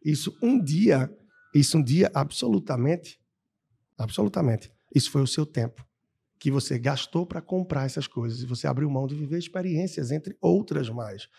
isso 0.04 0.36
um 0.42 0.62
dia, 0.62 1.10
isso 1.54 1.78
um 1.78 1.84
dia 1.84 2.12
absolutamente, 2.14 3.20
absolutamente, 3.98 4.72
isso 4.94 5.12
foi 5.12 5.22
o 5.22 5.28
seu 5.28 5.46
tempo 5.46 5.86
que 6.44 6.52
você 6.52 6.78
gastou 6.78 7.26
para 7.26 7.40
comprar 7.40 7.86
essas 7.86 8.06
coisas 8.06 8.42
e 8.42 8.46
você 8.46 8.68
abriu 8.68 8.90
mão 8.90 9.08
de 9.08 9.16
viver 9.16 9.40
experiências, 9.40 10.12
entre 10.12 10.36
outras 10.42 10.90
mais. 10.90 11.30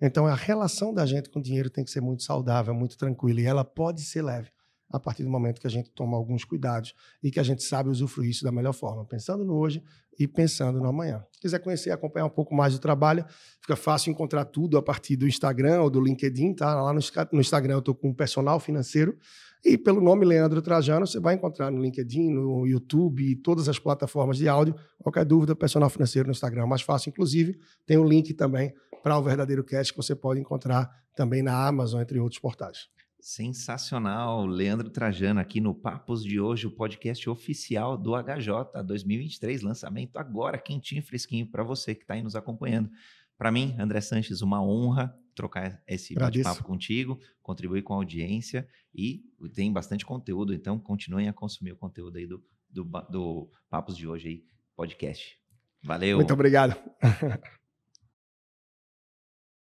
Então, 0.00 0.26
a 0.26 0.34
relação 0.34 0.94
da 0.94 1.04
gente 1.04 1.28
com 1.28 1.38
o 1.38 1.42
dinheiro 1.42 1.68
tem 1.68 1.84
que 1.84 1.90
ser 1.90 2.00
muito 2.00 2.22
saudável, 2.22 2.72
muito 2.72 2.96
tranquila 2.96 3.42
e 3.42 3.44
ela 3.44 3.62
pode 3.62 4.00
ser 4.00 4.22
leve 4.22 4.48
a 4.90 4.98
partir 4.98 5.22
do 5.22 5.28
momento 5.28 5.60
que 5.60 5.66
a 5.66 5.70
gente 5.70 5.90
toma 5.90 6.16
alguns 6.16 6.46
cuidados 6.46 6.94
e 7.22 7.30
que 7.30 7.38
a 7.38 7.42
gente 7.42 7.62
sabe 7.62 7.90
usufruir 7.90 8.30
isso 8.30 8.42
da 8.42 8.50
melhor 8.50 8.72
forma, 8.72 9.04
pensando 9.04 9.44
no 9.44 9.54
hoje 9.54 9.82
e 10.18 10.26
pensando 10.26 10.80
no 10.80 10.88
amanhã. 10.88 11.22
Se 11.30 11.40
quiser 11.42 11.58
conhecer 11.58 11.90
e 11.90 11.92
acompanhar 11.92 12.24
um 12.24 12.30
pouco 12.30 12.54
mais 12.54 12.72
do 12.72 12.78
trabalho, 12.78 13.22
fica 13.60 13.76
fácil 13.76 14.12
encontrar 14.12 14.46
tudo 14.46 14.78
a 14.78 14.82
partir 14.82 15.14
do 15.14 15.28
Instagram 15.28 15.82
ou 15.82 15.90
do 15.90 16.00
LinkedIn, 16.00 16.54
tá? 16.54 16.80
Lá 16.80 16.94
no, 16.94 17.40
Instagram 17.40 17.74
eu 17.74 17.78
estou 17.80 17.94
com 17.94 18.08
um 18.08 18.14
personal 18.14 18.58
financeiro 18.58 19.18
e 19.64 19.78
pelo 19.78 20.00
nome 20.00 20.26
Leandro 20.26 20.60
Trajano, 20.60 21.06
você 21.06 21.18
vai 21.18 21.34
encontrar 21.34 21.70
no 21.70 21.80
LinkedIn, 21.80 22.30
no 22.30 22.66
YouTube 22.66 23.24
e 23.24 23.34
todas 23.34 23.66
as 23.68 23.78
plataformas 23.78 24.36
de 24.36 24.46
áudio. 24.46 24.74
Qualquer 24.98 25.24
dúvida, 25.24 25.56
personal 25.56 25.88
financeiro 25.88 26.28
no 26.28 26.32
Instagram 26.32 26.64
é 26.64 26.66
mais 26.66 26.82
fácil. 26.82 27.08
Inclusive, 27.08 27.58
tem 27.86 27.96
um 27.96 28.04
link 28.04 28.34
também 28.34 28.74
para 29.02 29.16
o 29.18 29.22
Verdadeiro 29.22 29.64
Cast 29.64 29.92
que 29.92 29.96
você 29.96 30.14
pode 30.14 30.38
encontrar 30.38 30.90
também 31.16 31.42
na 31.42 31.66
Amazon, 31.66 32.02
entre 32.02 32.18
outros 32.18 32.38
portais. 32.38 32.88
Sensacional, 33.18 34.44
Leandro 34.44 34.90
Trajano 34.90 35.40
aqui 35.40 35.58
no 35.58 35.74
Papos 35.74 36.22
de 36.22 36.38
hoje, 36.38 36.66
o 36.66 36.70
podcast 36.70 37.30
oficial 37.30 37.96
do 37.96 38.12
HJ 38.14 38.82
2023, 38.84 39.62
lançamento 39.62 40.18
agora, 40.18 40.58
quentinho, 40.58 41.02
fresquinho 41.02 41.46
para 41.50 41.62
você 41.62 41.94
que 41.94 42.02
está 42.02 42.12
aí 42.12 42.22
nos 42.22 42.36
acompanhando. 42.36 42.90
Para 43.38 43.50
mim, 43.50 43.74
André 43.78 44.02
Sanches, 44.02 44.42
uma 44.42 44.62
honra 44.62 45.14
trocar 45.34 45.82
esse 45.86 46.14
bate-papo 46.14 46.62
contigo, 46.62 47.20
contribuir 47.42 47.82
com 47.82 47.94
a 47.94 47.96
audiência 47.96 48.68
e 48.94 49.24
tem 49.54 49.72
bastante 49.72 50.06
conteúdo, 50.06 50.54
então 50.54 50.78
continuem 50.78 51.28
a 51.28 51.32
consumir 51.32 51.72
o 51.72 51.76
conteúdo 51.76 52.18
aí 52.18 52.26
do, 52.26 52.42
do, 52.70 52.84
do 53.10 53.50
Papos 53.68 53.96
de 53.96 54.06
hoje 54.06 54.28
aí, 54.28 54.44
podcast. 54.76 55.38
Valeu. 55.82 56.16
Muito 56.16 56.32
obrigado. 56.32 56.76